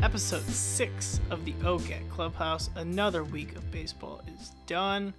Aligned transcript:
Episode 0.00 0.44
6 0.44 1.20
of 1.30 1.44
the 1.44 1.54
OGAT 1.64 2.08
Clubhouse. 2.08 2.70
Another 2.76 3.24
week 3.24 3.56
of 3.56 3.68
baseball 3.72 4.22
is 4.32 4.52
done. 4.64 5.12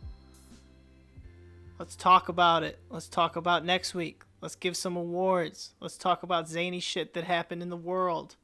Let's 1.77 1.97
talk 1.97 2.29
about 2.29 2.63
it. 2.63 2.79
Let's 2.89 3.09
talk 3.09 3.35
about 3.35 3.65
next 3.65 3.93
week. 3.93 4.21
Let's 4.39 4.55
give 4.55 4.77
some 4.77 4.95
awards. 4.95 5.73
Let's 5.81 5.97
talk 5.97 6.23
about 6.23 6.47
zany 6.47 6.79
shit 6.79 7.13
that 7.13 7.25
happened 7.25 7.61
in 7.61 7.69
the 7.69 7.75
world. 7.75 8.37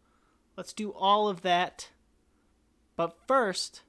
Let's 0.57 0.73
do 0.73 0.91
all 0.91 1.29
of 1.29 1.41
that. 1.43 1.89
But 2.97 3.15
first, 3.25 3.83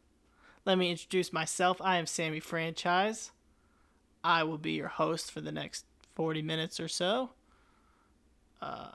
let 0.65 0.79
me 0.79 0.93
introduce 0.93 1.33
myself. 1.33 1.81
I 1.81 1.97
am 1.97 2.07
Sammy 2.07 2.39
Franchise. 2.39 3.33
I 4.23 4.45
will 4.45 4.59
be 4.59 4.73
your 4.73 4.89
host 4.89 5.33
for 5.33 5.41
the 5.41 5.53
next 5.53 5.85
40 6.15 6.43
minutes 6.43 6.79
or 6.79 6.87
so. 6.87 7.31
Uh, 8.63 8.91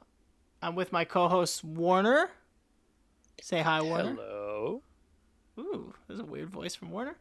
I'm 0.61 0.75
with 0.75 0.93
my 0.93 1.03
co-host 1.03 1.65
Warner. 1.65 2.29
Say 3.41 3.61
hi, 3.61 3.81
Warner. 3.81 4.13
Hello. 4.13 4.83
Ooh, 5.57 5.95
there's 6.07 6.19
a 6.19 6.23
weird 6.23 6.51
voice 6.51 6.75
from 6.75 6.91
Warner. 6.91 7.17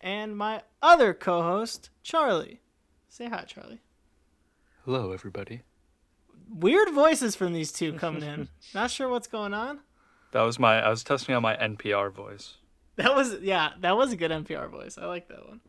And 0.00 0.36
my 0.36 0.62
other 0.80 1.12
co-host 1.12 1.90
Charlie. 2.04 2.60
Say 3.08 3.28
hi, 3.28 3.42
Charlie. 3.42 3.80
Hello, 4.84 5.10
everybody. 5.10 5.62
Weird 6.48 6.90
voices 6.90 7.34
from 7.34 7.52
these 7.52 7.72
two 7.72 7.94
coming 7.94 8.22
in. 8.22 8.48
Not 8.74 8.92
sure 8.92 9.08
what's 9.08 9.26
going 9.26 9.54
on. 9.54 9.80
That 10.30 10.42
was 10.42 10.60
my. 10.60 10.80
I 10.80 10.88
was 10.88 11.02
testing 11.02 11.34
out 11.34 11.42
my 11.42 11.56
NPR 11.56 12.12
voice. 12.12 12.54
That 12.94 13.14
was 13.14 13.40
yeah, 13.42 13.72
that 13.80 13.96
was 13.96 14.12
a 14.12 14.16
good 14.16 14.30
NPR 14.30 14.70
voice. 14.70 14.96
I 14.96 15.06
like 15.06 15.28
that 15.28 15.46
one. 15.48 15.60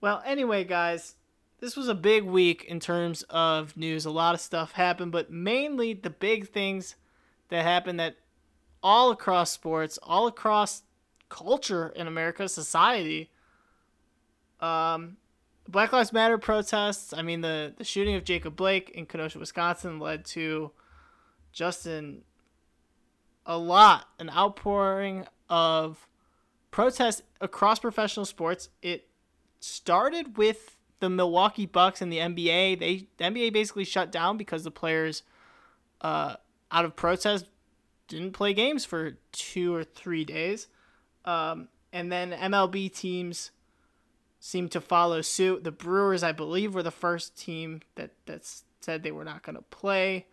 Well, 0.00 0.22
anyway, 0.24 0.64
guys, 0.64 1.16
this 1.60 1.76
was 1.76 1.88
a 1.88 1.94
big 1.94 2.24
week 2.24 2.64
in 2.64 2.80
terms 2.80 3.24
of 3.28 3.76
news. 3.76 4.06
A 4.06 4.10
lot 4.10 4.34
of 4.34 4.40
stuff 4.40 4.72
happened, 4.72 5.12
but 5.12 5.30
mainly 5.30 5.92
the 5.92 6.10
big 6.10 6.48
things 6.48 6.96
that 7.50 7.62
happened 7.62 8.00
that 8.00 8.16
all 8.86 9.10
across 9.10 9.50
sports, 9.50 9.98
all 10.00 10.28
across 10.28 10.84
culture 11.28 11.88
in 11.96 12.06
America, 12.06 12.48
society. 12.48 13.32
Um, 14.60 15.16
Black 15.66 15.92
Lives 15.92 16.12
Matter 16.12 16.38
protests. 16.38 17.12
I 17.12 17.22
mean, 17.22 17.40
the 17.40 17.74
the 17.76 17.82
shooting 17.82 18.14
of 18.14 18.22
Jacob 18.22 18.54
Blake 18.54 18.90
in 18.90 19.04
Kenosha, 19.04 19.40
Wisconsin, 19.40 19.98
led 19.98 20.24
to 20.26 20.70
Justin 21.52 22.22
a 23.44 23.58
lot, 23.58 24.06
an 24.20 24.30
outpouring 24.30 25.26
of 25.50 26.06
protests 26.70 27.22
across 27.40 27.80
professional 27.80 28.24
sports. 28.24 28.68
It 28.82 29.08
started 29.58 30.36
with 30.36 30.76
the 31.00 31.10
Milwaukee 31.10 31.66
Bucks 31.66 32.00
and 32.00 32.12
the 32.12 32.18
NBA. 32.18 32.78
They 32.78 33.08
the 33.16 33.24
NBA 33.24 33.52
basically 33.52 33.82
shut 33.84 34.12
down 34.12 34.36
because 34.36 34.62
the 34.62 34.70
players, 34.70 35.24
uh, 36.02 36.36
out 36.70 36.84
of 36.84 36.94
protest, 36.94 37.46
didn't 38.08 38.32
play 38.32 38.54
games 38.54 38.84
for 38.84 39.18
two 39.32 39.74
or 39.74 39.84
three 39.84 40.24
days, 40.24 40.68
um, 41.24 41.68
and 41.92 42.10
then 42.10 42.32
MLB 42.32 42.92
teams 42.92 43.50
seemed 44.38 44.70
to 44.72 44.80
follow 44.80 45.22
suit. 45.22 45.64
The 45.64 45.72
Brewers, 45.72 46.22
I 46.22 46.32
believe, 46.32 46.74
were 46.74 46.82
the 46.82 46.90
first 46.90 47.36
team 47.36 47.80
that 47.96 48.10
that 48.26 48.48
said 48.80 49.02
they 49.02 49.12
were 49.12 49.24
not 49.24 49.42
going 49.42 49.56
to 49.56 49.62
play. 49.62 50.26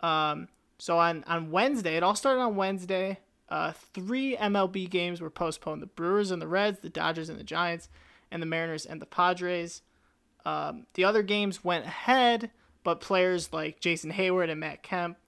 Um, 0.00 0.48
so 0.78 0.98
on 0.98 1.24
on 1.26 1.50
Wednesday, 1.50 1.96
it 1.96 2.02
all 2.02 2.16
started 2.16 2.40
on 2.40 2.56
Wednesday. 2.56 3.20
Uh, 3.48 3.72
three 3.94 4.36
MLB 4.36 4.88
games 4.90 5.20
were 5.20 5.30
postponed: 5.30 5.82
the 5.82 5.86
Brewers 5.86 6.30
and 6.30 6.42
the 6.42 6.48
Reds, 6.48 6.80
the 6.80 6.88
Dodgers 6.88 7.28
and 7.28 7.38
the 7.38 7.44
Giants, 7.44 7.88
and 8.30 8.42
the 8.42 8.46
Mariners 8.46 8.86
and 8.86 9.00
the 9.00 9.06
Padres. 9.06 9.82
Um, 10.44 10.86
the 10.94 11.04
other 11.04 11.22
games 11.22 11.62
went 11.62 11.86
ahead, 11.86 12.50
but 12.82 13.00
players 13.00 13.52
like 13.52 13.80
Jason 13.80 14.12
Heyward 14.12 14.50
and 14.50 14.58
Matt 14.58 14.82
Kemp 14.82 15.18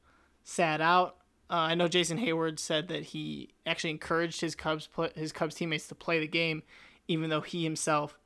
sat 0.43 0.81
out. 0.81 1.17
Uh, 1.51 1.55
I 1.55 1.75
know 1.75 1.89
Jason 1.89 2.19
Heyward 2.19 2.59
said 2.59 2.89
that 2.89 3.05
he 3.05 3.51
actually 3.67 3.91
encouraged 3.91 4.41
his 4.41 4.55
Cubs 4.55 4.89
his 5.15 5.33
Cubs 5.33 5.55
teammates 5.55 5.87
to 5.89 5.95
play 5.95 6.19
the 6.19 6.27
game, 6.27 6.63
even 7.07 7.31
though 7.31 7.43
he 7.43 7.65
himself 7.65 8.19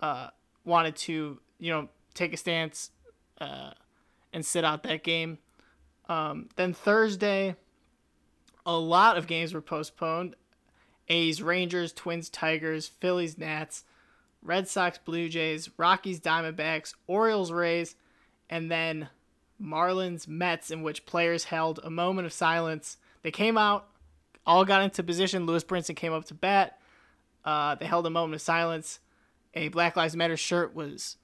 uh, 0.00 0.28
wanted 0.64 0.96
to, 0.96 1.38
you 1.58 1.70
know, 1.70 1.88
take 2.14 2.32
a 2.32 2.36
stance 2.36 2.90
uh, 3.40 3.72
and 4.32 4.44
sit 4.44 4.64
out 4.64 4.82
that 4.84 5.02
game. 5.02 5.38
Um, 6.08 6.48
then 6.56 6.72
Thursday, 6.72 7.56
a 8.64 8.76
lot 8.76 9.18
of 9.18 9.26
games 9.26 9.52
were 9.52 9.60
postponed. 9.60 10.34
A's, 11.08 11.42
Rangers, 11.42 11.92
Twins, 11.92 12.28
Tigers, 12.28 12.88
Phillies, 12.88 13.38
Nats, 13.38 13.84
Red 14.42 14.66
Sox, 14.66 14.98
Blue 14.98 15.28
Jays, 15.28 15.70
Rockies, 15.76 16.20
Diamondbacks, 16.20 16.94
Orioles, 17.06 17.52
Rays, 17.52 17.96
and 18.48 18.70
then 18.70 19.08
Marlins, 19.62 20.28
Mets, 20.28 20.70
in 20.70 20.82
which 20.82 21.06
players 21.06 21.44
held 21.44 21.80
a 21.82 21.90
moment 21.90 22.26
of 22.26 22.32
silence. 22.32 22.96
They 23.22 23.30
came 23.30 23.56
out, 23.56 23.88
all 24.46 24.64
got 24.64 24.82
into 24.82 25.02
position. 25.02 25.46
Lewis 25.46 25.64
Brinson 25.64 25.96
came 25.96 26.12
up 26.12 26.24
to 26.26 26.34
bat. 26.34 26.78
Uh, 27.44 27.74
they 27.76 27.86
held 27.86 28.06
a 28.06 28.10
moment 28.10 28.34
of 28.34 28.42
silence. 28.42 29.00
A 29.54 29.68
Black 29.68 29.96
Lives 29.96 30.16
Matter 30.16 30.36
shirt 30.36 30.74
was 30.74 31.16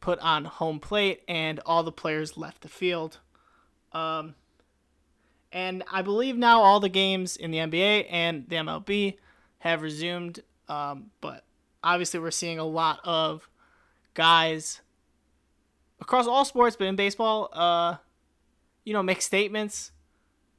put 0.00 0.18
on 0.20 0.44
home 0.44 0.80
plate, 0.80 1.22
and 1.28 1.60
all 1.66 1.82
the 1.82 1.92
players 1.92 2.36
left 2.36 2.62
the 2.62 2.68
field. 2.68 3.18
Um, 3.92 4.34
and 5.52 5.82
I 5.90 6.02
believe 6.02 6.36
now 6.36 6.60
all 6.60 6.80
the 6.80 6.88
games 6.88 7.36
in 7.36 7.50
the 7.50 7.58
NBA 7.58 8.06
and 8.10 8.48
the 8.48 8.56
MLB 8.56 9.16
have 9.58 9.82
resumed. 9.82 10.40
Um, 10.68 11.10
but 11.20 11.44
obviously, 11.82 12.20
we're 12.20 12.30
seeing 12.30 12.58
a 12.58 12.64
lot 12.64 13.00
of 13.04 13.48
guys 14.14 14.80
across 16.00 16.26
all 16.26 16.44
sports, 16.44 16.76
but 16.76 16.86
in 16.86 16.96
baseball, 16.96 17.48
uh, 17.52 17.96
you 18.84 18.92
know, 18.92 19.02
make 19.02 19.22
statements. 19.22 19.92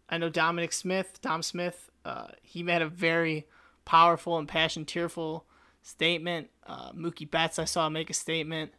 I 0.10 0.18
know 0.18 0.30
Dominic 0.30 0.74
Smith, 0.74 1.20
Dom 1.22 1.42
Smith, 1.44 1.90
uh, 2.06 2.28
he 2.42 2.64
made 2.64 2.82
a 2.82 2.88
very 2.88 3.46
powerful, 3.84 4.40
impassioned, 4.40 4.88
tearful 4.88 5.46
statement. 5.82 6.50
Uh, 6.66 6.92
Mookie 6.92 7.30
Betts, 7.30 7.60
I 7.60 7.66
saw 7.66 7.90
make 7.90 8.10
a 8.10 8.14
statement. 8.14 8.72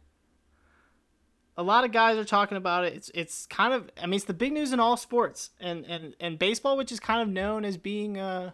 A 1.57 1.63
lot 1.63 1.83
of 1.83 1.91
guys 1.91 2.17
are 2.17 2.23
talking 2.23 2.57
about 2.57 2.85
it. 2.85 2.93
It's 2.93 3.11
it's 3.13 3.45
kind 3.45 3.73
of 3.73 3.89
I 4.01 4.05
mean 4.05 4.15
it's 4.15 4.25
the 4.25 4.33
big 4.33 4.53
news 4.53 4.71
in 4.71 4.79
all 4.79 4.95
sports 4.95 5.49
and 5.59 5.85
and 5.85 6.15
and 6.19 6.39
baseball, 6.39 6.77
which 6.77 6.91
is 6.91 6.99
kind 6.99 7.21
of 7.21 7.27
known 7.27 7.65
as 7.65 7.75
being 7.75 8.17
uh, 8.17 8.51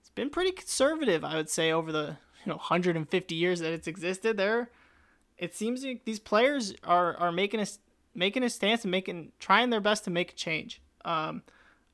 it's 0.00 0.10
been 0.10 0.30
pretty 0.30 0.50
conservative, 0.50 1.24
I 1.24 1.36
would 1.36 1.48
say, 1.48 1.70
over 1.70 1.92
the 1.92 2.16
you 2.44 2.50
know 2.50 2.56
150 2.56 3.34
years 3.34 3.60
that 3.60 3.72
it's 3.72 3.86
existed. 3.86 4.36
There, 4.36 4.70
it 5.38 5.54
seems 5.54 5.84
like 5.84 6.04
these 6.04 6.18
players 6.18 6.74
are 6.84 7.16
are 7.16 7.32
making 7.32 7.60
a 7.60 7.66
making 8.14 8.42
a 8.42 8.50
stance 8.50 8.84
and 8.84 8.90
making 8.90 9.32
trying 9.38 9.70
their 9.70 9.80
best 9.80 10.04
to 10.04 10.10
make 10.10 10.32
a 10.32 10.34
change. 10.34 10.80
Um, 11.04 11.42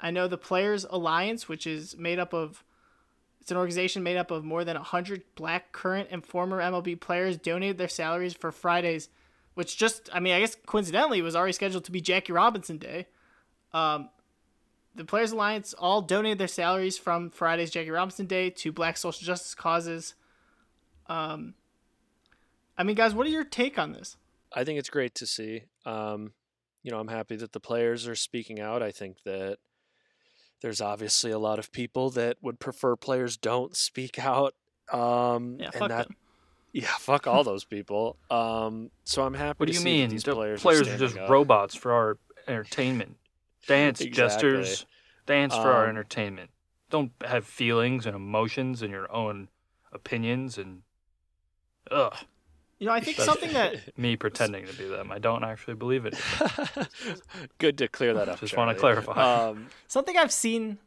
I 0.01 0.11
know 0.11 0.28
the 0.28 0.39
Players 0.39 0.87
Alliance, 0.89 1.49
which 1.49 1.67
is 1.67 1.97
made 1.97 2.19
up 2.19 2.33
of 2.33 2.65
it's 3.41 3.51
an 3.51 3.56
organization 3.56 4.03
made 4.03 4.17
up 4.17 4.31
of 4.31 4.45
more 4.45 4.65
than 4.65 4.77
100 4.77 5.23
black 5.34 5.73
current 5.73 6.09
and 6.11 6.25
former 6.25 6.61
MLB 6.61 7.01
players 7.01 7.37
donated 7.37 7.78
their 7.78 7.89
salaries 7.89 8.34
for 8.34 8.53
Fridays, 8.53 9.09
which 9.55 9.78
just, 9.78 10.11
I 10.12 10.21
mean, 10.21 10.34
I 10.34 10.41
guess 10.41 10.57
coincidentally 10.67 11.22
was 11.22 11.34
already 11.34 11.55
scheduled 11.55 11.84
to 11.84 11.93
be 11.93 12.01
Jackie 12.03 12.33
Robinson 12.33 12.77
Day. 12.77 13.07
Um, 13.72 14.11
the 14.95 15.05
Players 15.05 15.33
Alliance 15.33 15.72
all 15.75 16.03
donated 16.03 16.39
their 16.39 16.49
salaries 16.49 16.99
from 16.99 17.31
Friday's 17.31 17.71
Jackie 17.71 17.91
Robinson 17.91 18.27
Day 18.27 18.51
to 18.51 18.72
black 18.72 18.99
social 18.99 19.25
justice 19.25 19.55
causes. 19.55 20.15
Um, 21.07 21.54
I 22.80 22.82
mean, 22.82 22.97
guys, 22.97 23.15
what 23.15 23.27
are 23.27 23.30
your 23.30 23.44
take 23.44 23.78
on 23.78 23.92
this? 23.92 24.16
I 24.54 24.65
think 24.65 24.78
it's 24.78 24.88
great 24.88 25.15
to 25.16 25.27
see. 25.27 25.65
Um, 25.84 26.32
you 26.82 26.91
know, 26.91 26.98
I'm 26.98 27.09
happy 27.09 27.36
that 27.36 27.53
the 27.53 27.60
players 27.60 28.09
are 28.09 28.15
speaking 28.15 28.59
out. 28.59 28.82
I 28.82 28.91
think 28.91 29.18
that 29.27 29.59
there's 30.62 30.80
obviously 30.80 31.30
a 31.30 31.38
lot 31.38 31.59
of 31.59 31.71
people 31.72 32.09
that 32.10 32.38
would 32.41 32.59
prefer 32.59 32.97
players 32.97 33.36
don't 33.36 33.77
speak 33.77 34.18
out. 34.18 34.54
Um, 34.91 35.59
Yeah, 35.60 35.66
and 35.66 35.74
fuck 35.74 35.88
that, 35.91 36.09
them. 36.09 36.16
yeah, 36.72 36.88
fuck 36.98 37.27
all 37.27 37.44
those 37.44 37.65
people. 37.65 38.16
Um, 38.30 38.91
so 39.04 39.24
I'm 39.24 39.34
happy. 39.34 39.56
What 39.59 39.66
do 39.66 39.72
you 39.74 39.78
see 39.78 39.84
mean? 39.84 40.09
These 40.09 40.22
The 40.24 40.33
players, 40.34 40.62
players, 40.62 40.88
are, 40.88 40.94
are 40.94 40.98
just 40.98 41.18
up. 41.18 41.28
robots 41.28 41.74
for 41.74 41.92
our 41.92 42.16
entertainment. 42.48 43.16
Dance, 43.66 44.00
Exactly. 44.00 44.10
gestures, 44.53 44.86
dance 45.26 45.54
for 45.54 45.71
our 45.71 45.84
Um, 45.84 45.91
entertainment. 45.91 46.48
Don't 46.88 47.12
have 47.26 47.44
feelings 47.44 48.06
and 48.06 48.16
emotions 48.16 48.80
and 48.80 48.91
your 48.91 49.12
own 49.12 49.48
opinions 49.92 50.56
and 50.56 50.80
ugh. 51.91 52.16
You 52.80 52.86
know, 52.86 52.92
I 52.92 53.00
think 53.00 53.18
That's 53.18 53.27
something 53.27 53.53
that 53.53 53.77
me 53.98 54.16
pretending 54.16 54.66
to 54.66 54.72
be 54.72 54.88
them. 54.88 55.12
I 55.12 55.18
don't 55.18 55.44
actually 55.44 55.74
believe 55.74 56.06
it. 56.06 56.18
Good 57.59 57.77
to 57.78 57.88
clear 57.88 58.15
that 58.15 58.28
up. 58.30 58.41
Just 58.41 58.56
wanna 58.56 58.74
clarify. 58.74 59.48
Um, 59.48 59.66
something 59.86 60.16
I've 60.16 60.32
seen 60.32 60.78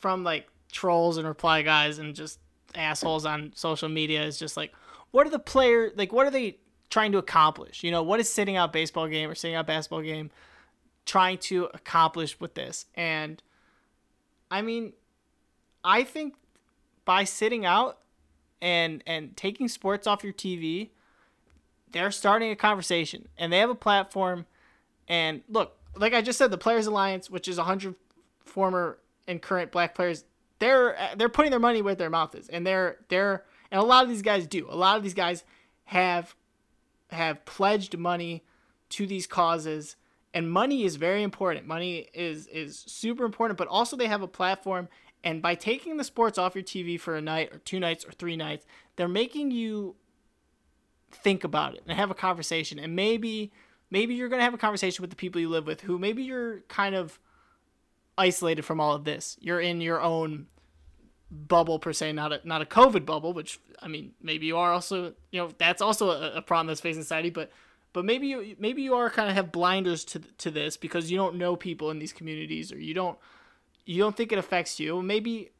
from 0.00 0.24
like 0.24 0.48
trolls 0.72 1.16
and 1.16 1.28
reply 1.28 1.62
guys 1.62 2.00
and 2.00 2.14
just 2.14 2.40
assholes 2.74 3.24
on 3.24 3.52
social 3.54 3.88
media 3.88 4.24
is 4.24 4.36
just 4.36 4.56
like, 4.56 4.72
what 5.12 5.28
are 5.28 5.30
the 5.30 5.38
player 5.38 5.92
like? 5.94 6.12
What 6.12 6.26
are 6.26 6.30
they 6.30 6.58
trying 6.90 7.12
to 7.12 7.18
accomplish? 7.18 7.84
You 7.84 7.92
know, 7.92 8.02
what 8.02 8.18
is 8.18 8.28
sitting 8.28 8.56
out 8.56 8.72
baseball 8.72 9.06
game 9.06 9.30
or 9.30 9.36
sitting 9.36 9.54
out 9.54 9.68
basketball 9.68 10.02
game 10.02 10.30
trying 11.06 11.38
to 11.38 11.68
accomplish 11.72 12.40
with 12.40 12.54
this? 12.54 12.86
And 12.96 13.40
I 14.50 14.60
mean, 14.62 14.92
I 15.84 16.02
think 16.02 16.34
by 17.04 17.22
sitting 17.22 17.64
out 17.64 17.98
and 18.60 19.04
and 19.06 19.36
taking 19.36 19.68
sports 19.68 20.08
off 20.08 20.24
your 20.24 20.32
TV, 20.32 20.90
they're 21.92 22.10
starting 22.10 22.50
a 22.50 22.56
conversation 22.56 23.28
and 23.38 23.52
they 23.52 23.58
have 23.58 23.70
a 23.70 23.74
platform. 23.74 24.46
And 25.08 25.42
look, 25.48 25.76
like 25.96 26.14
I 26.14 26.22
just 26.22 26.38
said, 26.38 26.50
the 26.50 26.58
Players 26.58 26.86
Alliance, 26.86 27.30
which 27.30 27.48
is 27.48 27.56
100 27.56 27.94
former 28.40 28.98
and 29.26 29.40
current 29.42 29.72
black 29.72 29.94
players, 29.94 30.24
they're 30.58 30.96
they're 31.16 31.28
putting 31.28 31.50
their 31.50 31.60
money 31.60 31.82
where 31.82 31.94
their 31.94 32.10
mouth 32.10 32.34
is, 32.34 32.48
and 32.48 32.66
they're 32.66 32.98
they're 33.08 33.44
and 33.70 33.80
a 33.80 33.84
lot 33.84 34.02
of 34.02 34.08
these 34.08 34.22
guys 34.22 34.46
do. 34.46 34.66
A 34.68 34.74
lot 34.74 34.96
of 34.96 35.02
these 35.02 35.14
guys 35.14 35.44
have 35.84 36.34
have 37.10 37.44
pledged 37.44 37.96
money 37.96 38.44
to 38.90 39.06
these 39.06 39.26
causes 39.26 39.96
and 40.34 40.50
money 40.50 40.84
is 40.84 40.96
very 40.96 41.22
important 41.22 41.66
money 41.66 42.06
is 42.12 42.46
is 42.48 42.84
super 42.86 43.24
important 43.24 43.56
but 43.56 43.68
also 43.68 43.96
they 43.96 44.06
have 44.06 44.22
a 44.22 44.28
platform 44.28 44.88
and 45.24 45.42
by 45.42 45.54
taking 45.54 45.96
the 45.96 46.04
sports 46.04 46.38
off 46.38 46.54
your 46.54 46.64
tv 46.64 46.98
for 47.00 47.16
a 47.16 47.20
night 47.20 47.50
or 47.52 47.58
two 47.58 47.80
nights 47.80 48.04
or 48.04 48.12
three 48.12 48.36
nights 48.36 48.66
they're 48.96 49.08
making 49.08 49.50
you 49.50 49.94
think 51.10 51.44
about 51.44 51.74
it 51.74 51.82
and 51.86 51.96
have 51.98 52.10
a 52.10 52.14
conversation 52.14 52.78
and 52.78 52.94
maybe 52.94 53.52
maybe 53.90 54.14
you're 54.14 54.28
going 54.28 54.40
to 54.40 54.44
have 54.44 54.54
a 54.54 54.58
conversation 54.58 55.02
with 55.02 55.10
the 55.10 55.16
people 55.16 55.40
you 55.40 55.48
live 55.48 55.66
with 55.66 55.82
who 55.82 55.98
maybe 55.98 56.22
you're 56.22 56.60
kind 56.68 56.94
of 56.94 57.18
isolated 58.16 58.62
from 58.62 58.80
all 58.80 58.94
of 58.94 59.04
this 59.04 59.36
you're 59.40 59.60
in 59.60 59.80
your 59.80 60.00
own 60.00 60.46
bubble 61.30 61.78
per 61.78 61.92
se, 61.92 62.12
not 62.12 62.32
a 62.32 62.40
not 62.44 62.62
a 62.62 62.64
COVID 62.64 63.04
bubble, 63.04 63.32
which 63.32 63.60
I 63.82 63.88
mean 63.88 64.12
maybe 64.22 64.46
you 64.46 64.56
are 64.56 64.72
also 64.72 65.14
you 65.30 65.40
know 65.40 65.50
that's 65.58 65.82
also 65.82 66.10
a, 66.10 66.36
a 66.36 66.42
problem 66.42 66.68
that's 66.68 66.80
facing 66.80 67.02
society, 67.02 67.30
but 67.30 67.50
but 67.92 68.04
maybe 68.04 68.28
you 68.28 68.56
maybe 68.58 68.82
you 68.82 68.94
are 68.94 69.10
kind 69.10 69.28
of 69.28 69.34
have 69.34 69.52
blinders 69.52 70.04
to 70.06 70.20
to 70.38 70.50
this 70.50 70.76
because 70.76 71.10
you 71.10 71.16
don't 71.16 71.36
know 71.36 71.56
people 71.56 71.90
in 71.90 71.98
these 71.98 72.12
communities 72.12 72.72
or 72.72 72.78
you 72.78 72.94
don't 72.94 73.18
you 73.84 73.98
don't 73.98 74.16
think 74.16 74.32
it 74.32 74.38
affects 74.38 74.80
you. 74.80 75.02
Maybe 75.02 75.50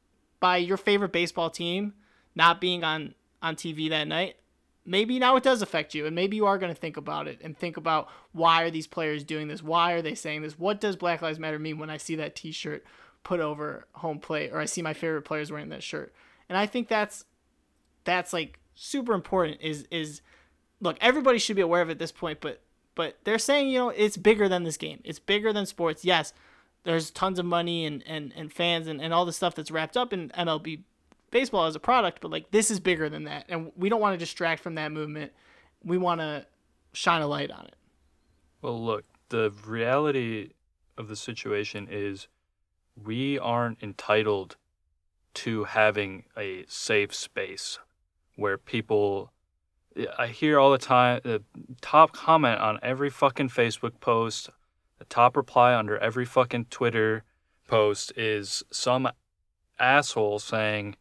by 0.40 0.58
your 0.58 0.76
favorite 0.76 1.12
baseball 1.12 1.50
team 1.50 1.94
not 2.34 2.60
being 2.60 2.84
on 2.84 3.14
on 3.42 3.56
TV 3.56 3.90
that 3.90 4.08
night, 4.08 4.36
maybe 4.88 5.18
now 5.18 5.36
it 5.36 5.42
does 5.42 5.62
affect 5.62 5.94
you 5.94 6.06
and 6.06 6.14
maybe 6.14 6.36
you 6.36 6.46
are 6.46 6.58
going 6.58 6.74
to 6.74 6.80
think 6.80 6.96
about 6.96 7.28
it 7.28 7.40
and 7.42 7.56
think 7.56 7.76
about 7.76 8.08
why 8.32 8.62
are 8.62 8.70
these 8.70 8.86
players 8.86 9.22
doing 9.22 9.48
this? 9.48 9.62
Why 9.62 9.92
are 9.92 10.02
they 10.02 10.14
saying 10.14 10.42
this? 10.42 10.58
What 10.58 10.80
does 10.80 10.96
Black 10.96 11.22
Lives 11.22 11.38
Matter 11.38 11.58
mean 11.58 11.78
when 11.78 11.90
I 11.90 11.96
see 11.96 12.16
that 12.16 12.34
t-shirt? 12.34 12.84
put 13.22 13.40
over 13.40 13.86
home 13.92 14.18
plate 14.18 14.50
or 14.52 14.58
I 14.58 14.64
see 14.64 14.82
my 14.82 14.94
favorite 14.94 15.22
players 15.22 15.50
wearing 15.50 15.68
that 15.70 15.82
shirt. 15.82 16.14
And 16.48 16.56
I 16.56 16.66
think 16.66 16.88
that's 16.88 17.24
that's 18.04 18.32
like 18.32 18.58
super 18.74 19.12
important 19.12 19.60
is 19.60 19.86
is 19.90 20.22
look, 20.80 20.96
everybody 21.00 21.38
should 21.38 21.56
be 21.56 21.62
aware 21.62 21.82
of 21.82 21.88
it 21.88 21.92
at 21.92 21.98
this 21.98 22.12
point, 22.12 22.40
but 22.40 22.62
but 22.94 23.18
they're 23.24 23.38
saying, 23.38 23.68
you 23.68 23.78
know, 23.78 23.90
it's 23.90 24.16
bigger 24.16 24.48
than 24.48 24.64
this 24.64 24.76
game. 24.76 25.00
It's 25.04 25.18
bigger 25.18 25.52
than 25.52 25.66
sports. 25.66 26.04
Yes, 26.04 26.32
there's 26.84 27.10
tons 27.10 27.38
of 27.38 27.44
money 27.44 27.84
and, 27.84 28.02
and, 28.06 28.32
and 28.34 28.52
fans 28.52 28.88
and, 28.88 29.00
and 29.00 29.12
all 29.14 29.24
the 29.24 29.32
stuff 29.32 29.54
that's 29.54 29.70
wrapped 29.70 29.96
up 29.96 30.12
in 30.12 30.30
MLB 30.30 30.82
baseball 31.30 31.66
as 31.66 31.76
a 31.76 31.80
product, 31.80 32.20
but 32.20 32.30
like 32.30 32.50
this 32.50 32.70
is 32.70 32.80
bigger 32.80 33.08
than 33.08 33.24
that. 33.24 33.46
And 33.48 33.72
we 33.76 33.88
don't 33.88 34.00
want 34.00 34.14
to 34.14 34.18
distract 34.18 34.62
from 34.62 34.74
that 34.76 34.92
movement. 34.92 35.32
We 35.84 35.98
want 35.98 36.20
to 36.20 36.46
shine 36.92 37.22
a 37.22 37.26
light 37.26 37.50
on 37.50 37.66
it. 37.66 37.76
Well, 38.62 38.82
look, 38.82 39.04
the 39.28 39.52
reality 39.66 40.50
of 40.96 41.08
the 41.08 41.16
situation 41.16 41.88
is 41.90 42.28
we 43.02 43.38
aren't 43.38 43.82
entitled 43.82 44.56
to 45.34 45.64
having 45.64 46.24
a 46.36 46.64
safe 46.66 47.14
space 47.14 47.78
where 48.36 48.58
people 48.58 49.32
I 50.16 50.28
hear 50.28 50.58
all 50.58 50.70
the 50.70 50.78
time 50.78 51.20
the 51.24 51.42
top 51.80 52.12
comment 52.12 52.60
on 52.60 52.78
every 52.82 53.10
fucking 53.10 53.48
Facebook 53.48 54.00
post, 54.00 54.50
the 54.98 55.04
top 55.04 55.36
reply 55.36 55.74
under 55.74 55.98
every 55.98 56.24
fucking 56.24 56.66
Twitter 56.66 57.24
post 57.66 58.12
is 58.16 58.62
some 58.70 59.08
asshole 59.78 60.38
saying, 60.38 60.96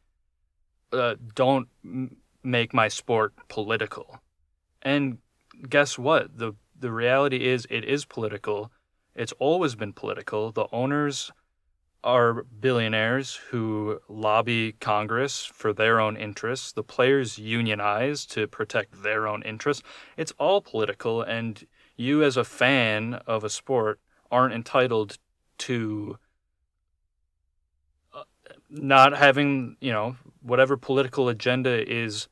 uh, 0.92 1.16
"Don't 1.36 1.68
m- 1.84 2.18
make 2.44 2.74
my 2.74 2.88
sport 2.88 3.34
political." 3.48 4.20
And 4.82 5.20
guess 5.70 5.98
what? 5.98 6.38
the 6.38 6.54
The 6.80 6.92
reality 6.92 7.48
is, 7.48 7.68
it 7.70 7.84
is 7.84 8.06
political. 8.06 8.72
It's 9.16 9.34
always 9.40 9.76
been 9.76 9.94
political. 9.94 10.52
The 10.52 10.68
owners 10.72 11.32
are 12.04 12.44
billionaires 12.44 13.36
who 13.50 14.00
lobby 14.08 14.74
Congress 14.80 15.44
for 15.46 15.74
their 15.74 16.00
own 16.00 16.16
interests. 16.16 16.72
The 16.72 16.84
players 16.84 17.40
unionize 17.40 18.26
to 18.28 18.48
protect 18.48 19.04
their 19.04 19.28
own 19.28 19.42
interests. 19.44 19.84
It's 20.16 20.32
all 20.38 20.62
political, 20.62 21.22
and 21.22 21.66
you, 21.96 22.24
as 22.24 22.38
a 22.38 22.44
fan 22.44 23.16
of 23.26 23.44
a 23.44 23.50
sport, 23.50 24.00
aren't 24.32 24.54
entitled 24.54 25.18
to 25.58 26.18
uh, 28.14 28.24
not 28.70 29.18
having, 29.18 29.76
you 29.82 29.92
know, 29.92 30.16
whatever 30.48 30.78
political 30.78 31.30
agenda 31.30 31.90
is 31.90 32.28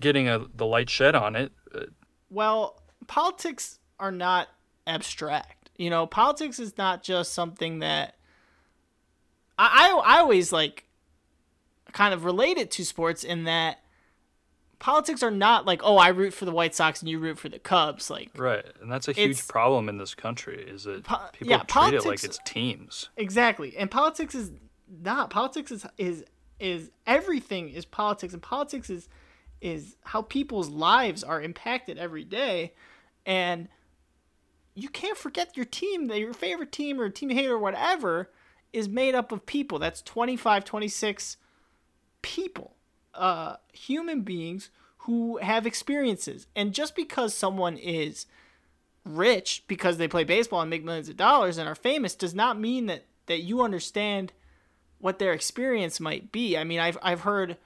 getting 0.00 0.28
a, 0.28 0.46
the 0.54 0.66
light 0.66 0.88
shed 0.88 1.14
on 1.14 1.36
it. 1.36 1.52
Uh, 1.74 1.80
well, 2.30 2.80
politics 3.06 3.78
are 3.98 4.12
not 4.12 4.48
abstract 4.86 5.58
you 5.78 5.90
know, 5.90 6.06
politics 6.06 6.58
is 6.58 6.76
not 6.76 7.02
just 7.02 7.32
something 7.32 7.78
that 7.78 8.16
I 9.56 9.88
I, 9.88 10.16
I 10.16 10.18
always 10.18 10.52
like 10.52 10.84
kind 11.92 12.12
of 12.12 12.24
relate 12.24 12.58
it 12.58 12.70
to 12.72 12.84
sports 12.84 13.24
in 13.24 13.44
that 13.44 13.78
politics 14.80 15.22
are 15.22 15.30
not 15.30 15.66
like 15.66 15.80
oh 15.82 15.96
I 15.96 16.08
root 16.08 16.34
for 16.34 16.44
the 16.44 16.50
White 16.50 16.74
Sox 16.74 17.00
and 17.00 17.08
you 17.08 17.18
root 17.18 17.38
for 17.38 17.48
the 17.48 17.58
Cubs 17.58 18.10
like 18.10 18.30
right 18.36 18.64
and 18.82 18.92
that's 18.92 19.08
a 19.08 19.12
huge 19.12 19.48
problem 19.48 19.88
in 19.88 19.96
this 19.96 20.14
country 20.14 20.62
is 20.62 20.84
that 20.84 21.04
po- 21.04 21.18
people 21.32 21.48
yeah, 21.48 21.58
treat 21.58 21.68
politics, 21.68 22.04
it 22.04 22.08
like 22.08 22.24
it's 22.24 22.38
teams 22.44 23.08
exactly 23.16 23.76
and 23.76 23.90
politics 23.90 24.34
is 24.34 24.52
not 25.02 25.30
politics 25.30 25.70
is 25.70 25.86
is 25.96 26.24
is 26.58 26.90
everything 27.06 27.68
is 27.68 27.84
politics 27.84 28.32
and 28.32 28.42
politics 28.42 28.90
is 28.90 29.08
is 29.60 29.96
how 30.04 30.22
people's 30.22 30.68
lives 30.68 31.22
are 31.24 31.40
impacted 31.42 31.98
every 31.98 32.24
day 32.24 32.72
and 33.26 33.68
you 34.78 34.88
can't 34.88 35.18
forget 35.18 35.56
your 35.56 35.66
team, 35.66 36.06
that 36.06 36.20
your 36.20 36.32
favorite 36.32 36.70
team 36.70 37.00
or 37.00 37.08
team 37.08 37.30
hater 37.30 37.54
or 37.54 37.58
whatever 37.58 38.30
is 38.72 38.88
made 38.88 39.14
up 39.14 39.32
of 39.32 39.44
people. 39.44 39.78
That's 39.78 40.02
25, 40.02 40.64
26 40.64 41.36
people, 42.22 42.76
uh, 43.12 43.56
human 43.72 44.22
beings 44.22 44.70
who 44.98 45.38
have 45.38 45.66
experiences. 45.66 46.46
And 46.54 46.72
just 46.72 46.94
because 46.94 47.34
someone 47.34 47.76
is 47.76 48.26
rich 49.04 49.64
because 49.66 49.96
they 49.96 50.06
play 50.06 50.22
baseball 50.22 50.60
and 50.60 50.70
make 50.70 50.84
millions 50.84 51.08
of 51.08 51.16
dollars 51.16 51.58
and 51.58 51.68
are 51.68 51.74
famous 51.74 52.14
does 52.14 52.34
not 52.34 52.60
mean 52.60 52.86
that, 52.86 53.04
that 53.26 53.40
you 53.40 53.62
understand 53.62 54.32
what 55.00 55.18
their 55.18 55.32
experience 55.32 56.00
might 56.00 56.32
be. 56.32 56.56
I 56.56 56.64
mean, 56.64 56.80
I've, 56.80 56.98
I've 57.02 57.20
heard 57.20 57.56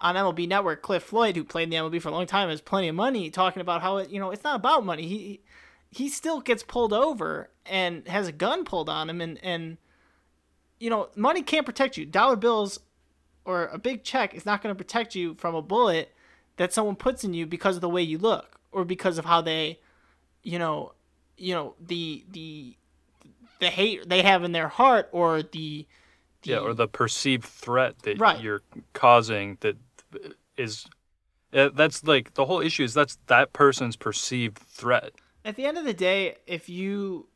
on 0.00 0.14
MLB 0.14 0.48
Network, 0.48 0.82
Cliff 0.82 1.02
Floyd, 1.02 1.36
who 1.36 1.44
played 1.44 1.64
in 1.64 1.70
the 1.70 1.76
MLB 1.76 2.00
for 2.00 2.08
a 2.08 2.12
long 2.12 2.26
time, 2.26 2.48
has 2.48 2.60
plenty 2.60 2.88
of 2.88 2.94
money, 2.94 3.30
talking 3.30 3.60
about 3.60 3.82
how 3.82 3.98
it, 3.98 4.10
you 4.10 4.20
know, 4.20 4.30
it's 4.30 4.44
not 4.44 4.56
about 4.56 4.84
money. 4.84 5.06
He 5.06 5.40
he 5.90 6.08
still 6.08 6.40
gets 6.40 6.62
pulled 6.62 6.92
over 6.92 7.48
and 7.64 8.06
has 8.08 8.28
a 8.28 8.32
gun 8.32 8.64
pulled 8.64 8.90
on 8.90 9.08
him 9.08 9.22
and 9.22 9.42
and 9.42 9.78
you 10.78 10.90
know 10.90 11.08
money 11.16 11.40
can't 11.42 11.64
protect 11.64 11.96
you 11.96 12.04
dollar 12.04 12.36
bills 12.36 12.78
or 13.46 13.68
a 13.68 13.78
big 13.78 14.04
check 14.04 14.34
is 14.34 14.44
not 14.44 14.62
going 14.62 14.74
to 14.74 14.78
protect 14.78 15.14
you 15.14 15.34
from 15.36 15.54
a 15.54 15.62
bullet 15.62 16.14
that 16.58 16.74
someone 16.74 16.94
puts 16.94 17.24
in 17.24 17.32
you 17.32 17.46
because 17.46 17.74
of 17.74 17.80
the 17.80 17.88
way 17.88 18.02
you 18.02 18.18
look 18.18 18.60
or 18.70 18.84
because 18.84 19.16
of 19.16 19.24
how 19.24 19.40
they 19.40 19.80
you 20.42 20.58
know 20.58 20.92
you 21.38 21.54
know 21.54 21.74
the 21.80 22.22
the 22.30 22.76
the 23.60 23.68
hate 23.68 24.08
they 24.08 24.22
have 24.22 24.44
in 24.44 24.52
their 24.52 24.68
heart 24.68 25.08
or 25.12 25.42
the, 25.42 25.86
the 26.42 26.50
yeah 26.50 26.58
or 26.58 26.74
the 26.74 26.88
perceived 26.88 27.44
threat 27.44 27.98
that 28.02 28.18
right. 28.18 28.40
you're 28.40 28.62
causing 28.92 29.58
that 29.60 29.76
is 30.56 30.86
uh, 31.52 31.70
that's 31.74 32.04
like 32.04 32.34
the 32.34 32.44
whole 32.46 32.60
issue 32.60 32.84
is 32.84 32.94
that's 32.94 33.18
that 33.26 33.52
person's 33.52 33.96
perceived 33.96 34.58
threat 34.58 35.12
at 35.48 35.56
the 35.56 35.64
end 35.64 35.78
of 35.78 35.84
the 35.86 35.94
day, 35.94 36.36
if 36.46 36.68
you, 36.68 37.26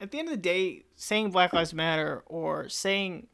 at 0.00 0.10
the 0.10 0.18
end 0.18 0.28
of 0.28 0.32
the 0.32 0.40
day, 0.40 0.84
saying 0.96 1.30
Black 1.32 1.52
Lives 1.52 1.74
Matter 1.74 2.22
or 2.24 2.66
saying, 2.70 3.26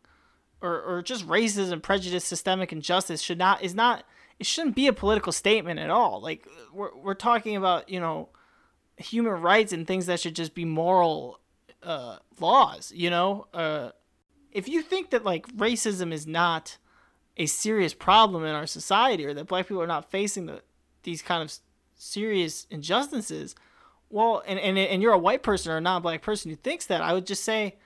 or, 0.61 0.81
or 0.81 1.03
just 1.03 1.27
racism, 1.29 1.81
prejudice, 1.81 2.25
systemic 2.25 2.73
injustice 2.73 3.23
should 3.23 3.39
not, 3.39 3.63
is 3.63 3.77
not, 3.77 4.05
it 4.41 4.47
shouldn't 4.47 4.75
be 4.75 4.89
a 4.89 4.93
political 4.93 5.31
statement 5.31 5.79
at 5.79 5.89
all. 5.89 6.21
Like, 6.21 6.49
we're, 6.73 6.97
we're 6.97 7.15
talking 7.15 7.55
about, 7.55 7.89
you 7.89 8.01
know, 8.01 8.31
human 8.97 9.35
rights 9.41 9.73
and 9.73 9.87
things 9.87 10.07
that 10.07 10.19
should 10.19 10.35
just 10.35 10.53
be 10.53 10.65
moral 10.65 11.39
uh, 11.85 12.17
laws, 12.41 12.93
you 12.93 13.11
know? 13.11 13.47
Uh, 13.55 13.91
if 14.55 14.69
you 14.69 14.81
think 14.81 15.11
that, 15.11 15.25
like, 15.25 15.47
racism 15.49 16.13
is 16.13 16.27
not 16.27 16.79
a 17.37 17.47
serious 17.47 17.93
problem 17.93 18.45
in 18.45 18.55
our 18.55 18.67
society 18.67 19.27
or 19.27 19.35
that 19.35 19.49
black 19.49 19.67
people 19.67 19.83
are 19.83 19.87
not 19.87 20.11
facing 20.11 20.47
the, 20.47 20.63
these 21.03 21.21
kind 21.21 21.43
of 21.43 21.53
serious 21.97 22.67
injustices, 22.71 23.55
well, 24.09 24.43
and, 24.47 24.59
and 24.61 24.79
and 24.79 25.03
you're 25.03 25.13
a 25.13 25.19
white 25.19 25.43
person 25.43 25.73
or 25.73 25.77
a 25.77 25.81
non-black 25.81 26.23
person 26.23 26.51
who 26.51 26.57
thinks 26.57 26.87
that, 26.87 27.03
I 27.03 27.13
would 27.13 27.27
just 27.27 27.43
say, 27.45 27.77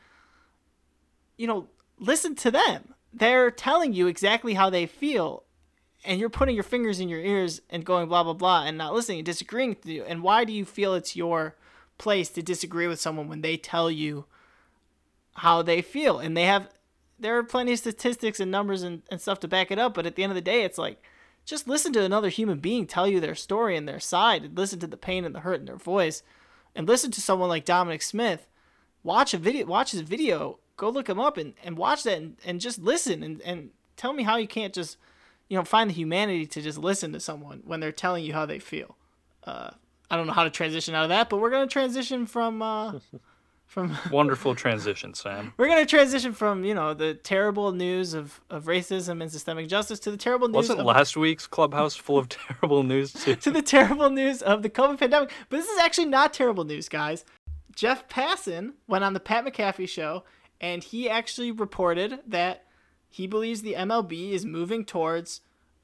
you 1.39 1.47
know, 1.47 1.69
listen 1.99 2.35
to 2.37 2.51
them. 2.51 2.95
they're 3.13 3.51
telling 3.51 3.93
you 3.93 4.07
exactly 4.07 4.55
how 4.55 4.71
they 4.71 4.87
feel 4.87 5.45
and 6.05 6.21
you're 6.21 6.29
putting 6.29 6.55
your 6.55 6.65
fingers 6.65 7.01
in 7.01 7.09
your 7.09 7.21
ears 7.21 7.61
and 7.71 7.85
going 7.85 8.09
blah 8.09 8.23
blah 8.23 8.33
blah 8.33 8.65
and 8.65 8.79
not 8.79 8.95
listening 8.95 9.19
and 9.19 9.27
disagreeing 9.27 9.71
with 9.71 9.87
you 9.87 10.05
and 10.05 10.23
why 10.23 10.45
do 10.45 10.53
you 10.53 10.65
feel 10.65 10.95
it's 10.95 11.17
your 11.17 11.57
place 11.97 12.29
to 12.29 12.43
disagree 12.43 12.87
with 12.87 13.01
someone 13.01 13.29
when 13.29 13.41
they 13.41 13.57
tell 13.57 13.91
you 13.91 14.25
how 15.39 15.63
they 15.63 15.83
feel. 15.83 16.19
And 16.19 16.37
they 16.37 16.45
have 16.45 16.69
there 17.19 17.37
are 17.37 17.43
plenty 17.43 17.73
of 17.73 17.79
statistics 17.79 18.41
and 18.41 18.51
numbers 18.51 18.83
and, 18.83 19.03
and 19.11 19.21
stuff 19.21 19.41
to 19.41 19.49
back 19.49 19.71
it 19.71 19.79
up 19.79 19.95
but 19.95 20.07
at 20.07 20.15
the 20.15 20.23
end 20.23 20.31
of 20.31 20.37
the 20.37 20.41
day 20.41 20.63
it's 20.63 20.79
like 20.79 21.03
just 21.45 21.67
listen 21.67 21.93
to 21.93 22.03
another 22.03 22.29
human 22.29 22.59
being 22.59 22.87
tell 22.87 23.09
you 23.09 23.21
their 23.21 23.35
story 23.35 23.77
and 23.77 23.89
their 23.89 24.01
side 24.01 24.45
and 24.45 24.57
listen 24.57 24.79
to 24.79 24.87
the 24.87 24.97
pain 24.97 25.25
and 25.25 25.35
the 25.35 25.41
hurt 25.41 25.61
in 25.61 25.67
their 25.67 25.77
voice 25.77 26.23
and 26.75 26.87
listen 26.87 27.11
to 27.11 27.21
someone 27.21 27.49
like 27.49 27.65
dominic 27.65 28.03
smith 28.03 28.47
watch 29.03 29.35
a 29.35 29.39
video 29.39 29.67
watch 29.67 29.91
his 29.93 30.03
video 30.03 30.59
go 30.77 30.89
look 30.89 31.09
him 31.09 31.19
up 31.19 31.37
and, 31.37 31.55
and 31.65 31.77
watch 31.77 32.05
that 32.05 32.19
and, 32.19 32.37
and 32.45 32.61
just 32.61 32.79
listen 32.79 33.23
and, 33.23 33.41
and 33.43 33.71
tell 33.97 34.13
me 34.13 34.23
how 34.23 34.37
you 34.37 34.47
can't 34.47 34.75
just 34.75 34.97
you 35.49 35.57
know 35.57 35.65
find 35.65 35.91
the 35.91 35.95
humanity 35.95 36.47
to 36.47 36.61
just 36.61 36.79
listen 36.79 37.13
to 37.13 37.21
someone 37.21 37.63
when 37.65 37.81
they're 37.81 37.91
telling 37.91 38.25
you 38.25 38.33
how 38.33 38.47
they 38.47 38.59
feel. 38.59 38.97
Uh, 39.45 39.71
i 40.11 40.17
don't 40.17 40.27
know 40.27 40.33
how 40.33 40.45
to 40.45 40.51
transition 40.51 40.95
out 40.95 41.05
of 41.05 41.09
that 41.09 41.31
but 41.31 41.39
we're 41.39 41.51
going 41.51 41.67
to 41.67 41.73
transition 41.73 42.27
from 42.27 42.61
uh, 42.61 42.93
from 43.69 43.97
Wonderful 44.11 44.55
transition, 44.55 45.13
Sam. 45.15 45.53
we're 45.59 45.69
going 45.69 45.85
to 45.85 45.89
transition 45.89 46.33
from 46.33 46.65
you 46.65 46.75
know 46.75 46.95
the 46.95 47.15
terrible 47.15 47.71
news 47.73 48.15
of, 48.15 48.41
of 48.51 48.65
racism 48.65 49.21
and 49.21 49.31
systemic 49.31 49.69
justice 49.69 50.01
to 50.01 50.11
the 50.11 50.17
terrible 50.17 50.49
news 50.49 50.57
Wasn't 50.57 50.81
of, 50.81 50.87
last 50.87 51.17
week's 51.17 51.47
clubhouse 51.47 51.95
full 51.95 52.19
of 52.19 52.29
terrible 52.31 52.83
news 52.83 53.13
too? 53.13 53.35
to 53.37 53.51
the 53.51 53.63
terrible 53.63 54.11
news 54.11 54.43
of 54.43 54.63
the 54.63 54.71
covid 54.71 54.99
pandemic 54.99 55.31
but 55.51 55.59
this 55.59 55.69
is 55.69 55.79
actually 55.79 56.07
not 56.07 56.33
terrible 56.33 56.65
news 56.65 56.89
guys 56.89 57.25
jeff 57.77 58.09
passan 58.09 58.73
went 58.89 59.05
on 59.05 59.13
the 59.13 59.21
pat 59.21 59.45
mcafee 59.45 59.89
show 59.89 60.25
and 60.61 60.83
he 60.85 61.09
actually 61.09 61.53
reported 61.53 62.21
that 62.27 62.65
he 63.11 63.27
believes 63.27 63.61
the 63.61 63.75
mlb 63.75 64.33
is 64.33 64.47
moving 64.47 64.85
towards 64.85 65.43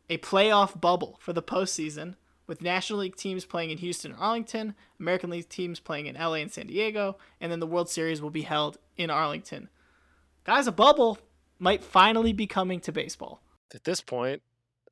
a 0.08 0.16
playoff 0.18 0.80
bubble 0.80 1.18
for 1.20 1.34
the 1.34 1.42
postseason 1.42 2.14
with 2.46 2.62
National 2.62 3.00
League 3.00 3.16
teams 3.16 3.44
playing 3.44 3.70
in 3.70 3.78
Houston 3.78 4.12
or 4.12 4.16
Arlington, 4.16 4.74
American 5.00 5.30
League 5.30 5.48
teams 5.48 5.80
playing 5.80 6.06
in 6.06 6.14
LA 6.14 6.34
and 6.34 6.52
San 6.52 6.66
Diego, 6.66 7.16
and 7.40 7.50
then 7.50 7.60
the 7.60 7.66
World 7.66 7.88
Series 7.88 8.20
will 8.20 8.30
be 8.30 8.42
held 8.42 8.78
in 8.96 9.10
Arlington. 9.10 9.68
Guys, 10.44 10.66
a 10.66 10.72
bubble 10.72 11.18
might 11.58 11.82
finally 11.82 12.32
be 12.32 12.46
coming 12.46 12.80
to 12.80 12.92
baseball. 12.92 13.40
At 13.74 13.84
this 13.84 14.00
point, 14.00 14.42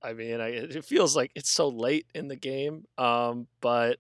I 0.03 0.13
mean, 0.13 0.41
I, 0.41 0.49
it 0.49 0.85
feels 0.85 1.15
like 1.15 1.31
it's 1.35 1.51
so 1.51 1.69
late 1.69 2.07
in 2.15 2.29
the 2.29 2.37
game. 2.37 2.87
Um, 2.99 3.47
but 3.61 3.99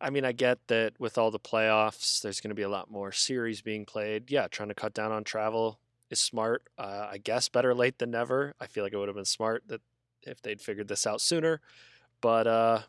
I 0.00 0.10
mean, 0.10 0.24
I 0.24 0.32
get 0.32 0.58
that 0.68 0.94
with 0.98 1.18
all 1.18 1.30
the 1.30 1.38
playoffs, 1.38 2.22
there's 2.22 2.40
going 2.40 2.50
to 2.50 2.54
be 2.54 2.62
a 2.62 2.68
lot 2.68 2.90
more 2.90 3.12
series 3.12 3.60
being 3.60 3.84
played. 3.84 4.30
Yeah, 4.30 4.46
trying 4.48 4.68
to 4.68 4.74
cut 4.74 4.94
down 4.94 5.12
on 5.12 5.24
travel 5.24 5.78
is 6.08 6.20
smart. 6.20 6.62
Uh, 6.78 7.08
I 7.10 7.18
guess 7.18 7.48
better 7.48 7.74
late 7.74 7.98
than 7.98 8.10
never. 8.10 8.54
I 8.60 8.66
feel 8.66 8.82
like 8.84 8.92
it 8.92 8.96
would 8.96 9.08
have 9.08 9.16
been 9.16 9.24
smart 9.24 9.64
that 9.68 9.82
if 10.22 10.40
they'd 10.40 10.60
figured 10.60 10.88
this 10.88 11.06
out 11.06 11.20
sooner. 11.20 11.60
But 12.20 12.46
uh, 12.46 12.80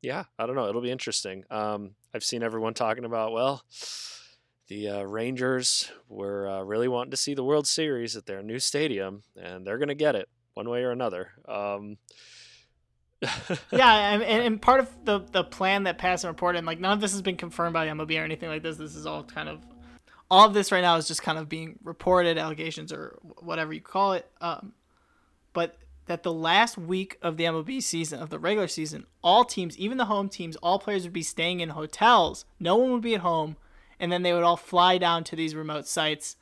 yeah, 0.00 0.24
I 0.38 0.46
don't 0.46 0.56
know. 0.56 0.68
It'll 0.68 0.80
be 0.80 0.90
interesting. 0.90 1.44
Um, 1.50 1.94
I've 2.14 2.24
seen 2.24 2.42
everyone 2.42 2.74
talking 2.74 3.04
about 3.04 3.32
well, 3.32 3.62
the 4.68 4.88
uh, 4.88 5.02
Rangers 5.02 5.90
were 6.08 6.48
uh, 6.48 6.62
really 6.62 6.88
wanting 6.88 7.10
to 7.12 7.16
see 7.16 7.34
the 7.34 7.44
World 7.44 7.66
Series 7.66 8.16
at 8.16 8.26
their 8.26 8.42
new 8.42 8.58
stadium, 8.58 9.22
and 9.36 9.66
they're 9.66 9.78
going 9.78 9.88
to 9.88 9.94
get 9.94 10.16
it 10.16 10.28
one 10.54 10.68
way 10.68 10.82
or 10.82 10.90
another. 10.90 11.30
Um, 11.48 11.98
yeah, 13.70 14.14
and, 14.14 14.22
and 14.22 14.60
part 14.60 14.80
of 14.80 14.90
the 15.04 15.20
the 15.20 15.44
plan 15.44 15.84
that 15.84 15.98
Passan 15.98 16.28
reported, 16.28 16.58
and 16.58 16.66
like 16.66 16.80
none 16.80 16.92
of 16.92 17.00
this 17.00 17.12
has 17.12 17.22
been 17.22 17.36
confirmed 17.36 17.72
by 17.72 17.86
MLB 17.86 18.20
or 18.20 18.24
anything 18.24 18.48
like 18.48 18.62
this. 18.62 18.76
This 18.76 18.96
is 18.96 19.06
all 19.06 19.22
kind 19.22 19.48
of 19.48 19.60
all 20.30 20.46
of 20.46 20.54
this 20.54 20.72
right 20.72 20.80
now 20.80 20.96
is 20.96 21.06
just 21.06 21.22
kind 21.22 21.38
of 21.38 21.48
being 21.48 21.78
reported, 21.84 22.38
allegations 22.38 22.92
or 22.92 23.18
whatever 23.40 23.72
you 23.72 23.82
call 23.82 24.14
it. 24.14 24.26
Um, 24.40 24.72
but 25.52 25.76
that 26.06 26.22
the 26.22 26.32
last 26.32 26.76
week 26.76 27.18
of 27.22 27.36
the 27.36 27.44
MLB 27.44 27.82
season 27.82 28.20
of 28.20 28.30
the 28.30 28.38
regular 28.38 28.68
season, 28.68 29.06
all 29.22 29.44
teams, 29.44 29.78
even 29.78 29.98
the 29.98 30.06
home 30.06 30.28
teams, 30.28 30.56
all 30.56 30.78
players 30.78 31.04
would 31.04 31.12
be 31.12 31.22
staying 31.22 31.60
in 31.60 31.70
hotels. 31.70 32.44
No 32.58 32.76
one 32.76 32.92
would 32.92 33.02
be 33.02 33.14
at 33.14 33.20
home, 33.20 33.56
and 34.00 34.10
then 34.10 34.22
they 34.22 34.32
would 34.32 34.42
all 34.42 34.56
fly 34.56 34.98
down 34.98 35.24
to 35.24 35.36
these 35.36 35.54
remote 35.54 35.86
sites 35.86 36.36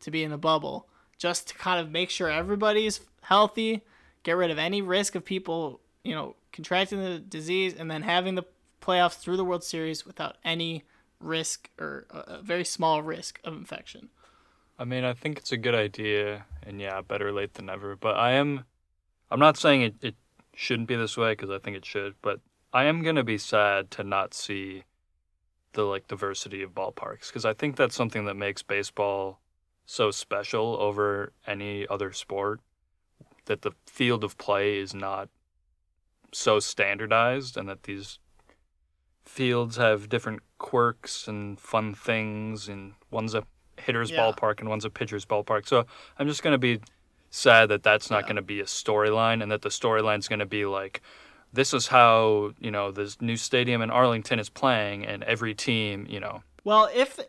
to 0.00 0.10
be 0.10 0.22
in 0.22 0.32
a 0.32 0.38
bubble, 0.38 0.88
just 1.18 1.48
to 1.48 1.54
kind 1.54 1.80
of 1.80 1.90
make 1.90 2.10
sure 2.10 2.30
everybody's 2.30 3.00
healthy, 3.22 3.82
get 4.22 4.36
rid 4.36 4.50
of 4.50 4.58
any 4.58 4.82
risk 4.82 5.14
of 5.14 5.24
people, 5.24 5.80
you 6.04 6.14
know, 6.14 6.36
contracting 6.52 7.00
the 7.02 7.18
disease, 7.18 7.74
and 7.76 7.90
then 7.90 8.02
having 8.02 8.34
the 8.34 8.44
playoffs 8.82 9.18
through 9.18 9.36
the 9.36 9.44
World 9.44 9.64
Series 9.64 10.04
without 10.04 10.36
any 10.44 10.84
risk 11.18 11.70
or 11.78 12.06
a 12.10 12.36
a 12.36 12.42
very 12.42 12.64
small 12.64 13.02
risk 13.02 13.40
of 13.44 13.54
infection. 13.54 14.10
I 14.78 14.84
mean, 14.84 15.04
I 15.04 15.14
think 15.14 15.38
it's 15.38 15.52
a 15.52 15.56
good 15.56 15.74
idea, 15.74 16.44
and 16.62 16.80
yeah, 16.80 17.00
better 17.00 17.32
late 17.32 17.54
than 17.54 17.66
never. 17.66 17.96
But 17.96 18.16
I 18.16 18.32
am, 18.32 18.64
I'm 19.30 19.40
not 19.40 19.56
saying 19.56 19.82
it, 19.82 19.94
it 20.00 20.14
shouldn't 20.54 20.88
be 20.88 20.96
this 20.96 21.16
way 21.16 21.32
because 21.32 21.50
I 21.50 21.58
think 21.58 21.76
it 21.76 21.84
should, 21.84 22.14
but 22.22 22.40
I 22.72 22.84
am 22.84 23.02
gonna 23.02 23.24
be 23.24 23.38
sad 23.38 23.90
to 23.92 24.04
not 24.04 24.34
see 24.34 24.84
the 25.72 25.82
like 25.84 26.08
diversity 26.08 26.62
of 26.62 26.72
ballparks 26.74 27.28
because 27.28 27.44
I 27.44 27.52
think 27.52 27.76
that's 27.76 27.94
something 27.94 28.24
that 28.24 28.34
makes 28.34 28.62
baseball 28.62 29.40
so 29.84 30.10
special 30.10 30.76
over 30.80 31.32
any 31.46 31.86
other 31.88 32.12
sport. 32.12 32.60
That 33.46 33.62
the 33.62 33.72
field 33.86 34.24
of 34.24 34.36
play 34.38 34.78
is 34.78 34.92
not 34.92 35.28
so 36.32 36.58
standardized, 36.58 37.56
and 37.56 37.68
that 37.68 37.84
these 37.84 38.18
fields 39.24 39.76
have 39.76 40.08
different 40.08 40.40
quirks 40.58 41.28
and 41.28 41.58
fun 41.60 41.94
things, 41.94 42.68
and 42.68 42.94
one's 43.10 43.34
a 43.34 43.44
hitter's 43.78 44.10
Yeah. 44.10 44.18
ballpark 44.32 44.60
and 44.60 44.68
one's 44.68 44.84
a 44.84 44.90
pitcher's 44.90 45.24
ballpark. 45.24 45.66
So 45.68 45.86
I'm 46.18 46.26
just 46.26 46.42
gonna 46.42 46.58
be 46.58 46.80
sad 47.36 47.68
that 47.68 47.82
that's 47.82 48.10
not 48.10 48.22
Yeah. 48.24 48.28
gonna 48.28 48.42
be 48.42 48.60
a 48.60 48.64
storyline, 48.64 49.42
and 49.42 49.50
that 49.52 49.62
the 49.62 49.68
storyline's 49.68 50.28
gonna 50.28 50.46
be 50.46 50.64
like, 50.66 51.02
this 51.52 51.72
is 51.74 51.88
how 51.88 52.52
you 52.58 52.70
know 52.70 52.90
this 52.90 53.20
new 53.20 53.36
stadium 53.36 53.82
in 53.82 53.90
Arlington 53.90 54.38
is 54.38 54.48
playing, 54.48 55.04
and 55.06 55.22
every 55.24 55.54
team, 55.54 56.06
you 56.08 56.18
know, 56.20 56.42
Well, 56.64 56.88
if 56.94 57.20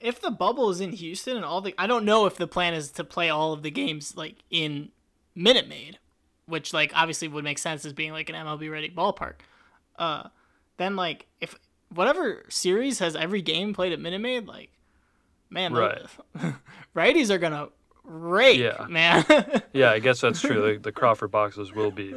if 0.00 0.20
the 0.20 0.30
bubble 0.30 0.70
is 0.70 0.80
in 0.80 0.92
Houston 0.92 1.36
and 1.36 1.44
all 1.44 1.60
the 1.60 1.74
I 1.78 1.86
don't 1.86 2.04
know 2.04 2.26
if 2.26 2.36
the 2.36 2.46
plan 2.46 2.72
is 2.74 2.90
to 2.92 3.04
play 3.04 3.28
all 3.30 3.52
of 3.52 3.62
the 3.62 3.70
games 3.70 4.16
like 4.16 4.36
in 4.50 4.90
Minute 5.34 5.68
Maid, 5.68 5.98
which 6.46 6.72
like 6.72 6.92
obviously 6.94 7.28
would 7.28 7.44
make 7.44 7.58
sense 7.58 7.84
as 7.84 7.92
being 7.92 8.12
like 8.12 8.28
an 8.28 8.34
MLB 8.36 8.70
ready 8.70 8.88
ballpark. 8.90 9.34
Uh 9.98 10.28
then 10.76 10.94
like 10.96 11.26
if 11.40 11.56
whatever 11.92 12.44
series 12.48 12.98
has 13.00 13.16
every 13.16 13.42
game 13.42 13.74
played 13.74 13.92
at 13.92 13.98
Minute 14.00 14.20
Maid, 14.20 14.46
like 14.46 14.70
man, 15.50 15.72
Right. 15.72 16.02
righties 16.94 17.30
are 17.30 17.38
gonna 17.38 17.68
rake, 18.08 18.58
Yeah. 18.58 18.86
man. 18.88 19.24
Yeah, 19.72 19.90
I 19.92 19.98
guess 20.00 20.20
that's 20.20 20.40
true. 20.40 20.74
the, 20.74 20.80
the 20.80 20.92
Crawford 20.92 21.30
boxes 21.30 21.72
will 21.72 21.90
be 21.90 22.14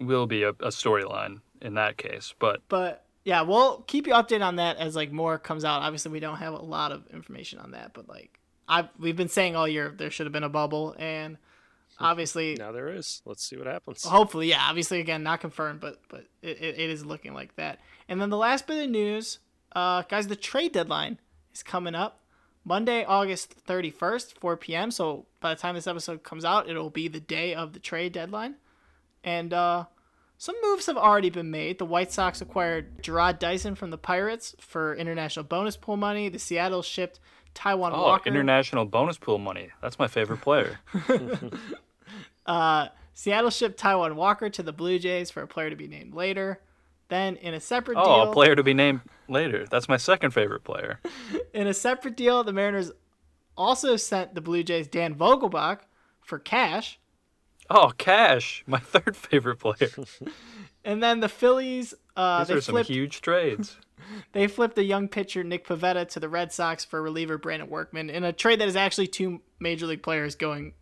will 0.00 0.26
be 0.26 0.42
a, 0.42 0.50
a 0.50 0.68
storyline 0.70 1.40
in 1.60 1.74
that 1.74 1.96
case, 1.96 2.34
but 2.38 2.62
but 2.68 3.04
yeah, 3.24 3.42
we'll 3.42 3.82
keep 3.82 4.06
you 4.08 4.14
updated 4.14 4.44
on 4.44 4.56
that 4.56 4.78
as 4.78 4.96
like 4.96 5.12
more 5.12 5.38
comes 5.38 5.64
out. 5.64 5.82
Obviously, 5.82 6.10
we 6.10 6.20
don't 6.20 6.38
have 6.38 6.54
a 6.54 6.58
lot 6.62 6.90
of 6.92 7.06
information 7.12 7.58
on 7.60 7.70
that, 7.72 7.92
but 7.94 8.08
like 8.08 8.40
I 8.68 8.88
we've 8.98 9.16
been 9.16 9.28
saying 9.28 9.54
all 9.54 9.68
year 9.68 9.94
there 9.96 10.10
should 10.10 10.26
have 10.26 10.32
been 10.32 10.42
a 10.42 10.48
bubble, 10.48 10.96
and 10.98 11.36
obviously, 12.00 12.56
now 12.58 12.72
there 12.72 12.88
is. 12.88 13.22
Let's 13.24 13.44
see 13.46 13.56
what 13.56 13.66
happens. 13.66 14.02
hopefully, 14.04 14.48
yeah, 14.48 14.66
obviously 14.68 14.98
again 15.00 15.22
not 15.22 15.40
confirmed, 15.40 15.80
but 15.80 16.00
but 16.08 16.24
it, 16.42 16.60
it, 16.60 16.78
it 16.80 16.90
is 16.90 17.04
looking 17.06 17.34
like 17.34 17.54
that. 17.56 17.78
And 18.08 18.20
then 18.20 18.30
the 18.30 18.36
last 18.36 18.66
bit 18.66 18.82
of 18.84 18.90
news, 18.90 19.38
uh, 19.76 20.02
guys, 20.02 20.26
the 20.26 20.36
trade 20.36 20.72
deadline 20.72 21.20
is 21.54 21.62
coming 21.62 21.94
up 21.94 22.18
Monday, 22.64 23.04
August 23.04 23.52
thirty 23.52 23.90
first, 23.90 24.38
four 24.38 24.56
p.m. 24.56 24.90
So 24.90 25.26
by 25.40 25.54
the 25.54 25.60
time 25.60 25.74
this 25.74 25.86
episode 25.86 26.22
comes 26.22 26.44
out, 26.44 26.68
it'll 26.68 26.90
be 26.90 27.08
the 27.08 27.20
day 27.20 27.54
of 27.54 27.72
the 27.72 27.80
trade 27.80 28.12
deadline, 28.12 28.56
and 29.24 29.52
uh. 29.52 29.84
Some 30.38 30.56
moves 30.60 30.86
have 30.86 30.96
already 30.96 31.30
been 31.30 31.52
made. 31.52 31.78
The 31.78 31.84
White 31.84 32.10
Sox 32.10 32.40
acquired 32.40 33.00
Jarrod 33.00 33.38
Dyson 33.38 33.76
from 33.76 33.90
the 33.90 33.96
Pirates 33.96 34.56
for 34.58 34.92
international 34.96 35.44
bonus 35.44 35.76
pool 35.76 35.96
money. 35.96 36.28
The 36.28 36.40
Seattle 36.40 36.82
shipped 36.82 37.20
Taijuan 37.54 37.92
oh, 37.92 38.02
Walker. 38.02 38.28
international 38.28 38.84
bonus 38.84 39.18
pool 39.18 39.38
money. 39.38 39.70
That's 39.80 40.00
my 40.00 40.08
favorite 40.08 40.40
player. 40.40 40.80
Uh, 42.46 42.88
Seattle 43.14 43.50
shipped 43.50 43.80
Taijuan 43.80 44.14
Walker 44.14 44.50
to 44.50 44.62
the 44.62 44.72
Blue 44.72 44.98
Jays 44.98 45.30
for 45.30 45.42
a 45.42 45.46
player 45.46 45.70
to 45.70 45.76
be 45.76 45.86
named 45.86 46.14
later. 46.14 46.60
Then, 47.12 47.36
in 47.36 47.52
a 47.52 47.60
separate 47.60 47.98
oh, 47.98 48.04
deal, 48.04 48.30
a 48.30 48.32
player 48.32 48.56
to 48.56 48.62
be 48.62 48.72
named 48.72 49.02
later. 49.28 49.66
That's 49.70 49.86
my 49.86 49.98
second 49.98 50.30
favorite 50.30 50.64
player. 50.64 50.98
in 51.52 51.66
a 51.66 51.74
separate 51.74 52.16
deal, 52.16 52.42
the 52.42 52.54
Mariners 52.54 52.90
also 53.54 53.96
sent 53.96 54.34
the 54.34 54.40
Blue 54.40 54.62
Jays 54.62 54.88
Dan 54.88 55.14
Vogelbach 55.14 55.80
for 56.22 56.38
cash. 56.38 56.98
Oh, 57.68 57.92
Cash, 57.98 58.64
my 58.66 58.78
third 58.82 59.14
favorite 59.14 59.58
player. 59.58 59.90
And 60.84 61.00
then 61.00 61.20
the 61.20 61.28
Phillies, 61.28 61.94
uh, 62.16 62.40
These 62.40 62.48
they 62.48 62.54
are 62.54 62.60
some 62.60 62.82
huge 62.82 63.20
trades. 63.20 63.76
they 64.32 64.48
flipped 64.48 64.76
a 64.78 64.82
young 64.82 65.06
pitcher 65.06 65.44
Nick 65.44 65.64
Pivetta 65.64 66.08
to 66.08 66.18
the 66.18 66.28
Red 66.28 66.50
Sox 66.50 66.84
for 66.84 67.00
reliever 67.00 67.38
Brandon 67.38 67.68
Workman 67.68 68.10
in 68.10 68.24
a 68.24 68.32
trade 68.32 68.58
that 68.60 68.66
is 68.66 68.74
actually 68.74 69.06
two 69.06 69.42
major 69.60 69.86
league 69.86 70.02
players 70.02 70.34
going 70.34 70.72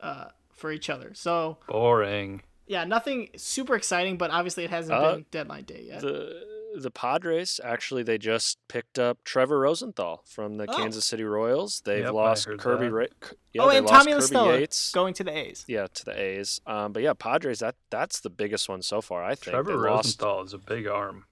uh, 0.00 0.28
for 0.54 0.72
each 0.72 0.88
other. 0.88 1.12
So 1.12 1.58
Boring. 1.68 2.44
Yeah, 2.66 2.84
nothing 2.84 3.28
super 3.36 3.74
exciting, 3.76 4.16
but 4.18 4.30
obviously 4.30 4.64
it 4.64 4.70
hasn't 4.70 4.96
Uh, 4.98 5.12
been 5.16 5.26
deadline 5.30 5.64
day 5.64 5.84
yet. 5.88 6.00
the 6.02 6.54
the 6.78 6.90
Padres 6.90 7.58
actually 7.64 8.02
they 8.02 8.18
just 8.18 8.58
picked 8.68 8.98
up 8.98 9.16
Trevor 9.24 9.60
Rosenthal 9.60 10.22
from 10.26 10.58
the 10.58 10.66
Oh. 10.68 10.76
Kansas 10.76 11.06
City 11.06 11.24
Royals. 11.24 11.80
They've 11.80 12.00
Yep, 12.00 12.08
I 12.08 12.12
lost 12.12 12.44
heard 12.44 12.58
Kirby. 12.58 12.84
that. 12.88 12.92
Ra- 12.92 13.06
K- 13.22 13.36
yeah, 13.54 13.62
oh, 13.62 13.70
they 13.70 13.78
and 13.78 13.86
lost 13.86 13.94
Tommy 14.00 14.12
La 14.12 14.18
Kirby 14.20 14.26
Stella 14.26 14.58
Yates. 14.58 14.92
going 14.92 15.14
to 15.14 15.24
the 15.24 15.34
A's. 15.34 15.64
Yeah, 15.66 15.86
to 15.86 16.04
the 16.04 16.20
A's. 16.20 16.60
Um, 16.66 16.92
but 16.92 17.02
yeah, 17.02 17.14
Padres. 17.14 17.60
That 17.60 17.76
that's 17.88 18.20
the 18.20 18.28
biggest 18.28 18.68
one 18.68 18.82
so 18.82 19.00
far. 19.00 19.24
I 19.24 19.34
think 19.36 19.52
Trevor 19.54 19.70
they 19.70 19.76
lost. 19.88 20.20
Rosenthal 20.20 20.42
is 20.42 20.52
a 20.52 20.58
big 20.58 20.86
arm. 20.86 21.24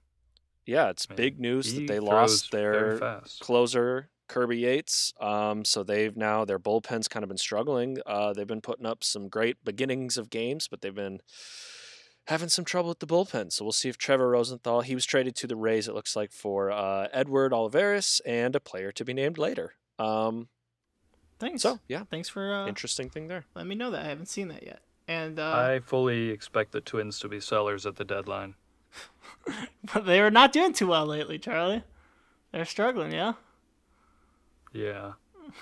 Yeah, 0.65 0.89
it's 0.89 1.07
Man, 1.07 1.15
big 1.15 1.39
news 1.39 1.67
He 1.73 1.81
that 1.81 1.87
they 1.93 1.97
throws 1.99 2.07
lost 2.09 2.51
very 2.51 2.89
their 2.89 2.97
fast. 2.97 3.39
closer 3.41 4.09
Kirby 4.27 4.57
Yates. 4.59 5.13
Um, 5.19 5.65
so 5.65 5.83
they've 5.83 6.15
now 6.15 6.45
their 6.45 6.59
bullpen's 6.59 7.07
kind 7.07 7.23
of 7.23 7.29
been 7.29 7.37
struggling. 7.37 7.97
Uh, 8.05 8.33
they've 8.33 8.47
been 8.47 8.61
putting 8.61 8.85
up 8.85 9.03
some 9.03 9.27
great 9.27 9.63
beginnings 9.63 10.17
of 10.17 10.29
games, 10.29 10.67
but 10.67 10.81
they've 10.81 10.93
been 10.95 11.21
having 12.27 12.49
some 12.49 12.65
trouble 12.65 12.89
with 12.89 12.99
the 12.99 13.07
bullpen. 13.07 13.51
So 13.51 13.63
we'll 13.65 13.71
see 13.71 13.89
if 13.89 13.97
Trevor 13.97 14.29
Rosenthal. 14.29 14.81
He 14.81 14.95
was 14.95 15.05
traded 15.05 15.35
to 15.37 15.47
the 15.47 15.55
Rays. 15.55 15.87
It 15.87 15.93
looks 15.93 16.15
like 16.15 16.31
for 16.31 16.71
uh, 16.71 17.07
Edward 17.13 17.53
Olivares 17.53 18.21
and 18.25 18.55
a 18.55 18.59
player 18.59 18.91
to 18.93 19.05
be 19.05 19.13
named 19.13 19.37
later. 19.37 19.73
Um, 19.99 20.49
Thanks. 21.39 21.61
so 21.61 21.79
yeah, 21.87 22.03
Thanks 22.09 22.29
for 22.29 22.53
uh, 22.53 22.67
interesting 22.67 23.09
thing 23.09 23.27
there. 23.27 23.45
let 23.55 23.67
me 23.67 23.75
know 23.75 23.91
that. 23.91 24.05
I 24.05 24.09
haven't 24.09 24.27
seen 24.27 24.47
that 24.49 24.63
yet. 24.63 24.79
And 25.07 25.39
uh, 25.39 25.51
I 25.51 25.79
fully 25.85 26.29
expect 26.31 26.71
the 26.71 26.81
Twins 26.81 27.19
to 27.19 27.27
be 27.27 27.39
sellers 27.39 27.85
at 27.85 27.95
the 27.95 28.03
deadline. 28.05 28.55
but 29.93 30.05
they 30.05 30.19
are 30.19 30.31
not 30.31 30.51
doing 30.51 30.73
too 30.73 30.87
well 30.87 31.05
lately, 31.05 31.37
Charlie. 31.37 31.83
They're 32.51 32.65
struggling, 32.65 33.11
yeah. 33.11 33.33
Yeah. 34.75 35.13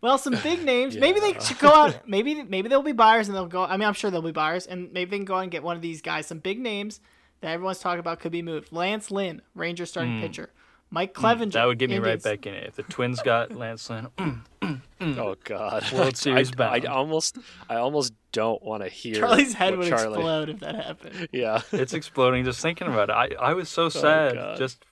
Well, 0.00 0.18
some 0.18 0.36
big 0.42 0.64
names. 0.64 0.96
Maybe 0.98 1.20
they 1.20 1.38
should 1.40 1.58
go 1.58 1.68
out. 1.68 2.08
Maybe 2.08 2.42
maybe 2.42 2.68
they'll 2.68 2.82
be 2.82 2.92
buyers 2.92 3.28
and 3.28 3.36
they'll 3.36 3.46
go. 3.46 3.64
I 3.64 3.76
mean, 3.76 3.86
I'm 3.86 3.94
sure 3.94 4.10
they'll 4.10 4.22
be 4.22 4.32
buyers, 4.32 4.66
and 4.66 4.92
maybe 4.92 5.10
they 5.10 5.16
can 5.18 5.24
go 5.24 5.36
out 5.36 5.40
and 5.40 5.50
get 5.50 5.62
one 5.62 5.76
of 5.76 5.82
these 5.82 6.02
guys. 6.02 6.26
Some 6.26 6.38
big 6.38 6.58
names 6.58 7.00
that 7.40 7.52
everyone's 7.52 7.78
talking 7.78 8.00
about 8.00 8.20
could 8.20 8.32
be 8.32 8.42
moved. 8.42 8.72
Lance 8.72 9.10
Lynn, 9.10 9.42
Ranger 9.54 9.86
starting 9.86 10.16
hmm. 10.16 10.22
pitcher. 10.22 10.50
Mike 10.90 11.16
hmm. 11.16 11.24
Clevinger. 11.24 11.44
Hmm. 11.44 11.50
That 11.50 11.64
would 11.66 11.78
get 11.78 11.90
me 11.90 11.98
right 11.98 12.22
back 12.22 12.46
in 12.46 12.54
it. 12.54 12.66
If 12.66 12.76
the 12.76 12.82
Twins 12.84 13.20
got 13.22 13.52
Lance 13.56 13.88
Lynn, 13.88 14.08
mm, 14.16 14.40
mm, 14.60 14.80
mm. 15.00 15.18
Oh 15.18 15.36
God, 15.44 15.90
World 15.92 16.08
I- 16.08 16.12
Series 16.12 16.50
I, 16.58 16.64
I 16.64 16.80
bound. 16.80 16.86
almost, 16.86 17.38
I 17.68 17.76
almost 17.76 18.12
don't 18.32 18.62
want 18.62 18.82
to 18.82 18.88
hear. 18.88 19.14
Charlie's 19.16 19.54
head 19.54 19.76
would 19.76 19.88
Charlie- 19.88 20.18
explode 20.18 20.48
if 20.48 20.60
that 20.60 20.74
happened. 20.74 21.28
Yeah. 21.32 21.62
it's 21.72 21.94
exploding 21.94 22.44
just 22.44 22.60
thinking 22.60 22.88
about 22.88 23.10
it. 23.10 23.12
I, 23.12 23.30
I 23.40 23.54
was 23.54 23.68
so 23.68 23.84
oh, 23.84 23.88
sad 23.88 24.34
God. 24.34 24.58
just 24.58 24.84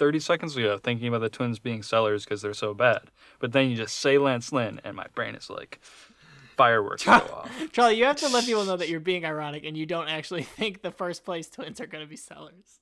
30 0.00 0.18
seconds 0.18 0.56
ago 0.56 0.78
thinking 0.78 1.08
about 1.08 1.20
the 1.20 1.28
Twins 1.28 1.58
being 1.58 1.82
sellers 1.82 2.24
because 2.24 2.40
they're 2.40 2.54
so 2.54 2.72
bad. 2.72 3.10
But 3.38 3.52
then 3.52 3.68
you 3.68 3.76
just 3.76 3.96
say 3.96 4.16
Lance 4.16 4.50
Lynn, 4.50 4.80
and 4.82 4.96
my 4.96 5.06
brain 5.14 5.34
is 5.34 5.50
like 5.50 5.78
fireworks 6.56 7.04
go 7.04 7.12
off. 7.12 7.50
Charlie, 7.72 7.96
you 7.96 8.06
have 8.06 8.16
to 8.16 8.28
let 8.28 8.46
people 8.46 8.64
know 8.64 8.78
that 8.78 8.88
you're 8.88 8.98
being 8.98 9.26
ironic 9.26 9.62
and 9.64 9.76
you 9.76 9.84
don't 9.84 10.08
actually 10.08 10.42
think 10.56 10.80
the 10.80 10.90
first 10.90 11.22
place 11.22 11.50
Twins 11.50 11.82
are 11.82 11.86
going 11.86 12.02
to 12.02 12.08
be 12.08 12.16
sellers. 12.16 12.80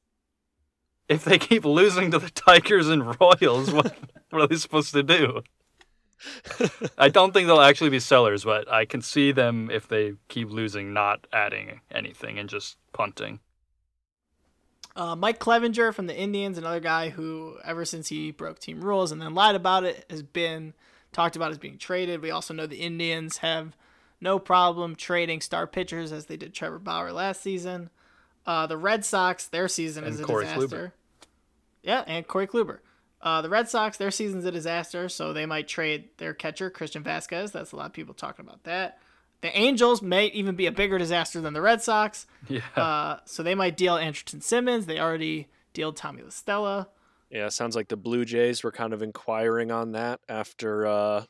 If 1.09 1.25
they 1.25 1.39
keep 1.39 1.65
losing 1.65 2.13
to 2.13 2.21
the 2.21 2.31
Tigers 2.31 2.89
and 2.89 3.19
Royals, 3.21 3.73
what, 3.73 3.97
what 4.31 4.43
are 4.43 4.47
they 4.47 4.57
supposed 4.57 4.93
to 4.93 5.03
do? 5.03 5.43
I 6.97 7.09
don't 7.09 7.33
think 7.33 7.49
they'll 7.49 7.61
actually 7.61 7.91
be 7.91 8.01
sellers, 8.01 8.45
but 8.45 8.71
I 8.71 8.85
can 8.85 9.03
see 9.03 9.33
them 9.33 9.71
if 9.73 9.89
they 9.89 10.15
keep 10.29 10.51
losing, 10.51 10.93
not 10.93 11.27
adding 11.33 11.81
anything 11.91 12.39
and 12.39 12.49
just 12.49 12.77
punting. 12.93 13.41
Uh, 14.99 15.15
Mike 15.15 15.39
Clevinger 15.39 15.95
from 15.95 16.09
the 16.09 16.17
Indians, 16.17 16.59
another 16.59 16.81
guy 16.81 17.11
who, 17.11 17.57
ever 17.65 17.85
since 17.85 18.09
he 18.09 18.33
broke 18.33 18.59
team 18.59 18.81
rules 18.81 19.13
and 19.13 19.23
then 19.23 19.33
lied 19.33 19.55
about 19.55 19.85
it, 19.85 20.05
has 20.11 20.25
been 20.25 20.75
talked 21.13 21.37
about 21.37 21.53
as 21.53 21.59
being 21.59 21.79
traded. 21.79 22.21
We 22.21 22.33
also 22.33 22.53
know 22.53 22.67
the 22.67 22.81
Indians 22.81 23.37
have 23.37 23.77
no 24.21 24.41
problem 24.41 24.97
trading 24.97 25.41
star 25.41 25.69
pitchers 25.69 26.11
as 26.11 26.27
they 26.27 26.37
did 26.37 26.53
Trevor 26.53 26.81
Bauer 26.81 27.13
last 27.13 27.43
season. 27.43 27.91
Uh, 28.45 28.67
the 28.67 28.77
Red 28.77 29.05
Sox, 29.05 29.47
their 29.47 29.69
season 29.69 30.03
is 30.03 30.19
a 30.19 30.25
Corey 30.25 30.47
disaster. 30.47 30.95
Yeah, 31.85 32.03
and 32.09 32.27
Corey 32.27 32.49
Kluber. 32.49 32.81
Uh, 33.23 33.41
the 33.41 33.49
Red 33.49 33.69
Sox, 33.69 33.99
their 33.99 34.11
season's 34.11 34.47
a 34.47 34.51
disaster, 34.51 35.09
so 35.09 35.33
they 35.33 35.47
might 35.47 35.69
trade 35.69 36.09
their 36.17 36.35
catcher, 36.35 36.71
Christian 36.71 37.05
Vazquez. 37.05 37.53
That's 37.53 37.71
a 37.71 37.77
lot 37.77 37.87
of 37.87 37.93
people 37.93 38.15
talking 38.15 38.45
about 38.45 38.65
that. 38.65 38.99
The 39.41 39.57
Angels 39.57 40.03
may 40.03 40.27
even 40.27 40.57
be 40.57 40.67
a 40.67 40.73
bigger 40.73 40.99
disaster 40.99 41.41
than 41.41 41.53
the 41.55 41.61
Red 41.61 41.81
Sox. 41.83 42.27
Yeah. 42.49 42.61
Uh, 42.75 43.21
so 43.25 43.43
they 43.43 43.55
might 43.55 43.77
deal 43.77 43.95
Andrelton 43.97 44.43
Simmons. 44.43 44.87
They 44.87 44.99
already 44.99 45.47
deal 45.73 45.93
Tommy 45.93 46.23
La 46.23 46.31
Stella. 46.31 46.89
Yeah, 47.31 47.49
sounds 47.51 47.77
like 47.77 47.89
the 47.89 47.97
Blue 47.97 48.25
Jays 48.25 48.65
were 48.65 48.73
kind 48.73 48.93
of 48.93 49.03
inquiring 49.03 49.71
on 49.71 49.93
that 49.93 50.21
after 50.29 50.87
uh, 50.87 51.25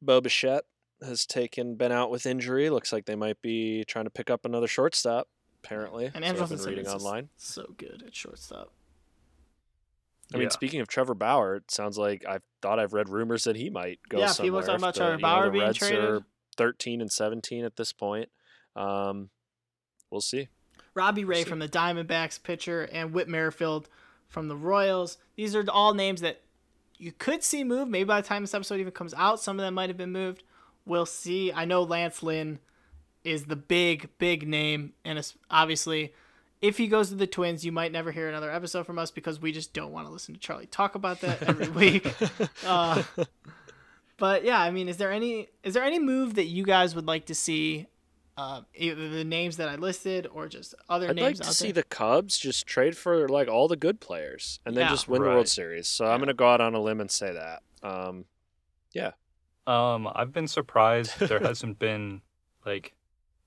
Bo 0.00 0.20
Bichette 0.20 0.64
has 1.04 1.26
taken 1.26 1.74
been 1.74 1.92
out 1.92 2.10
with 2.10 2.26
injury. 2.26 2.70
Looks 2.70 2.92
like 2.92 3.04
they 3.06 3.16
might 3.16 3.42
be 3.42 3.84
trying 3.84 4.04
to 4.04 4.10
pick 4.10 4.30
up 4.30 4.44
another 4.44 4.68
shortstop. 4.68 5.28
Apparently, 5.62 6.10
And 6.14 6.24
so 6.24 6.32
Andrelton 6.32 6.48
been 6.48 6.58
reading 6.64 6.84
Simmons 6.86 7.02
is 7.02 7.06
online. 7.06 7.28
so 7.36 7.74
good 7.76 8.02
at 8.06 8.14
shortstop. 8.14 8.72
I 10.32 10.36
mean, 10.36 10.44
Yeah. 10.44 10.48
speaking 10.50 10.80
of 10.80 10.88
Trevor 10.88 11.14
Bauer, 11.14 11.56
it 11.56 11.70
sounds 11.70 11.98
like 11.98 12.24
I 12.26 12.38
thought 12.62 12.78
I've 12.78 12.92
read 12.92 13.08
rumors 13.08 13.44
that 13.44 13.56
he 13.56 13.68
might 13.68 13.98
go 14.08 14.18
Yeah, 14.20 14.28
somewhere. 14.28 14.46
people 14.62 14.66
talking 14.66 14.82
about 14.82 14.94
Trevor 14.94 15.12
you 15.16 15.18
know, 15.18 15.22
Bauer 15.22 15.50
being 15.50 15.64
Reds 15.64 15.78
traded. 15.78 15.98
Are 16.04 16.22
Thirteen 16.60 17.00
and 17.00 17.10
seventeen 17.10 17.64
at 17.64 17.76
this 17.76 17.90
point. 17.90 18.28
Um, 18.76 19.30
we'll 20.10 20.20
see. 20.20 20.48
Robbie 20.92 21.24
Ray 21.24 21.44
see. 21.44 21.48
from 21.48 21.58
the 21.58 21.70
Diamondbacks 21.70 22.42
pitcher 22.42 22.82
and 22.92 23.14
Whit 23.14 23.28
Merrifield 23.28 23.88
from 24.28 24.48
the 24.48 24.56
Royals. 24.56 25.16
These 25.36 25.56
are 25.56 25.64
all 25.70 25.94
names 25.94 26.20
that 26.20 26.42
you 26.98 27.12
could 27.12 27.42
see 27.42 27.64
move. 27.64 27.88
Maybe 27.88 28.04
by 28.04 28.20
the 28.20 28.28
time 28.28 28.42
this 28.42 28.52
episode 28.52 28.78
even 28.78 28.92
comes 28.92 29.14
out, 29.14 29.40
some 29.40 29.58
of 29.58 29.64
them 29.64 29.72
might 29.72 29.88
have 29.88 29.96
been 29.96 30.12
moved. 30.12 30.42
We'll 30.84 31.06
see. 31.06 31.50
I 31.50 31.64
know 31.64 31.80
Lance 31.82 32.22
Lynn 32.22 32.58
is 33.24 33.46
the 33.46 33.56
big, 33.56 34.10
big 34.18 34.46
name, 34.46 34.92
and 35.02 35.18
it's 35.18 35.38
obviously, 35.50 36.12
if 36.60 36.76
he 36.76 36.88
goes 36.88 37.08
to 37.08 37.14
the 37.14 37.26
Twins, 37.26 37.64
you 37.64 37.72
might 37.72 37.90
never 37.90 38.12
hear 38.12 38.28
another 38.28 38.50
episode 38.50 38.84
from 38.84 38.98
us 38.98 39.10
because 39.10 39.40
we 39.40 39.50
just 39.50 39.72
don't 39.72 39.92
want 39.92 40.06
to 40.08 40.12
listen 40.12 40.34
to 40.34 40.40
Charlie 40.40 40.66
talk 40.66 40.94
about 40.94 41.22
that 41.22 41.42
every 41.42 41.68
week. 41.70 42.06
Uh, 42.66 43.02
but 44.20 44.44
yeah, 44.44 44.60
I 44.60 44.70
mean, 44.70 44.88
is 44.88 44.96
there 44.98 45.10
any 45.10 45.48
is 45.64 45.74
there 45.74 45.82
any 45.82 45.98
move 45.98 46.34
that 46.34 46.44
you 46.46 46.62
guys 46.64 46.94
would 46.94 47.06
like 47.06 47.26
to 47.26 47.34
see? 47.34 47.86
Uh, 48.36 48.62
either 48.74 49.08
the 49.10 49.24
names 49.24 49.58
that 49.58 49.68
I 49.68 49.74
listed 49.74 50.26
or 50.32 50.48
just 50.48 50.74
other 50.88 51.10
I'd 51.10 51.18
like 51.20 51.36
to 51.36 51.46
out 51.48 51.52
see 51.52 51.72
there. 51.72 51.82
the 51.82 51.88
Cubs 51.88 52.38
just 52.38 52.66
trade 52.66 52.96
for 52.96 53.28
like 53.28 53.48
all 53.48 53.68
the 53.68 53.76
good 53.76 54.00
players 54.00 54.60
and 54.64 54.74
then 54.74 54.84
Yeah. 54.86 54.90
just 54.90 55.08
win 55.08 55.20
the 55.22 55.28
World 55.28 55.48
Series. 55.48 55.88
So 55.88 56.06
I'm 56.06 56.20
gonna 56.20 56.32
go 56.32 56.48
out 56.48 56.60
on 56.62 56.72
a 56.74 56.80
limb 56.80 57.00
and 57.02 57.10
say 57.10 57.34
that. 57.34 57.62
Um, 57.82 58.24
yeah. 58.94 59.10
Um, 59.66 60.08
I've 60.14 60.32
been 60.32 60.48
surprised 60.48 61.18
there 61.20 61.40
hasn't 61.40 61.78
been 61.86 62.22
like 62.64 62.94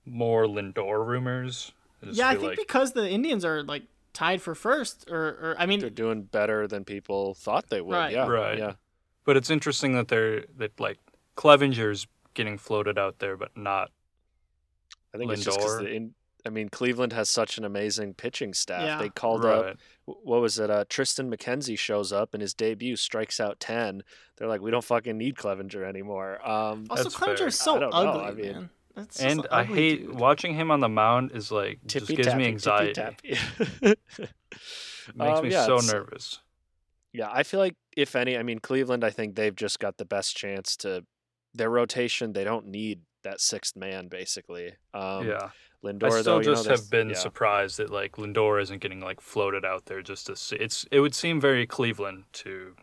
more 0.05 0.45
Lindor 0.45 1.03
rumors. 1.07 1.71
just 2.03 2.17
yeah, 2.19 2.27
I 2.27 2.33
think 2.35 2.43
like 2.49 2.57
because 2.59 2.91
the 2.93 3.09
Indians 3.09 3.43
are 3.43 3.63
like 3.63 3.83
tied 4.13 4.43
for 4.43 4.53
first, 4.53 5.09
or, 5.09 5.17
or 5.17 5.55
I 5.57 5.65
mean, 5.65 5.79
they're 5.79 5.89
doing 5.89 6.23
better 6.23 6.67
than 6.67 6.85
people 6.85 7.33
thought 7.33 7.69
they 7.69 7.81
would. 7.81 7.95
Right. 7.95 8.13
Yeah, 8.13 8.27
Right. 8.27 8.59
Yeah, 8.59 8.73
But 9.25 9.37
it's 9.37 9.49
interesting 9.49 9.93
that 9.93 10.07
they're 10.09 10.45
that 10.57 10.79
like 10.79 10.99
Clevinger's 11.37 12.07
getting 12.33 12.57
floated 12.57 12.97
out 12.97 13.19
there, 13.19 13.37
but 13.37 13.55
not. 13.57 13.91
I 15.13 15.17
think 15.17 15.31
it's 15.31 15.43
just 15.43 15.57
because 15.59 15.77
the 15.77 15.87
in, 15.93 16.13
I 16.45 16.49
mean 16.49 16.69
Cleveland 16.69 17.13
has 17.13 17.29
such 17.29 17.57
an 17.57 17.63
amazing 17.65 18.15
pitching 18.15 18.53
staff. 18.53 18.83
Yeah. 18.83 18.97
They 18.97 19.09
called 19.09 19.45
up 19.45 19.63
Right. 19.65 19.75
wh- 20.05 20.25
what 20.25 20.41
was 20.41 20.59
it? 20.59 20.69
Uh, 20.69 20.85
Tristan 20.89 21.31
McKenzie 21.31 21.77
shows 21.77 22.11
up 22.11 22.33
in 22.35 22.41
his 22.41 22.53
debut, 22.53 22.95
strikes 22.95 23.39
out 23.39 23.59
ten. 23.59 24.03
They're 24.37 24.47
like, 24.47 24.61
we 24.61 24.71
don't 24.71 24.83
fucking 24.83 25.17
need 25.17 25.35
Clevinger 25.35 25.83
anymore. 25.87 26.39
Um, 26.47 26.87
also 26.89 27.03
That's 27.03 27.15
Clevinger 27.15 27.37
fair. 27.37 27.47
is 27.47 27.59
so 27.59 27.75
I 27.75 27.79
don't 27.79 27.91
know, 27.91 27.97
ugly, 27.97 28.25
I 28.25 28.31
mean- 28.31 28.51
man. 28.53 28.69
That's 28.95 29.19
And 29.21 29.39
an 29.39 29.45
I 29.49 29.63
hate 29.63 30.05
dude. 30.05 30.19
watching 30.19 30.53
him 30.53 30.69
on 30.69 30.79
the 30.79 30.87
mound. 30.89 31.31
Is 31.33 31.51
like 31.51 31.79
just 31.87 32.05
tippy 32.05 32.15
gives 32.17 32.27
tappy, 32.27 32.37
me 32.43 32.47
anxiety. 32.47 32.93
tippy 32.93 33.35
tappy. 33.81 33.95
Makes 35.15 35.37
Um, 35.39 35.43
me 35.43 35.51
yeah, 35.51 35.65
so 35.65 35.77
nervous. 35.77 36.39
Yeah, 37.13 37.29
I 37.31 37.43
feel 37.43 37.59
like 37.59 37.75
if 37.95 38.15
any, 38.15 38.37
I 38.37 38.43
mean 38.43 38.59
Cleveland, 38.59 39.03
I 39.03 39.11
think 39.11 39.35
they've 39.35 39.55
just 39.55 39.79
got 39.79 39.97
the 39.97 40.05
best 40.05 40.35
chance 40.35 40.75
to 40.77 41.05
their 41.53 41.69
rotation. 41.69 42.33
They 42.33 42.43
don't 42.43 42.67
need 42.67 43.01
that 43.23 43.39
sixth 43.39 43.75
man 43.75 44.07
basically. 44.07 44.73
Um, 44.93 45.27
yeah. 45.27 45.49
Lindor 45.83 46.05
I 46.05 46.09
though, 46.09 46.21
still 46.21 46.41
you 46.41 46.47
know, 46.49 46.55
just 46.55 46.69
have 46.69 46.89
been 46.89 47.09
yeah. 47.09 47.15
surprised 47.15 47.77
that 47.77 47.89
like 47.89 48.13
Lindor 48.13 48.61
isn't 48.61 48.81
getting 48.81 48.99
like 49.01 49.21
floated 49.21 49.63
out 49.65 49.85
there 49.85 50.01
just 50.01 50.25
to 50.27 50.35
see. 50.35 50.55
It's 50.55 50.85
it 50.91 50.99
would 51.01 51.13
seem 51.13 51.39
very 51.39 51.67
Cleveland 51.67 52.23
to 52.33 52.75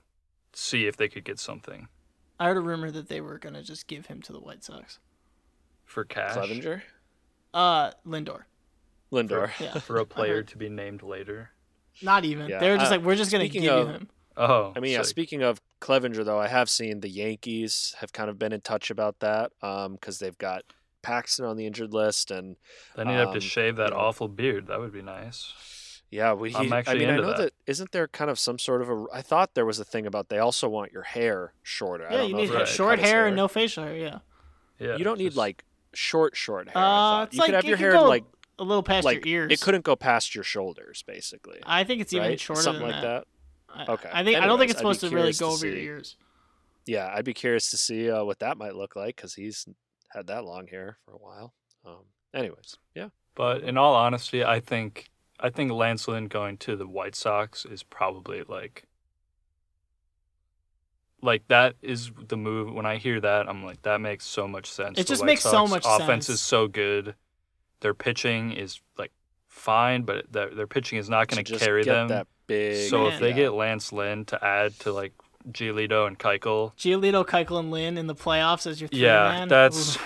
see 0.53 0.87
if 0.87 0.97
they 0.97 1.09
could 1.09 1.25
get 1.25 1.39
something 1.39 1.89
I 2.39 2.47
heard 2.47 2.57
a 2.57 2.61
rumor 2.61 2.91
that 2.91 3.09
they 3.09 3.21
were 3.21 3.39
gonna 3.39 3.63
just 3.63 3.87
give 3.87 4.07
him 4.07 4.23
to 4.23 4.33
the 4.33 4.41
White 4.41 4.65
Sox. 4.65 4.99
for 5.85 6.05
cash 6.05 6.37
Clevinger, 6.37 6.83
Uh, 7.53 7.91
Lindor. 8.07 8.43
Lindor. 9.13 9.51
Yeah, 9.61 9.79
for 9.81 9.97
a 9.97 10.07
player 10.07 10.43
to 10.43 10.57
be 10.57 10.69
named 10.69 11.03
later. 11.03 11.51
not 12.03 12.25
even. 12.25 12.49
Yeah, 12.49 12.59
They're 12.61 12.77
just 12.79 12.91
uh, 12.93 12.97
like, 12.97 13.05
we're 13.05 13.17
just 13.17 13.31
gonna 13.33 13.45
give 13.45 13.63
speaking 13.63 13.65
you 13.65 13.71
of- 13.73 13.89
him. 13.89 14.09
Oh, 14.37 14.73
I 14.75 14.81
mean, 14.81 14.93
yeah. 14.93 14.99
sick. 14.99 15.07
Speaking 15.07 15.43
of 15.43 15.61
Clevinger, 15.81 16.25
though, 16.25 16.39
I 16.39 16.49
have 16.49 16.71
seen 16.71 17.01
the 17.01 17.09
Yankees 17.09 17.95
have 18.01 18.13
kind 18.13 18.31
of 18.31 18.39
been 18.39 18.53
in 18.53 18.61
touch 18.61 18.91
about 18.91 19.19
that 19.21 19.51
because 19.61 20.19
they've 20.19 20.39
got 20.39 20.63
Paxton 21.03 21.45
on 21.45 21.57
the 21.57 21.67
injured 21.67 21.93
list, 21.93 22.31
and 22.31 22.57
then 22.97 23.09
you'd 23.09 23.15
have 23.17 23.29
um, 23.29 23.35
to 23.35 23.41
shave 23.41 23.77
that 23.77 23.91
you 23.91 23.95
know. 23.95 24.01
awful 24.01 24.29
beard. 24.29 24.67
That 24.69 24.81
would 24.81 24.93
be 24.93 25.03
nice. 25.03 26.03
yeah, 26.11 26.33
we. 26.35 26.55
I'm 26.55 26.73
I 26.73 26.79
actually 26.79 27.01
mean, 27.01 27.11
I 27.11 27.17
know 27.17 27.27
that. 27.29 27.37
that 27.39 27.53
isn't 27.67 27.93
there 27.93 28.07
kind 28.09 28.31
of 28.31 28.39
some 28.39 28.59
sort 28.59 28.83
of 28.83 28.89
a. 28.91 29.05
I 29.13 29.23
thought 29.23 29.55
there 29.55 29.67
was 29.67 29.79
a 29.81 29.85
thing 29.85 30.07
about 30.07 30.29
they 30.29 30.39
also 30.39 30.69
want 30.69 30.93
your 30.93 31.03
hair 31.03 31.53
shorter. 31.63 32.07
I 32.09 32.13
Yeah, 32.13 32.19
don't 32.19 32.29
you 32.29 32.35
know 32.37 32.41
need 32.43 32.51
Right. 32.51 32.69
short 32.69 32.91
cut 32.97 32.99
his 33.01 33.11
hair 33.11 33.27
and 33.27 33.37
no 33.37 33.49
facial 33.49 33.85
hair. 33.85 33.97
Yeah. 33.97 34.19
Yeah, 34.79 34.97
you 34.97 35.05
don't 35.05 35.19
need 35.19 35.27
just- 35.29 35.37
like 35.37 35.65
short, 35.93 36.37
short 36.37 36.69
hair. 36.69 36.77
Uh, 36.77 36.81
thought. 36.81 37.23
it's 37.29 37.35
you 37.35 37.41
like 37.41 37.47
could 37.49 37.55
have 37.57 37.65
your 37.65 37.77
hair 37.77 37.93
go 37.93 38.05
like 38.05 38.25
a 38.59 38.65
little 38.65 38.83
past 38.83 39.05
like 39.05 39.25
your 39.27 39.43
ears. 39.45 39.53
it 39.53 39.61
couldn't 39.61 39.85
go 39.85 39.97
past 39.97 40.35
your 40.35 40.45
shoulders, 40.45 41.03
basically. 41.07 41.59
I 41.65 41.85
think 41.85 42.01
it's 42.03 42.13
even 42.13 42.29
right? 42.29 42.41
shorter 42.41 42.63
Something 42.63 42.83
than 42.87 42.93
like 42.93 43.03
that. 43.03 43.19
that. 43.21 43.27
I- 43.75 43.87
Okay. 43.93 44.11
I 44.13 44.25
think 44.25 44.37
I 44.39 44.47
don't 44.47 44.59
think 44.59 44.71
it's 44.71 44.79
supposed 44.79 45.01
to 45.01 45.11
really 45.11 45.33
go 45.33 45.49
to 45.51 45.55
over 45.55 45.67
your 45.67 45.77
ears. 45.77 46.17
Yeah, 46.87 47.13
I'd 47.15 47.25
be 47.25 47.35
curious 47.35 47.71
to 47.71 47.77
see 47.77 48.11
uh, 48.11 48.25
what 48.25 48.39
that 48.41 48.57
might 48.59 48.75
look 48.75 48.97
like 48.97 49.17
because 49.17 49.35
he's 49.35 49.67
had 50.09 50.27
that 50.29 50.45
long 50.45 50.67
hair 50.67 50.99
for 51.05 51.13
a 51.13 51.19
while. 51.19 51.55
Um, 51.85 52.05
anyways, 52.35 52.77
yeah. 52.95 53.09
But 53.35 53.63
in 53.63 53.77
all 53.79 53.95
honesty, 53.95 54.43
I 54.45 54.61
think 54.61 55.09
I 55.39 55.51
think 55.51 55.71
Lance 55.73 56.09
Lynn 56.09 56.27
going 56.27 56.59
to 56.59 56.77
the 56.77 56.87
White 56.87 57.15
Sox 57.15 57.65
is 57.65 57.83
probably 57.83 58.43
like 58.43 58.85
like 61.23 61.47
that 61.49 61.77
is 61.83 62.11
the 62.29 62.37
move. 62.37 62.73
When 62.73 62.87
I 62.87 62.97
hear 62.97 63.21
that, 63.21 63.49
I'm 63.49 63.65
like, 63.65 63.83
that 63.83 64.01
makes 64.01 64.27
so 64.27 64.49
much 64.49 64.71
sense. 64.71 64.99
It 64.99 65.03
The 65.07 65.09
just 65.13 65.21
White 65.23 65.27
makes 65.27 65.43
so 65.43 65.51
Sox 65.51 65.71
much 65.71 65.85
offense 65.87 66.27
sense. 66.27 66.29
is 66.31 66.41
so 66.41 66.67
good. 66.67 67.15
Their 67.81 67.95
pitching 67.95 68.53
is 68.53 68.81
like 68.99 69.13
fine, 69.51 70.03
but 70.05 70.33
their 70.33 70.49
their 70.55 70.67
pitching 70.67 70.99
is 70.99 71.11
not 71.11 71.29
going 71.29 71.45
To 71.45 71.53
to 71.53 71.59
carry 71.59 71.85
get 71.85 71.93
them. 71.93 72.09
that 72.09 72.27
big. 72.47 72.89
so 72.89 73.05
Man. 73.05 73.13
if 73.13 73.21
they 73.21 73.29
yeah. 73.31 73.37
get 73.37 73.53
Lance 73.53 73.93
Lynn 73.93 74.25
to 74.27 74.43
add 74.43 74.79
to 74.81 74.93
like 74.93 75.13
Giolito 75.51 76.07
and 76.07 76.19
Keuchel, 76.19 76.75
Giolito, 76.77 77.27
Keuchel, 77.27 77.59
and 77.61 77.71
Lynn 77.71 77.99
in 77.99 78.07
the 78.07 78.15
playoffs 78.15 78.67
as 78.67 78.81
your 78.81 78.89
three 78.89 79.01
yeah, 79.01 79.29
man. 79.31 79.49
that's 79.49 79.99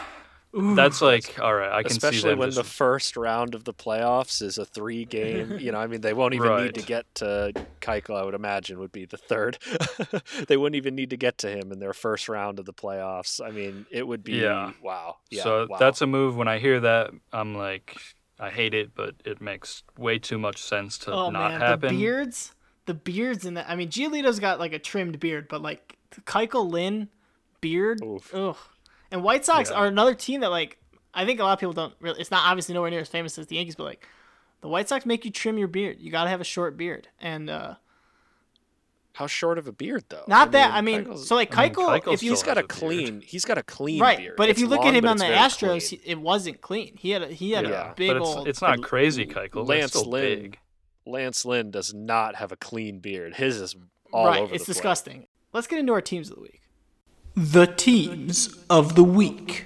Ooh. 0.56 0.74
that's 0.76 1.02
like 1.02 1.38
all 1.40 1.52
right. 1.54 1.72
I 1.72 1.82
can 1.82 1.90
see 1.90 1.96
Especially 1.96 2.30
them 2.30 2.38
when 2.38 2.48
just 2.50 2.58
the 2.58 2.62
first 2.64 3.16
round 3.16 3.56
of 3.56 3.64
the 3.64 3.74
playoffs 3.74 4.40
is 4.40 4.56
a 4.58 4.64
three 4.64 5.04
game, 5.18 5.58
you 5.58 5.72
know, 5.72 5.78
I 5.78 5.88
mean, 5.88 6.00
they 6.02 6.12
won't 6.14 6.34
even 6.34 6.56
need 6.64 6.74
to 6.76 6.82
get 6.82 7.12
to 7.16 7.52
Keuchel, 7.80 8.16
I 8.16 8.24
would 8.24 8.34
imagine, 8.34 8.78
would 8.78 8.92
be 8.92 9.04
the 9.06 9.16
third. 9.16 9.58
they 10.48 10.56
wouldn't 10.56 10.76
even 10.76 10.94
need 10.94 11.10
to 11.10 11.16
get 11.16 11.38
to 11.38 11.50
him 11.50 11.72
in 11.72 11.80
their 11.80 11.92
first 11.92 12.28
round 12.28 12.60
of 12.60 12.64
the 12.66 12.72
playoffs. 12.72 13.44
I 13.44 13.50
mean, 13.50 13.86
it 13.90 14.06
would 14.06 14.22
be, 14.22 14.34
Yeah. 14.34 14.70
wow. 14.80 15.16
Yeah, 15.30 15.42
so 15.42 15.66
wow. 15.68 15.78
that's 15.78 16.00
a 16.02 16.06
move. 16.06 16.36
When 16.36 16.46
I 16.48 16.58
hear 16.60 16.78
that, 16.80 17.10
I'm 17.32 17.56
like, 17.56 17.96
I 18.38 18.50
hate 18.50 18.74
it, 18.74 18.94
but 18.94 19.14
it 19.24 19.40
makes 19.40 19.82
way 19.96 20.18
too 20.18 20.38
much 20.38 20.60
sense 20.62 20.98
to 20.98 21.12
oh 21.12 21.30
not 21.30 21.52
man, 21.52 21.60
happen. 21.60 21.94
the 21.94 22.00
beards, 22.00 22.52
the 22.86 22.94
beards 22.94 23.44
in 23.46 23.54
that. 23.54 23.68
I 23.68 23.76
mean, 23.76 23.88
Giolito's 23.90 24.40
got 24.40 24.58
like 24.58 24.72
a 24.72 24.78
trimmed 24.78 25.20
beard, 25.20 25.46
but 25.48 25.62
like 25.62 25.96
the 26.10 26.20
Keuchel, 26.22 26.68
Lynn 26.70 27.08
beard, 27.60 28.00
Oof. 28.02 28.34
ugh. 28.34 28.56
And 29.10 29.22
White 29.22 29.44
Sox 29.44 29.70
Yeah. 29.70 29.76
are 29.76 29.86
another 29.86 30.14
team 30.14 30.40
that 30.40 30.50
like 30.50 30.78
I 31.14 31.24
think 31.24 31.38
a 31.38 31.44
lot 31.44 31.52
of 31.52 31.60
people 31.60 31.72
don't 31.74 31.94
really. 32.00 32.20
It's 32.20 32.30
not 32.32 32.44
obviously 32.46 32.74
nowhere 32.74 32.90
near 32.90 33.00
as 33.00 33.08
famous 33.08 33.38
as 33.38 33.46
the 33.46 33.56
Yankees, 33.56 33.76
but 33.76 33.84
like 33.84 34.06
the 34.62 34.68
White 34.68 34.88
Sox 34.88 35.06
make 35.06 35.24
you 35.24 35.30
trim 35.30 35.56
your 35.58 35.68
beard. 35.68 35.98
You 36.00 36.10
got 36.10 36.24
to 36.24 36.30
have 36.30 36.40
a 36.40 36.44
short 36.44 36.76
beard, 36.76 37.08
and 37.20 37.48
uh 37.48 37.74
How 39.14 39.26
short 39.28 39.58
of 39.58 39.66
a 39.68 39.72
beard, 39.72 40.04
though? 40.08 40.24
not 40.28 40.50
that. 40.52 40.72
I 40.74 40.80
mean, 40.80 41.04
Keuchel's- 41.04 41.28
so 41.28 41.34
like 41.36 41.56
I 41.56 41.64
mean, 41.64 41.72
Keuchel, 41.74 42.00
Keuchel 42.02 42.12
if 42.14 42.22
you 42.22 42.30
he's 42.32 42.40
still 42.40 42.54
got 42.54 42.58
a 42.58 42.60
has 42.60 42.64
a 42.64 42.80
beard. 42.84 43.06
clean, 43.06 43.20
he's 43.20 43.44
got 43.44 43.58
a 43.58 43.62
clean 43.62 44.00
right, 44.00 44.18
beard. 44.18 44.34
but 44.36 44.48
if 44.48 44.52
It's 44.52 44.60
you 44.60 44.66
look 44.66 44.80
long, 44.80 44.88
at 44.88 44.94
him 44.94 45.06
on 45.06 45.16
the 45.18 45.24
very 45.26 45.36
Astros, 45.36 45.88
clean. 45.88 46.00
he- 46.02 46.10
it 46.10 46.20
wasn't 46.20 46.60
clean. 46.60 46.96
He 46.98 47.10
had 47.10 47.22
a 47.22 47.28
he 47.28 47.52
had 47.52 47.64
yeah, 47.66 47.92
a 47.92 47.94
big 47.94 48.08
but 48.10 48.16
it's, 48.18 48.26
old. 48.26 48.48
it's 48.48 48.60
not 48.60 48.82
crazy, 48.82 49.24
Keuchel. 49.26 49.66
Lance 49.68 49.94
Lance 49.94 50.06
Lynn 50.06 50.40
big. 50.42 50.58
Lance 51.06 51.44
Lynn 51.44 51.70
does 51.70 51.94
not 51.94 52.34
have 52.36 52.50
a 52.52 52.56
clean 52.56 52.98
beard. 52.98 53.34
His 53.36 53.56
is 53.60 53.76
all 54.12 54.26
right, 54.26 54.42
over 54.42 54.52
it's 54.54 54.64
the 54.64 54.66
place. 54.66 54.76
disgusting. 54.76 55.26
Let's 55.52 55.66
get 55.68 55.78
into 55.78 55.92
our 55.92 56.00
teams 56.00 56.28
of 56.30 56.36
the 56.36 56.42
week. 56.42 56.60
The 57.36 57.66
teams 57.66 58.56
of 58.70 58.94
the 58.96 59.04
week. 59.04 59.64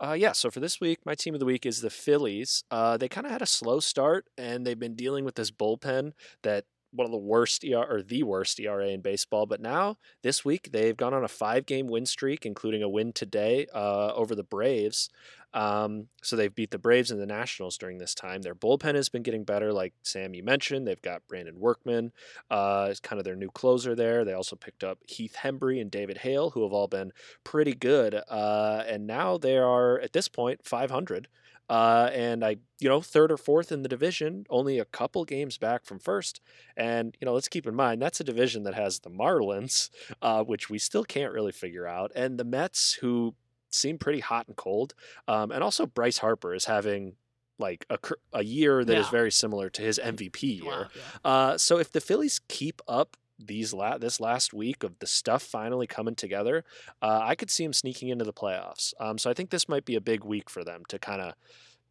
Uh, 0.00 0.12
yeah, 0.12 0.32
so 0.32 0.50
for 0.50 0.60
this 0.60 0.80
week, 0.80 1.00
my 1.04 1.14
team 1.14 1.34
of 1.34 1.40
the 1.40 1.46
week 1.46 1.66
is 1.66 1.80
the 1.80 1.90
Phillies. 1.90 2.62
Uh, 2.70 2.96
they 2.96 3.08
kind 3.08 3.26
of 3.26 3.32
had 3.32 3.42
a 3.42 3.46
slow 3.46 3.80
start, 3.80 4.26
and 4.38 4.64
they've 4.66 4.78
been 4.78 4.94
dealing 4.94 5.24
with 5.24 5.34
this 5.34 5.50
bullpen 5.50 6.12
that 6.42 6.64
one 6.92 7.04
of 7.04 7.12
the 7.12 7.18
worst 7.18 7.64
ER 7.64 7.84
or 7.84 8.02
the 8.02 8.22
worst 8.22 8.58
ERA 8.60 8.88
in 8.88 9.00
baseball. 9.00 9.46
But 9.46 9.60
now 9.60 9.96
this 10.22 10.44
week, 10.44 10.70
they've 10.72 10.96
gone 10.96 11.14
on 11.14 11.24
a 11.24 11.28
five-game 11.28 11.86
win 11.86 12.06
streak, 12.06 12.46
including 12.46 12.82
a 12.82 12.88
win 12.88 13.12
today 13.12 13.66
uh, 13.74 14.12
over 14.14 14.34
the 14.34 14.42
Braves. 14.42 15.10
Um, 15.54 16.08
so 16.22 16.36
they've 16.36 16.54
beat 16.54 16.70
the 16.70 16.78
Braves 16.78 17.10
and 17.10 17.20
the 17.20 17.26
Nationals 17.26 17.78
during 17.78 17.98
this 17.98 18.14
time. 18.14 18.42
Their 18.42 18.54
bullpen 18.54 18.94
has 18.94 19.08
been 19.08 19.22
getting 19.22 19.44
better, 19.44 19.72
like 19.72 19.94
Sam 20.02 20.34
you 20.34 20.42
mentioned. 20.42 20.86
They've 20.86 21.00
got 21.00 21.26
Brandon 21.26 21.58
Workman, 21.58 22.12
uh, 22.50 22.88
is 22.90 23.00
kind 23.00 23.18
of 23.18 23.24
their 23.24 23.36
new 23.36 23.50
closer 23.50 23.94
there. 23.94 24.24
They 24.24 24.34
also 24.34 24.56
picked 24.56 24.84
up 24.84 24.98
Heath 25.06 25.36
Hembree 25.42 25.80
and 25.80 25.90
David 25.90 26.18
Hale, 26.18 26.50
who 26.50 26.62
have 26.64 26.72
all 26.72 26.88
been 26.88 27.12
pretty 27.44 27.74
good. 27.74 28.20
Uh, 28.28 28.84
and 28.86 29.06
now 29.06 29.38
they 29.38 29.56
are 29.56 29.98
at 30.00 30.12
this 30.12 30.28
point 30.28 30.60
500. 30.64 31.28
Uh, 31.68 32.10
and 32.12 32.44
I, 32.44 32.56
you 32.80 32.88
know, 32.88 33.00
third 33.00 33.30
or 33.30 33.36
fourth 33.36 33.70
in 33.72 33.82
the 33.82 33.88
division, 33.88 34.46
only 34.48 34.78
a 34.78 34.84
couple 34.84 35.24
games 35.24 35.58
back 35.58 35.84
from 35.84 35.98
first. 35.98 36.40
And 36.76 37.16
you 37.20 37.26
know, 37.26 37.34
let's 37.34 37.48
keep 37.48 37.66
in 37.66 37.74
mind 37.74 38.00
that's 38.00 38.20
a 38.20 38.24
division 38.24 38.62
that 38.64 38.74
has 38.74 39.00
the 39.00 39.10
Marlins, 39.10 39.90
uh, 40.22 40.42
which 40.44 40.70
we 40.70 40.78
still 40.78 41.04
can't 41.04 41.32
really 41.32 41.52
figure 41.52 41.86
out, 41.86 42.10
and 42.14 42.38
the 42.38 42.44
Mets, 42.44 42.94
who 42.94 43.34
seem 43.70 43.98
pretty 43.98 44.20
hot 44.20 44.46
and 44.48 44.56
cold. 44.56 44.94
Um, 45.26 45.50
and 45.50 45.62
also 45.62 45.84
Bryce 45.84 46.18
Harper 46.18 46.54
is 46.54 46.64
having 46.64 47.16
like 47.58 47.84
a, 47.90 47.98
a 48.32 48.44
year 48.44 48.84
that 48.84 48.96
is 48.96 49.06
Yeah. 49.06 49.10
very 49.10 49.30
similar 49.32 49.68
to 49.70 49.82
his 49.82 49.98
MVP 49.98 50.62
year. 50.62 50.64
Wow, 50.64 50.86
yeah. 50.94 51.30
Uh, 51.30 51.58
so 51.58 51.78
if 51.78 51.90
the 51.92 52.00
Phillies 52.00 52.40
keep 52.48 52.80
up 52.88 53.16
these 53.38 53.72
la- 53.72 53.98
this 53.98 54.20
last 54.20 54.52
week 54.52 54.82
of 54.82 54.98
the 54.98 55.06
stuff 55.06 55.42
finally 55.42 55.86
coming 55.86 56.14
together, 56.14 56.64
uh, 57.02 57.20
I 57.22 57.34
could 57.34 57.50
see 57.50 57.64
them 57.64 57.72
sneaking 57.72 58.08
into 58.08 58.24
the 58.24 58.32
playoffs. 58.32 58.92
Um, 59.00 59.18
so 59.18 59.30
I 59.30 59.34
think 59.34 59.50
this 59.50 59.68
might 59.68 59.84
be 59.84 59.94
a 59.94 60.00
big 60.00 60.24
week 60.24 60.50
for 60.50 60.64
them 60.64 60.82
to 60.88 60.98
kind 60.98 61.20
of, 61.22 61.34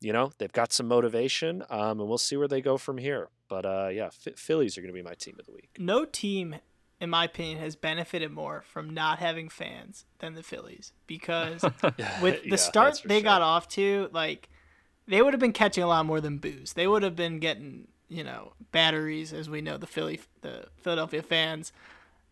you 0.01 0.11
know, 0.13 0.31
they've 0.37 0.51
got 0.51 0.73
some 0.73 0.87
motivation, 0.87 1.63
um, 1.69 1.99
and 1.99 2.07
we'll 2.09 2.17
see 2.17 2.37
where 2.37 2.47
they 2.47 2.61
go 2.61 2.77
from 2.77 2.97
here. 2.97 3.29
But 3.49 3.65
uh, 3.65 3.89
yeah, 3.91 4.09
Ph- 4.23 4.37
Phillies 4.37 4.77
are 4.77 4.81
going 4.81 4.93
to 4.93 4.97
be 4.97 5.01
my 5.01 5.13
team 5.15 5.35
of 5.39 5.45
the 5.45 5.53
week. 5.53 5.69
No 5.79 6.03
team, 6.05 6.55
in 6.99 7.09
my 7.09 7.23
opinion, 7.25 7.59
has 7.59 7.75
benefited 7.75 8.31
more 8.31 8.61
from 8.61 8.93
not 8.93 9.19
having 9.19 9.47
fans 9.49 10.05
than 10.19 10.35
the 10.35 10.43
Phillies 10.43 10.91
because 11.07 11.63
with 12.21 12.43
the 12.43 12.49
Yeah, 12.49 12.55
start 12.57 13.01
they 13.05 13.15
sure. 13.19 13.23
got 13.23 13.41
off 13.41 13.67
to, 13.69 14.09
like 14.11 14.49
they 15.07 15.21
would 15.21 15.33
have 15.33 15.39
been 15.39 15.53
catching 15.53 15.83
a 15.83 15.87
lot 15.87 16.05
more 16.05 16.19
than 16.19 16.37
booze. 16.39 16.73
They 16.73 16.87
would 16.87 17.03
have 17.03 17.15
been 17.15 17.39
getting, 17.39 17.87
you 18.09 18.23
know, 18.23 18.53
batteries, 18.71 19.33
as 19.33 19.49
we 19.49 19.61
know 19.61 19.77
the 19.77 19.87
Philly, 19.87 20.21
the 20.41 20.65
Philadelphia 20.77 21.21
fans 21.21 21.71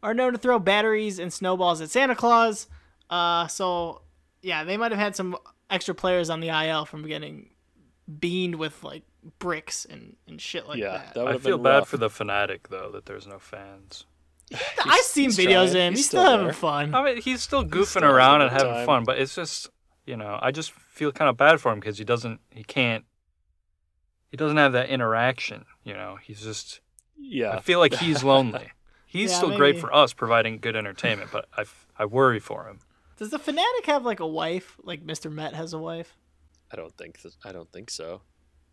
are 0.03 0.13
known 0.13 0.33
to 0.33 0.37
throw 0.37 0.59
batteries 0.59 1.19
and 1.19 1.33
snowballs 1.33 1.81
at 1.81 1.89
Santa 1.89 2.15
Claus. 2.15 2.67
Uh, 3.09 3.47
so 3.47 4.01
yeah, 4.41 4.63
they 4.63 4.77
might 4.77 4.91
have 4.91 4.99
had 4.99 5.15
some 5.15 5.37
extra 5.69 5.95
players 5.95 6.29
on 6.29 6.39
the 6.39 6.49
IL 6.49 6.85
from 6.85 7.07
getting 7.07 7.49
beamed 8.19 8.55
with 8.55 8.83
like 8.83 9.03
bricks 9.39 9.85
and, 9.85 10.15
and 10.27 10.39
shit 10.39 10.67
like 10.67 10.77
yeah, 10.77 10.91
that. 10.91 11.13
that 11.15 11.27
I 11.27 11.37
feel 11.37 11.57
bad 11.57 11.79
rough. 11.79 11.89
for 11.89 11.97
the 11.97 12.09
fanatic 12.09 12.69
though 12.69 12.91
that 12.91 13.05
there's 13.05 13.25
no 13.27 13.39
fans. 13.39 14.05
I've 14.85 15.03
seen 15.03 15.25
he's 15.25 15.39
videos 15.39 15.65
of 15.65 15.71
trying. 15.71 15.87
him. 15.87 15.93
He's, 15.93 15.99
He's 15.99 16.05
still, 16.07 16.21
still 16.21 16.37
having 16.37 16.53
fun. 16.53 16.93
I 16.93 17.03
mean, 17.03 17.21
he's 17.21 17.41
still 17.41 17.65
goofing 17.65 17.85
still 17.85 18.05
around 18.05 18.43
and 18.43 18.51
having 18.51 18.73
time. 18.73 18.85
fun, 18.85 19.03
but 19.03 19.17
it's 19.17 19.33
just 19.33 19.69
you 20.05 20.15
know, 20.15 20.39
I 20.41 20.51
just 20.51 20.71
feel 20.71 21.11
kind 21.11 21.29
of 21.29 21.37
bad 21.37 21.59
for 21.59 21.71
him 21.71 21.79
because 21.79 21.97
he 21.97 22.03
doesn't, 22.03 22.39
he 22.51 22.63
can't, 22.63 23.05
he 24.35 24.37
doesn't 24.37 24.57
have 24.57 24.73
that 24.73 24.89
interaction. 24.89 25.63
You 25.85 25.93
know, 25.93 26.17
he's 26.21 26.41
just. 26.41 26.81
Yeah, 27.17 27.51
I 27.51 27.61
feel 27.61 27.79
like 27.79 27.93
he's 27.99 28.21
lonely. 28.21 28.69
He's 29.05 29.31
Yeah, 29.31 29.37
still 29.37 29.55
great 29.55 29.79
for 29.79 29.95
us, 29.95 30.11
providing 30.11 30.57
good 30.57 30.75
entertainment, 30.75 31.29
but 31.31 31.45
I, 31.57 31.63
I 31.97 32.03
worry 32.05 32.41
for 32.41 32.67
him. 32.67 32.79
Does 33.17 33.29
the 33.29 33.39
fanatic 33.39 33.85
have 33.85 34.03
like 34.03 34.19
a 34.19 34.27
wife? 34.27 34.75
Like 34.83 35.05
Mr. 35.07 35.31
Met 35.31 35.53
has 35.53 35.71
a 35.71 35.79
wife? 35.79 36.17
I 36.69 36.75
don't 36.75 36.93
think 36.97 37.21
th- 37.21 37.35
I 37.45 37.53
don't 37.53 37.71
think 37.71 37.89
so. 37.89 38.23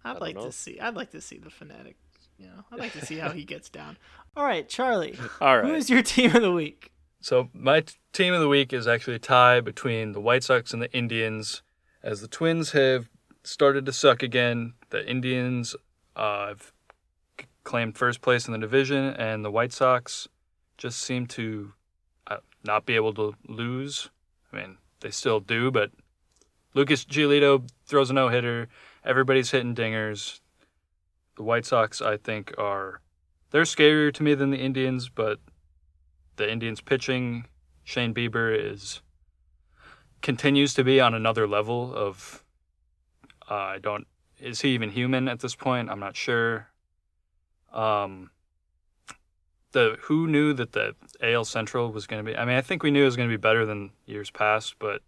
I'd 0.05 0.19
like 0.21 0.35
know. 0.35 0.47
to 0.47 0.51
see. 0.53 0.81
I'd 0.81 0.97
like 0.97 1.13
to 1.13 1.21
see 1.21 1.39
the 1.39 1.51
fanatic. 1.51 1.97
You 2.39 2.47
know, 2.47 2.65
I'd 2.73 2.81
like 2.81 2.93
to 2.95 3.07
see 3.07 3.19
how 3.19 3.31
he 3.31 3.45
gets 3.45 3.69
down. 3.69 3.97
All 4.37 4.45
right, 4.45 4.69
Charlie. 4.69 5.17
All 5.41 5.61
Who 5.61 5.69
right, 5.69 5.77
is 5.77 5.89
your 5.89 6.03
team 6.03 6.35
of 6.35 6.43
the 6.43 6.51
week? 6.51 6.91
So 7.21 7.51
my 7.55 7.83
t- 7.83 7.95
team 8.13 8.35
of 8.35 8.41
the 8.41 8.49
week 8.49 8.73
is 8.73 8.89
actually 8.89 9.15
a 9.15 9.21
tie 9.21 9.61
between 9.61 10.11
the 10.11 10.21
White 10.21 10.43
Sox 10.43 10.73
and 10.73 10.83
the 10.83 10.93
Indians, 10.93 11.63
as 12.03 12.21
the 12.21 12.27
Twins 12.27 12.73
have 12.73 13.09
started 13.45 13.87
to 13.87 13.93
suck 13.93 14.23
again. 14.23 14.75
The 14.91 15.09
Indians 15.09 15.75
uh, 16.17 16.49
have 16.49 16.73
claimed 17.65 17.97
first 17.97 18.21
place 18.21 18.47
in 18.47 18.53
the 18.53 18.59
division, 18.59 19.05
and 19.15 19.45
the 19.45 19.51
White 19.51 19.73
Sox 19.73 20.29
just 20.77 21.01
seem 21.01 21.27
to 21.27 21.73
uh, 22.27 22.39
not 22.65 22.87
be 22.87 22.97
able 22.97 23.15
to 23.15 23.35
lose. 23.47 24.11
I 24.53 24.57
mean, 24.57 24.79
they 25.01 25.11
still 25.11 25.41
do, 25.41 25.71
but 25.71 25.91
Lucas 26.75 27.05
Giolito 27.05 27.69
throws 27.87 28.11
a 28.11 28.15
no 28.15 28.29
hitter. 28.29 28.69
Everybody's 29.05 29.51
hitting 29.51 29.75
dingers. 29.75 30.41
The 31.37 31.43
White 31.43 31.67
Sox, 31.67 32.01
I 32.01 32.17
think, 32.17 32.55
are 32.59 33.01
they're 33.51 33.63
scarier 33.63 34.13
to 34.15 34.23
me 34.23 34.35
than 34.35 34.51
the 34.51 34.59
Indians, 34.59 35.09
but 35.09 35.39
the 36.37 36.51
Indians 36.51 36.81
pitching, 36.81 37.47
Shane 37.85 38.15
Bieber 38.15 38.55
is 38.57 39.03
continues 40.23 40.73
to 40.75 40.85
be 40.85 41.01
on 41.01 41.15
another 41.15 41.49
level 41.49 41.93
of 41.95 42.42
uh, 43.53 43.75
I 43.77 43.79
don't 43.79 44.07
is 44.41 44.61
he 44.61 44.71
even 44.71 44.91
human 44.91 45.29
at 45.29 45.41
this 45.41 45.55
point? 45.55 45.91
I'm 45.91 46.01
not 46.01 46.17
sure. 46.17 46.69
Um 47.73 48.31
the 49.73 49.97
who 50.03 50.27
knew 50.27 50.53
that 50.53 50.73
the 50.73 50.95
AL 51.23 51.45
Central 51.47 51.91
was 51.93 52.07
going 52.07 52.25
to 52.25 52.31
be 52.31 52.37
I 52.37 52.45
mean 52.45 52.57
I 52.57 52.61
think 52.61 52.83
we 52.83 52.91
knew 52.91 53.03
it 53.03 53.07
was 53.07 53.17
going 53.17 53.29
to 53.29 53.33
be 53.33 53.41
better 53.41 53.65
than 53.65 53.91
years 54.07 54.31
past, 54.31 54.75
but 54.79 55.03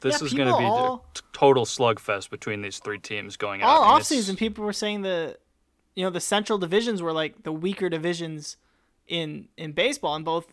this 0.00 0.20
Yeah, 0.20 0.26
is 0.26 0.34
going 0.34 0.48
to 0.52 0.58
be 0.58 0.64
all- 0.64 1.06
t- 1.14 1.22
total 1.32 1.64
slugfest 1.64 2.28
between 2.28 2.60
these 2.60 2.78
three 2.80 2.98
teams 2.98 3.36
going 3.36 3.62
out. 3.62 3.68
All 3.68 3.82
and 3.94 4.00
it's- 4.00 4.10
offseason, 4.10 4.36
people 4.36 4.64
were 4.64 4.72
saying 4.72 5.02
the, 5.02 5.38
you 5.94 6.02
know, 6.04 6.10
the 6.10 6.20
Central 6.20 6.58
divisions 6.58 7.00
were 7.00 7.12
like 7.12 7.44
the 7.44 7.52
weaker 7.52 7.88
divisions 7.88 8.56
in 9.06 9.48
in 9.56 9.72
baseball 9.72 10.16
in 10.16 10.24
both 10.24 10.46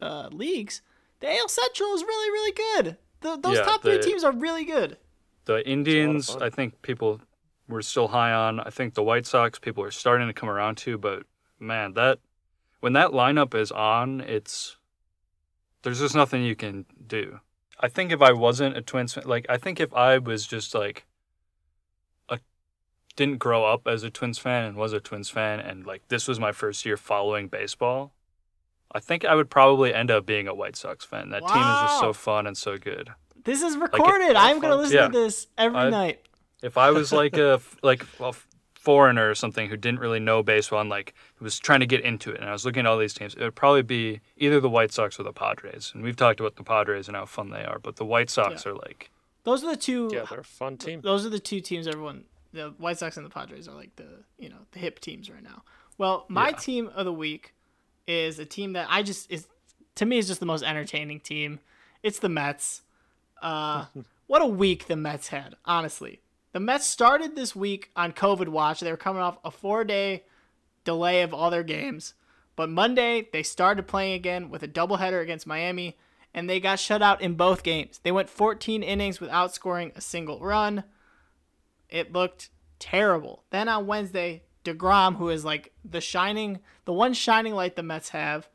uh, 0.00 0.28
leagues. 0.32 0.80
The 1.20 1.28
AL 1.30 1.48
Central 1.48 1.92
is 1.94 2.02
really 2.02 2.30
really 2.30 2.52
good. 2.84 2.96
The, 3.20 3.36
those 3.36 3.56
Yeah, 3.58 3.64
top 3.64 3.82
three 3.82 3.98
the- 3.98 4.02
teams 4.02 4.24
are 4.24 4.32
really 4.32 4.64
good. 4.64 4.96
The 5.50 5.68
Indians. 5.68 6.36
I 6.40 6.48
think 6.48 6.80
people 6.80 7.20
we're 7.68 7.82
still 7.82 8.06
high 8.06 8.32
on. 8.32 8.60
I 8.60 8.70
think 8.70 8.94
the 8.94 9.02
White 9.02 9.26
Sox 9.26 9.58
people 9.58 9.82
are 9.82 9.90
starting 9.90 10.28
to 10.28 10.32
come 10.32 10.48
around 10.48 10.76
to, 10.78 10.96
but 10.96 11.24
man, 11.58 11.94
that 11.94 12.20
when 12.78 12.92
that 12.92 13.10
lineup 13.10 13.52
is 13.56 13.72
on, 13.72 14.20
it's 14.20 14.76
there's 15.82 15.98
just 15.98 16.14
nothing 16.14 16.44
you 16.44 16.54
can 16.54 16.86
do. 17.04 17.40
I 17.80 17.88
think 17.88 18.12
if 18.12 18.22
I 18.22 18.30
wasn't 18.30 18.76
a 18.76 18.80
Twins 18.80 19.14
fan, 19.14 19.24
like 19.26 19.44
I 19.48 19.56
think 19.56 19.80
if 19.80 19.92
I 19.92 20.18
was 20.18 20.46
just 20.46 20.72
like 20.72 21.04
a 22.28 22.38
didn't 23.16 23.38
grow 23.38 23.64
up 23.64 23.88
as 23.88 24.04
a 24.04 24.10
Twins 24.10 24.38
fan 24.38 24.64
and 24.64 24.76
was 24.76 24.92
a 24.92 25.00
Twins 25.00 25.30
fan 25.30 25.58
and 25.58 25.84
like 25.84 26.06
this 26.06 26.28
was 26.28 26.38
my 26.38 26.52
first 26.52 26.86
year 26.86 26.96
following 26.96 27.48
baseball, 27.48 28.12
I 28.92 29.00
think 29.00 29.24
I 29.24 29.34
would 29.34 29.50
probably 29.50 29.92
end 29.92 30.12
up 30.12 30.26
being 30.26 30.46
a 30.46 30.54
White 30.54 30.76
Sox 30.76 31.04
fan. 31.04 31.30
That 31.30 31.40
team 31.40 31.56
is 31.56 31.80
just 31.80 31.98
so 31.98 32.12
fun 32.12 32.46
and 32.46 32.56
so 32.56 32.78
good. 32.78 33.10
This 33.44 33.62
is 33.62 33.76
recorded. 33.76 34.36
I'm 34.36 34.60
gonna 34.60 34.76
listen 34.76 34.96
Yeah. 34.96 35.06
to 35.08 35.12
this 35.12 35.46
every 35.58 35.78
I- 35.78 35.90
night. 35.90 36.20
If 36.62 36.76
I 36.76 36.90
was 36.90 37.12
like 37.12 37.36
a 37.38 37.60
like 37.82 38.04
a 38.20 38.32
foreigner 38.74 39.28
or 39.30 39.34
something 39.34 39.68
who 39.68 39.76
didn't 39.76 40.00
really 40.00 40.20
know 40.20 40.42
baseball 40.42 40.80
and 40.80 40.88
like 40.90 41.14
was 41.40 41.58
trying 41.58 41.80
to 41.80 41.86
get 41.86 42.00
into 42.02 42.30
it, 42.32 42.40
and 42.40 42.48
I 42.48 42.52
was 42.52 42.64
looking 42.64 42.80
at 42.80 42.86
all 42.86 42.98
these 42.98 43.14
teams, 43.14 43.34
it 43.34 43.40
would 43.40 43.54
probably 43.54 43.82
be 43.82 44.20
either 44.36 44.60
the 44.60 44.68
White 44.70 44.92
Sox 44.92 45.18
or 45.18 45.22
the 45.22 45.32
Padres. 45.32 45.92
And 45.94 46.02
we've 46.02 46.16
talked 46.16 46.40
about 46.40 46.56
the 46.56 46.62
Padres 46.64 47.08
and 47.08 47.16
how 47.16 47.24
fun 47.26 47.50
they 47.50 47.64
are, 47.64 47.78
but 47.78 47.96
the 47.96 48.04
White 48.04 48.28
Sox 48.30 48.66
are 48.66 48.74
like 48.74 49.10
Those 49.44 49.64
are 49.64 49.70
the 49.70 49.76
two. 49.76 50.10
Yeah, 50.12 50.24
they're 50.28 50.40
a 50.40 50.44
fun 50.44 50.76
team. 50.76 51.00
Those 51.00 51.24
are 51.24 51.30
the 51.30 51.38
two 51.40 51.60
teams 51.60 51.86
everyone. 51.86 52.24
The 52.52 52.74
White 52.78 52.98
Sox 52.98 53.16
and 53.16 53.24
the 53.24 53.30
Padres 53.30 53.68
are 53.68 53.74
like 53.74 53.96
the 53.96 54.24
you 54.38 54.48
know 54.50 54.66
the 54.72 54.78
hip 54.80 54.98
teams 55.00 55.30
right 55.30 55.42
now. 55.42 55.62
Well, 55.96 56.26
my 56.28 56.48
Yeah. 56.50 56.56
team 56.56 56.90
of 56.94 57.04
the 57.06 57.12
week 57.12 57.54
is 58.06 58.38
a 58.38 58.44
team 58.44 58.72
that 58.74 58.86
I 58.90 59.02
just 59.02 59.30
is 59.30 59.46
to 59.94 60.04
me 60.06 60.18
is 60.18 60.26
just 60.26 60.40
the 60.40 60.46
most 60.46 60.62
entertaining 60.62 61.20
team. 61.20 61.60
It's 62.02 62.18
the 62.18 62.28
Mets. 62.28 62.82
Uh, 63.40 63.86
what 64.26 64.42
a 64.42 64.46
week 64.46 64.86
the 64.86 64.96
Mets 64.96 65.28
had, 65.28 65.56
honestly. 65.64 66.20
The 66.52 66.60
Mets 66.60 66.86
started 66.86 67.36
this 67.36 67.54
week 67.54 67.90
on 67.94 68.12
COVID 68.12 68.48
watch. 68.48 68.80
They 68.80 68.90
were 68.90 68.96
coming 68.96 69.22
off 69.22 69.38
a 69.44 69.50
four 69.50 69.84
day 69.84 70.24
delay 70.84 71.22
of 71.22 71.32
all 71.32 71.50
their 71.50 71.62
games. 71.62 72.14
But 72.56 72.68
Monday, 72.68 73.28
they 73.32 73.42
started 73.42 73.86
playing 73.86 74.14
again 74.14 74.50
with 74.50 74.62
a 74.62 74.68
doubleheader 74.68 75.22
against 75.22 75.46
Miami, 75.46 75.96
and 76.34 76.48
they 76.48 76.60
got 76.60 76.78
shut 76.78 77.02
out 77.02 77.22
in 77.22 77.34
both 77.34 77.62
games. 77.62 78.00
They 78.02 78.12
went 78.12 78.28
14 78.28 78.82
innings 78.82 79.20
without 79.20 79.54
scoring 79.54 79.92
a 79.94 80.00
single 80.00 80.40
run. 80.40 80.84
It 81.88 82.12
looked 82.12 82.50
terrible. 82.78 83.44
Then 83.50 83.68
on 83.68 83.86
Wednesday, 83.86 84.42
DeGrom, 84.64 85.16
who 85.16 85.28
is 85.28 85.44
like 85.44 85.72
the 85.84 86.00
shining, 86.00 86.58
the 86.84 86.92
one 86.92 87.14
shining 87.14 87.54
light 87.54 87.76
the 87.76 87.82
Mets 87.82 88.10
have, 88.10 88.48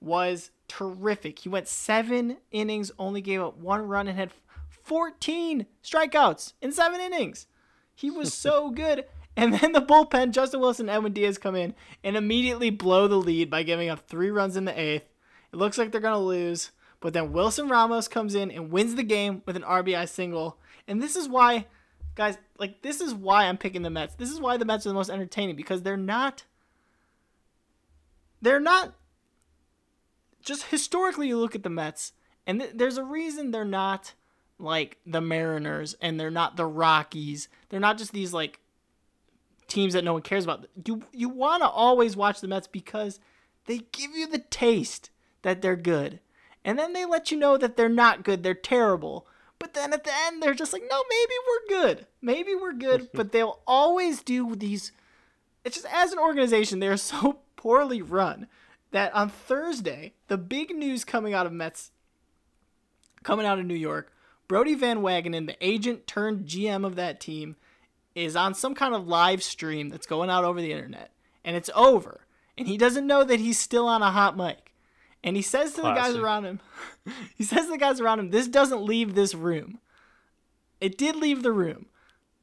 was 0.00 0.50
terrific. 0.68 1.40
He 1.40 1.48
went 1.48 1.68
seven 1.68 2.36
innings, 2.50 2.92
only 2.98 3.20
gave 3.20 3.40
up 3.40 3.58
one 3.58 3.88
run, 3.88 4.06
and 4.06 4.18
had 4.18 4.30
14 4.84 5.66
strikeouts 5.82 6.52
in 6.62 6.72
seven 6.72 7.00
innings. 7.00 7.46
He 7.94 8.10
was 8.10 8.32
so 8.32 8.70
good. 8.74 9.04
And 9.36 9.54
then 9.54 9.72
the 9.72 9.82
bullpen, 9.82 10.32
Justin 10.32 10.60
Wilson 10.60 10.88
and 10.88 10.96
Edwin 10.96 11.12
Diaz 11.12 11.38
come 11.38 11.54
in 11.54 11.74
and 12.02 12.16
immediately 12.16 12.70
blow 12.70 13.06
the 13.06 13.16
lead 13.16 13.50
by 13.50 13.62
giving 13.62 13.88
up 13.88 14.08
three 14.08 14.30
runs 14.30 14.56
in 14.56 14.64
the 14.64 14.78
eighth. 14.78 15.04
It 15.52 15.56
looks 15.56 15.78
like 15.78 15.92
they're 15.92 16.00
going 16.00 16.14
to 16.14 16.18
lose. 16.18 16.72
But 17.00 17.12
then 17.12 17.32
Wilson 17.32 17.68
Ramos 17.68 18.08
comes 18.08 18.34
in 18.34 18.50
and 18.50 18.72
wins 18.72 18.96
the 18.96 19.04
game 19.04 19.42
with 19.46 19.54
an 19.54 19.62
RBI 19.62 20.08
single. 20.08 20.58
And 20.88 21.00
this 21.00 21.14
is 21.14 21.28
why, 21.28 21.66
guys, 22.16 22.36
like, 22.58 22.82
this 22.82 23.00
is 23.00 23.14
why 23.14 23.44
I'm 23.44 23.56
picking 23.56 23.82
the 23.82 23.90
Mets. 23.90 24.16
This 24.16 24.30
is 24.30 24.40
why 24.40 24.56
the 24.56 24.64
Mets 24.64 24.86
are 24.86 24.88
the 24.88 24.94
most 24.94 25.10
entertaining 25.10 25.54
because 25.54 25.82
they're 25.82 25.96
not. 25.96 26.44
They're 28.42 28.58
not. 28.58 28.94
Just 30.48 30.68
historically, 30.68 31.28
you 31.28 31.38
look 31.38 31.54
at 31.54 31.62
the 31.62 31.68
Mets, 31.68 32.14
and 32.46 32.58
th- 32.58 32.72
there's 32.74 32.96
a 32.96 33.04
reason 33.04 33.50
they're 33.50 33.66
not 33.66 34.14
like 34.58 34.96
the 35.04 35.20
Mariners 35.20 35.94
and 36.00 36.18
they're 36.18 36.30
not 36.30 36.56
the 36.56 36.64
Rockies. 36.64 37.50
They're 37.68 37.78
not 37.78 37.98
just 37.98 38.12
these 38.12 38.32
like 38.32 38.58
teams 39.66 39.92
that 39.92 40.04
no 40.04 40.14
one 40.14 40.22
cares 40.22 40.44
about. 40.44 40.64
You 40.86 41.02
you 41.12 41.28
want 41.28 41.62
to 41.62 41.68
always 41.68 42.16
watch 42.16 42.40
the 42.40 42.48
Mets 42.48 42.66
because 42.66 43.20
they 43.66 43.80
give 43.92 44.12
you 44.12 44.26
the 44.26 44.38
taste 44.38 45.10
that 45.42 45.60
they're 45.60 45.76
good. 45.76 46.18
And 46.64 46.78
then 46.78 46.94
they 46.94 47.04
let 47.04 47.30
you 47.30 47.36
know 47.36 47.58
that 47.58 47.76
they're 47.76 47.90
not 47.90 48.24
good, 48.24 48.42
they're 48.42 48.54
terrible. 48.54 49.26
But 49.58 49.74
then 49.74 49.92
at 49.92 50.04
the 50.04 50.14
end 50.24 50.42
they're 50.42 50.54
just 50.54 50.72
like, 50.72 50.84
"No, 50.88 51.04
maybe 51.10 51.32
we're 51.46 51.78
good. 51.82 52.06
Maybe 52.22 52.54
we're 52.54 52.72
good." 52.72 53.10
but 53.14 53.32
they'll 53.32 53.60
always 53.66 54.22
do 54.22 54.56
these 54.56 54.92
it's 55.62 55.76
just 55.76 55.94
as 55.94 56.10
an 56.12 56.18
organization 56.18 56.78
they're 56.78 56.96
so 56.96 57.40
poorly 57.56 58.00
run 58.00 58.46
that 58.90 59.14
on 59.14 59.28
Thursday, 59.28 60.14
the 60.28 60.38
big 60.38 60.70
news 60.74 61.04
coming 61.04 61.34
out 61.34 61.46
of 61.46 61.52
Mets 61.52 61.90
coming 63.22 63.46
out 63.46 63.58
of 63.58 63.66
New 63.66 63.74
York, 63.74 64.12
Brodie 64.46 64.74
Van 64.74 64.98
Wagenen, 64.98 65.46
the 65.46 65.56
agent 65.60 66.06
turned 66.06 66.46
GM 66.46 66.84
of 66.84 66.96
that 66.96 67.20
team, 67.20 67.56
is 68.14 68.36
on 68.36 68.54
some 68.54 68.74
kind 68.74 68.94
of 68.94 69.06
live 69.06 69.42
stream 69.42 69.90
that's 69.90 70.06
going 70.06 70.30
out 70.30 70.44
over 70.44 70.60
the 70.60 70.72
internet, 70.72 71.12
and 71.44 71.56
it's 71.56 71.70
over. 71.74 72.26
And 72.56 72.66
he 72.66 72.76
doesn't 72.76 73.06
know 73.06 73.22
that 73.22 73.38
he's 73.40 73.58
still 73.58 73.86
on 73.86 74.02
a 74.02 74.10
hot 74.10 74.36
mic. 74.36 74.72
And 75.22 75.36
he 75.36 75.42
says 75.42 75.72
to 75.74 75.82
the 75.82 75.92
guys 75.92 76.16
around 76.16 76.44
him, 76.44 76.60
he 77.36 77.44
says 77.44 77.66
to 77.66 77.70
the 77.72 77.78
guys 77.78 78.00
around 78.00 78.20
him, 78.20 78.30
this 78.30 78.48
doesn't 78.48 78.82
leave 78.82 79.14
this 79.14 79.34
room. 79.34 79.78
It 80.80 80.96
did 80.96 81.16
leave 81.16 81.42
the 81.42 81.52
room 81.52 81.86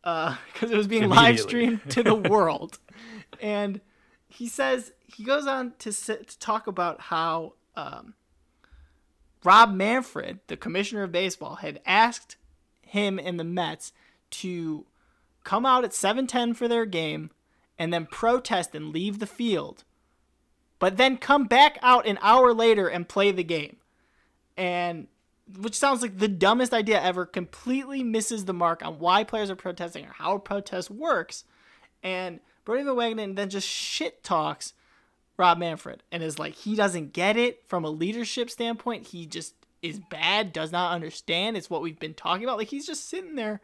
uh, 0.03 0.35
because 0.53 0.71
it 0.71 0.77
was 0.77 0.87
being 0.87 1.09
live 1.09 1.39
streamed 1.39 1.81
to 1.89 2.03
the 2.03 2.15
world. 2.29 2.79
and 3.41 3.81
he 4.35 4.47
says, 4.47 4.91
he 5.05 5.23
goes 5.23 5.47
on 5.47 5.73
to, 5.79 5.93
sit, 5.93 6.27
to 6.27 6.39
talk 6.39 6.67
about 6.67 6.99
how 6.99 7.53
um, 7.75 8.15
Rob 9.43 9.73
Manfred, 9.73 10.39
the 10.47 10.57
commissioner 10.57 11.03
of 11.03 11.11
baseball, 11.11 11.55
had 11.55 11.79
asked 11.85 12.35
him 12.81 13.17
and 13.17 13.39
the 13.39 13.45
Mets 13.45 13.93
to 14.31 14.85
come 15.43 15.65
out 15.65 15.85
at 15.85 15.91
7:10 15.91 16.55
for 16.55 16.67
their 16.67 16.85
game 16.85 17.31
and 17.77 17.93
then 17.93 18.05
protest 18.05 18.75
and 18.75 18.89
leave 18.89 19.19
the 19.19 19.27
field. 19.27 19.83
But 20.79 20.97
then 20.97 21.17
come 21.17 21.45
back 21.45 21.77
out 21.81 22.05
an 22.05 22.19
hour 22.21 22.53
later 22.53 22.87
and 22.87 23.07
play 23.07 23.31
the 23.31 23.43
game. 23.43 23.77
And 24.57 25.07
which 25.59 25.75
sounds 25.75 26.01
like 26.01 26.17
the 26.17 26.27
dumbest 26.27 26.73
idea 26.73 27.01
ever, 27.01 27.25
completely 27.25 28.03
misses 28.03 28.45
the 28.45 28.53
mark 28.53 28.83
on 28.83 28.99
why 28.99 29.23
players 29.23 29.49
are 29.49 29.55
protesting 29.55 30.05
or 30.05 30.13
how 30.13 30.37
protest 30.39 30.89
works. 30.89 31.43
And 32.03 32.39
Brodie 32.65 32.83
Van 32.83 32.95
Wagenen 32.95 33.35
then 33.35 33.49
just 33.49 33.67
shit 33.67 34.23
talks 34.23 34.73
Rob 35.37 35.57
Manfred 35.59 36.03
and 36.11 36.23
is 36.23 36.39
like 36.39 36.53
he 36.53 36.75
doesn't 36.75 37.13
get 37.13 37.37
it 37.37 37.63
from 37.67 37.85
a 37.85 37.89
leadership 37.89 38.49
standpoint. 38.49 39.07
He 39.07 39.25
just 39.25 39.53
is 39.81 39.99
bad, 40.09 40.51
does 40.51 40.71
not 40.71 40.93
understand. 40.93 41.55
It's 41.55 41.69
what 41.69 41.81
we've 41.81 41.99
been 41.99 42.13
talking 42.13 42.43
about. 42.43 42.57
Like 42.57 42.69
he's 42.69 42.87
just 42.87 43.07
sitting 43.07 43.35
there 43.35 43.61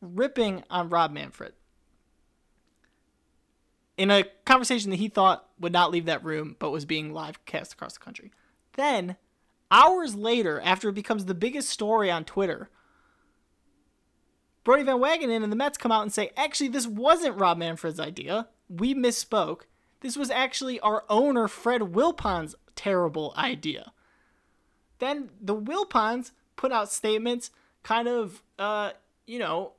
ripping 0.00 0.62
on 0.70 0.90
Rob 0.90 1.10
Manfred 1.10 1.54
in 3.96 4.10
a 4.10 4.24
conversation 4.44 4.90
that 4.90 4.96
he 4.96 5.08
thought 5.08 5.48
would 5.58 5.72
not 5.72 5.90
leave 5.90 6.06
that 6.06 6.24
room 6.24 6.56
but 6.58 6.70
was 6.70 6.84
being 6.84 7.12
live 7.12 7.44
cast 7.46 7.72
across 7.72 7.94
the 7.94 8.04
country. 8.04 8.32
Then, 8.74 9.16
hours 9.70 10.14
later, 10.14 10.60
after 10.60 10.88
it 10.88 10.94
becomes 10.94 11.24
the 11.24 11.34
biggest 11.34 11.70
story 11.70 12.10
on 12.10 12.24
Twitter, 12.24 12.70
Brodie 14.64 14.82
Van 14.82 14.96
Wagenen 14.96 15.42
and 15.42 15.52
the 15.52 15.56
Mets 15.56 15.78
come 15.78 15.92
out 15.92 16.02
and 16.02 16.12
say, 16.12 16.30
actually, 16.36 16.68
this 16.68 16.86
wasn't 16.86 17.38
Rob 17.38 17.58
Manfred's 17.58 18.00
idea. 18.00 18.48
We 18.68 18.94
misspoke. 18.94 19.62
This 20.00 20.16
was 20.16 20.30
actually 20.30 20.80
our 20.80 21.04
owner, 21.08 21.48
Fred 21.48 21.82
Wilpon's 21.82 22.54
terrible 22.74 23.34
idea. 23.36 23.92
Then 24.98 25.30
the 25.40 25.54
Wilpons 25.54 26.32
put 26.56 26.72
out 26.72 26.90
statements 26.90 27.50
kind 27.82 28.08
of, 28.08 28.42
uh, 28.58 28.92
you 29.26 29.38
know, 29.38 29.72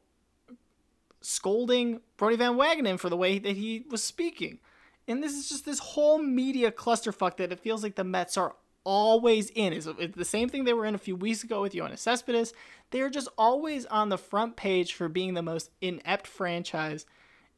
scolding 1.22 2.02
Brodie 2.18 2.36
Van 2.36 2.54
Wagenen 2.54 3.00
for 3.00 3.10
the 3.10 3.18
way 3.18 3.40
that 3.40 3.58
he 3.58 3.86
was 3.90 4.04
speaking. 4.04 4.60
And 5.08 5.24
this 5.24 5.34
is 5.34 5.50
just 5.50 5.66
this 5.66 5.80
whole 5.80 6.20
media 6.20 6.72
clusterfuck 6.72 7.38
that 7.38 7.52
it 7.52 7.60
feels 7.60 7.82
like 7.82 7.96
the 7.96 8.04
Mets 8.04 8.38
are 8.38 8.56
always 8.84 9.50
in. 9.56 9.74
It's 9.74 9.88
the 10.16 10.26
same 10.26 10.50
thing 10.50 10.64
they 10.64 10.74
were 10.74 10.86
in 10.86 10.96
a 10.96 11.00
few 11.00 11.16
weeks 11.16 11.44
ago 11.44 11.62
with 11.62 11.74
Yoenis 11.74 12.00
Cespedes. 12.00 12.54
They're 12.92 13.10
just 13.10 13.28
always 13.38 13.86
on 13.88 14.10
the 14.10 14.18
front 14.18 14.56
page 14.56 14.94
for 14.94 15.10
being 15.10 15.34
the 15.34 15.42
most 15.42 15.72
inept 15.82 16.28
franchise 16.28 17.06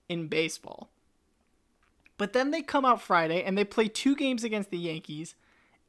in 0.09 0.27
baseball. 0.27 0.89
But 2.17 2.33
then 2.33 2.51
they 2.51 2.61
come 2.61 2.85
out 2.85 3.01
Friday 3.01 3.43
and 3.43 3.57
they 3.57 3.63
play 3.63 3.87
two 3.87 4.15
games 4.15 4.43
against 4.43 4.71
the 4.71 4.77
Yankees 4.77 5.35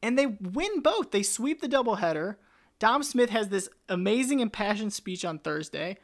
and 0.02 0.18
they 0.18 0.26
win 0.26 0.80
both. 0.80 1.10
They 1.10 1.22
sweep 1.22 1.60
the 1.60 1.68
doubleheader. 1.68 2.36
Dom 2.78 3.02
Smith 3.02 3.30
has 3.30 3.48
this 3.48 3.68
amazing 3.88 4.40
impassioned 4.40 4.92
speech 4.92 5.24
on 5.24 5.38
Thursday, 5.38 5.98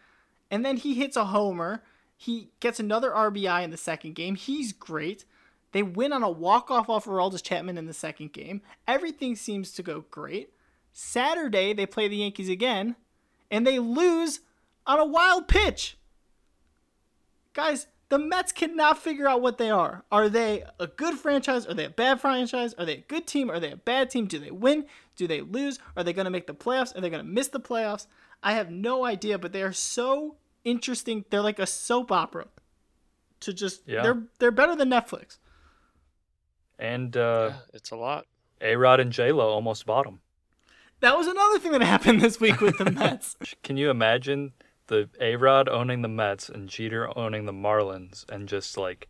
and 0.50 0.64
then 0.64 0.76
he 0.76 0.94
hits 0.94 1.16
a 1.16 1.26
homer. 1.26 1.84
He 2.16 2.50
gets 2.60 2.80
another 2.80 3.10
RBI 3.10 3.62
in 3.62 3.70
the 3.70 3.76
second 3.76 4.14
game. 4.14 4.34
He's 4.34 4.72
great. 4.72 5.24
They 5.72 5.82
win 5.82 6.12
on 6.12 6.22
a 6.22 6.30
walk-off 6.30 6.88
off 6.88 7.04
Aroldis 7.04 7.42
Chapman 7.42 7.78
in 7.78 7.86
the 7.86 7.92
second 7.92 8.32
game. 8.32 8.62
Everything 8.86 9.36
seems 9.36 9.72
to 9.72 9.82
go 9.82 10.04
great. 10.10 10.50
Saturday, 10.92 11.72
they 11.72 11.86
play 11.86 12.06
the 12.06 12.18
Yankees 12.18 12.48
again, 12.48 12.94
and 13.54 13.64
they 13.66 13.78
lose 13.78 14.40
on 14.86 14.98
a 14.98 15.04
wild 15.04 15.46
pitch. 15.48 15.96
Guys, 17.52 17.86
the 18.08 18.18
Mets 18.18 18.52
cannot 18.52 18.98
figure 18.98 19.28
out 19.28 19.40
what 19.40 19.58
they 19.58 19.70
are. 19.70 20.04
Are 20.10 20.28
they 20.28 20.64
a 20.80 20.86
good 20.88 21.14
franchise? 21.18 21.66
Are 21.66 21.74
they 21.74 21.84
a 21.84 21.90
bad 21.90 22.20
franchise? 22.20 22.74
Are 22.74 22.84
they 22.84 22.94
a 22.98 23.04
good 23.08 23.26
team? 23.26 23.50
Are 23.50 23.60
they 23.60 23.70
a 23.70 23.76
bad 23.76 24.10
team? 24.10 24.26
Do 24.26 24.38
they 24.38 24.50
win? 24.50 24.86
Do 25.16 25.26
they 25.26 25.40
lose? 25.40 25.78
Are 25.96 26.02
they 26.02 26.12
going 26.12 26.24
to 26.24 26.30
make 26.30 26.46
the 26.46 26.54
playoffs? 26.54 26.96
Are 26.96 27.00
they 27.00 27.10
going 27.10 27.24
to 27.24 27.30
miss 27.30 27.48
the 27.48 27.60
playoffs? 27.60 28.06
I 28.42 28.52
have 28.52 28.70
no 28.70 29.04
idea, 29.04 29.38
but 29.38 29.52
they 29.52 29.62
are 29.62 29.72
so 29.72 30.36
interesting. 30.64 31.24
They're 31.30 31.40
like 31.40 31.58
a 31.60 31.66
soap 31.66 32.10
opera. 32.12 32.46
to 33.40 33.52
just 33.52 33.82
Yeah. 33.86 34.02
they're 34.02 34.22
they're 34.38 34.50
better 34.50 34.74
than 34.74 34.88
Netflix. 34.90 35.38
And 36.78 37.16
uh, 37.16 37.50
yeah, 37.50 37.56
it's 37.72 37.90
a 37.90 37.96
lot. 37.96 38.26
A 38.60 38.74
Rod 38.76 39.00
and 39.00 39.12
J 39.12 39.32
Lo 39.32 39.48
almost 39.48 39.86
bought 39.86 40.06
him. 40.06 40.20
That 41.04 41.18
was 41.18 41.26
another 41.26 41.58
thing 41.58 41.72
that 41.72 41.82
happened 41.82 42.22
this 42.22 42.40
week 42.40 42.62
with 42.62 42.78
the 42.78 42.90
Mets. 42.90 43.36
Can 43.62 43.76
you 43.76 43.90
imagine 43.90 44.54
the 44.86 45.10
A 45.20 45.36
Rod 45.36 45.68
owning 45.68 46.00
the 46.00 46.08
Mets 46.08 46.48
and 46.48 46.66
Jeter 46.66 47.12
owning 47.14 47.44
the 47.44 47.52
Marlins 47.52 48.24
and 48.30 48.48
just 48.48 48.78
like 48.78 49.08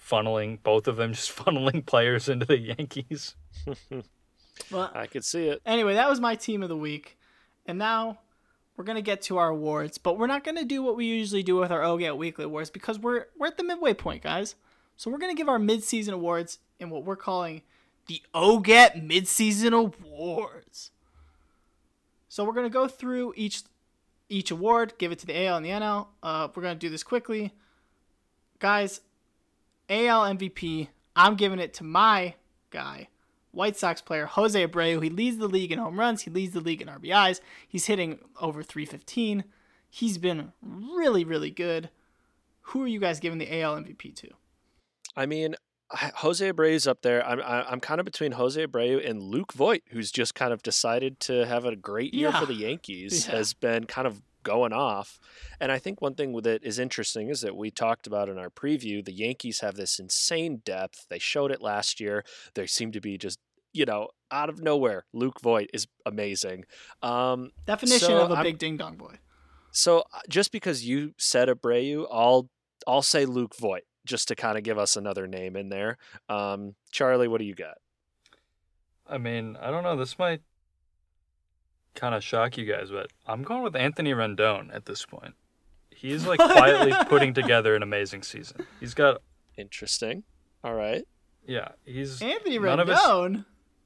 funneling 0.00 0.62
both 0.62 0.86
of 0.86 0.94
them 0.94 1.14
just 1.14 1.34
funneling 1.36 1.84
players 1.84 2.28
into 2.28 2.46
the 2.46 2.60
Yankees? 2.60 3.34
well, 4.70 4.92
I 4.94 5.08
could 5.08 5.24
see 5.24 5.48
it. 5.48 5.60
anyway, 5.66 5.94
that 5.94 6.08
was 6.08 6.20
my 6.20 6.36
team 6.36 6.62
of 6.62 6.68
the 6.68 6.76
week, 6.76 7.18
and 7.66 7.76
now 7.76 8.20
we're 8.76 8.84
gonna 8.84 9.02
get 9.02 9.22
to 9.22 9.38
our 9.38 9.48
awards, 9.48 9.98
but 9.98 10.18
we're 10.18 10.28
not 10.28 10.44
gonna 10.44 10.64
do 10.64 10.80
what 10.80 10.94
we 10.94 11.06
usually 11.06 11.42
do 11.42 11.56
with 11.56 11.72
our 11.72 11.82
OGAT 11.82 12.16
Weekly 12.16 12.44
Awards 12.44 12.70
because 12.70 13.00
we're 13.00 13.24
we're 13.36 13.48
at 13.48 13.56
the 13.56 13.64
midway 13.64 13.94
point, 13.94 14.22
guys. 14.22 14.54
So 14.96 15.10
we're 15.10 15.18
gonna 15.18 15.34
give 15.34 15.48
our 15.48 15.58
mid-season 15.58 16.14
awards 16.14 16.60
in 16.78 16.88
what 16.88 17.02
we're 17.02 17.16
calling 17.16 17.62
the 18.06 18.22
OGAT 18.32 19.02
Mid-Season 19.02 19.72
Awards. 19.72 20.92
So 22.36 22.44
we're 22.44 22.52
gonna 22.52 22.68
go 22.68 22.86
through 22.86 23.32
each 23.34 23.62
each 24.28 24.50
award, 24.50 24.92
give 24.98 25.10
it 25.10 25.18
to 25.20 25.26
the 25.26 25.46
AL 25.46 25.56
and 25.56 25.64
the 25.64 25.70
NL. 25.70 26.08
Uh, 26.22 26.48
we're 26.54 26.62
gonna 26.62 26.74
do 26.74 26.90
this 26.90 27.02
quickly, 27.02 27.54
guys. 28.58 29.00
AL 29.88 30.22
MVP, 30.34 30.88
I'm 31.14 31.36
giving 31.36 31.58
it 31.58 31.72
to 31.74 31.84
my 31.84 32.34
guy, 32.68 33.08
White 33.52 33.78
Sox 33.78 34.02
player 34.02 34.26
Jose 34.26 34.66
Abreu. 34.66 35.02
He 35.02 35.08
leads 35.08 35.38
the 35.38 35.48
league 35.48 35.72
in 35.72 35.78
home 35.78 35.98
runs. 35.98 36.24
He 36.24 36.30
leads 36.30 36.52
the 36.52 36.60
league 36.60 36.82
in 36.82 36.88
RBIs. 36.88 37.40
He's 37.66 37.86
hitting 37.86 38.18
over 38.38 38.62
315. 38.62 39.44
He's 39.88 40.18
been 40.18 40.52
really, 40.60 41.24
really 41.24 41.50
good. 41.50 41.88
Who 42.60 42.82
are 42.82 42.86
you 42.86 43.00
guys 43.00 43.18
giving 43.18 43.38
the 43.38 43.62
AL 43.62 43.76
MVP 43.76 44.14
to? 44.14 44.28
I 45.16 45.24
mean, 45.24 45.56
Jose 45.92 46.50
Abreu's 46.52 46.86
up 46.86 47.02
there. 47.02 47.24
I'm 47.26 47.40
I- 47.40 47.70
I'm 47.70 47.80
kind 47.80 48.00
of 48.00 48.04
between 48.04 48.32
Jose 48.32 48.64
Abreu 48.66 49.08
and 49.08 49.22
Luke 49.22 49.52
Voit, 49.52 49.82
who's 49.90 50.10
just 50.10 50.34
kind 50.34 50.52
of 50.52 50.62
decided 50.62 51.20
to 51.20 51.46
have 51.46 51.64
a 51.64 51.76
great 51.76 52.12
year 52.12 52.28
Yeah. 52.30 52.40
for 52.40 52.46
the 52.46 52.54
Yankees. 52.54 53.26
Yeah. 53.26 53.36
Has 53.36 53.54
been 53.54 53.84
kind 53.84 54.06
of 54.06 54.22
going 54.42 54.72
off, 54.72 55.18
and 55.60 55.70
I 55.72 55.78
think 55.78 56.00
one 56.00 56.14
thing 56.14 56.32
that 56.42 56.62
is 56.64 56.78
interesting 56.78 57.28
is 57.30 57.40
that 57.40 57.56
we 57.56 57.70
talked 57.70 58.06
about 58.06 58.28
in 58.28 58.38
our 58.38 58.50
preview. 58.50 59.04
The 59.04 59.12
Yankees 59.12 59.60
have 59.60 59.74
this 59.74 59.98
insane 59.98 60.62
depth. 60.64 61.06
They 61.08 61.18
showed 61.18 61.50
it 61.50 61.60
last 61.62 61.98
year. 62.00 62.24
They 62.54 62.66
seem 62.66 62.90
to 62.92 63.00
be 63.00 63.16
just 63.18 63.38
you 63.72 63.84
know 63.84 64.08
out 64.30 64.48
of 64.48 64.60
nowhere. 64.60 65.04
Luke 65.12 65.40
Voit 65.40 65.70
is 65.72 65.86
amazing. 66.04 66.64
Um, 67.02 67.50
Definition 67.64 68.08
So 68.08 68.24
of 68.24 68.30
a 68.32 68.34
I'm- 68.34 68.42
big 68.44 68.58
ding 68.58 68.76
dong 68.76 68.96
boy. 68.96 69.18
so 69.72 70.00
uh, 70.12 70.20
just 70.28 70.50
because 70.50 70.84
you 70.84 71.14
said 71.18 71.48
Abreu, 71.48 72.06
I'll 72.10 72.48
I'll 72.88 73.02
say 73.02 73.24
Luke 73.24 73.54
Voit 73.56 73.82
just 74.06 74.28
to 74.28 74.34
kind 74.34 74.56
of 74.56 74.64
give 74.64 74.78
us 74.78 74.96
another 74.96 75.26
name 75.26 75.56
in 75.56 75.68
there. 75.68 75.98
Um, 76.28 76.74
Charlie, 76.90 77.28
what 77.28 77.38
do 77.38 77.44
you 77.44 77.54
got? 77.54 77.78
I 79.08 79.18
mean, 79.18 79.56
I 79.60 79.70
don't 79.70 79.82
know. 79.84 79.96
This 79.96 80.18
might 80.18 80.40
kind 81.94 82.14
of 82.14 82.22
shock 82.24 82.56
you 82.58 82.64
guys, 82.64 82.90
but 82.90 83.10
I'm 83.26 83.42
going 83.42 83.62
with 83.62 83.76
Anthony 83.76 84.12
Rendon 84.12 84.74
at 84.74 84.84
this 84.86 85.04
point. 85.04 85.34
He's 85.90 86.26
like 86.26 86.38
quietly 86.38 86.92
putting 87.08 87.32
together 87.40 87.74
an 87.74 87.82
amazing 87.82 88.22
season. 88.22 88.66
He's 88.80 88.94
got, 88.94 89.22
Interesting. 89.56 90.24
All 90.62 90.74
right. 90.74 91.04
yeah, 91.46 91.68
he's 91.84 92.20
Anthony 92.20 92.58
none 92.58 92.80
of 92.80 92.88
his 92.88 92.98
Rendon. 92.98 93.44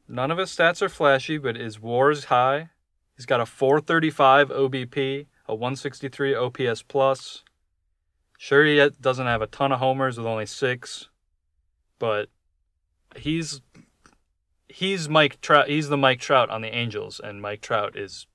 none 0.09 0.31
of 0.33 0.39
his 0.39 0.51
stats 0.51 0.83
are 0.83 0.89
flashy, 0.89 1.39
but 1.39 1.55
his 1.57 1.79
WAR 1.81 2.11
is 2.11 2.25
high. 2.25 2.71
He's 3.17 3.27
got 3.27 3.41
a 3.41 3.47
435 3.47 4.49
OBP, 4.49 5.27
a 5.47 5.55
163 5.55 6.35
OPS 6.35 6.83
plus. 6.83 7.45
Sure, 8.43 8.65
he 8.65 8.89
doesn't 9.03 9.27
have 9.27 9.43
a 9.43 9.47
ton 9.47 9.71
of 9.71 9.81
homers 9.81 10.17
with 10.17 10.27
only 10.27 10.47
six, 10.47 11.11
but 11.99 12.31
he's 13.15 13.61
he's 14.67 15.11
Mike 15.11 15.43
Trout. 15.43 15.69
He's 15.69 15.91
the 15.91 15.99
Mike 15.99 16.21
Trout 16.21 16.49
on 16.49 16.63
the 16.63 16.75
Angels, 16.75 17.21
and 17.23 17.43
Mike 17.43 17.61
Trout 17.61 17.99
is 17.99 18.27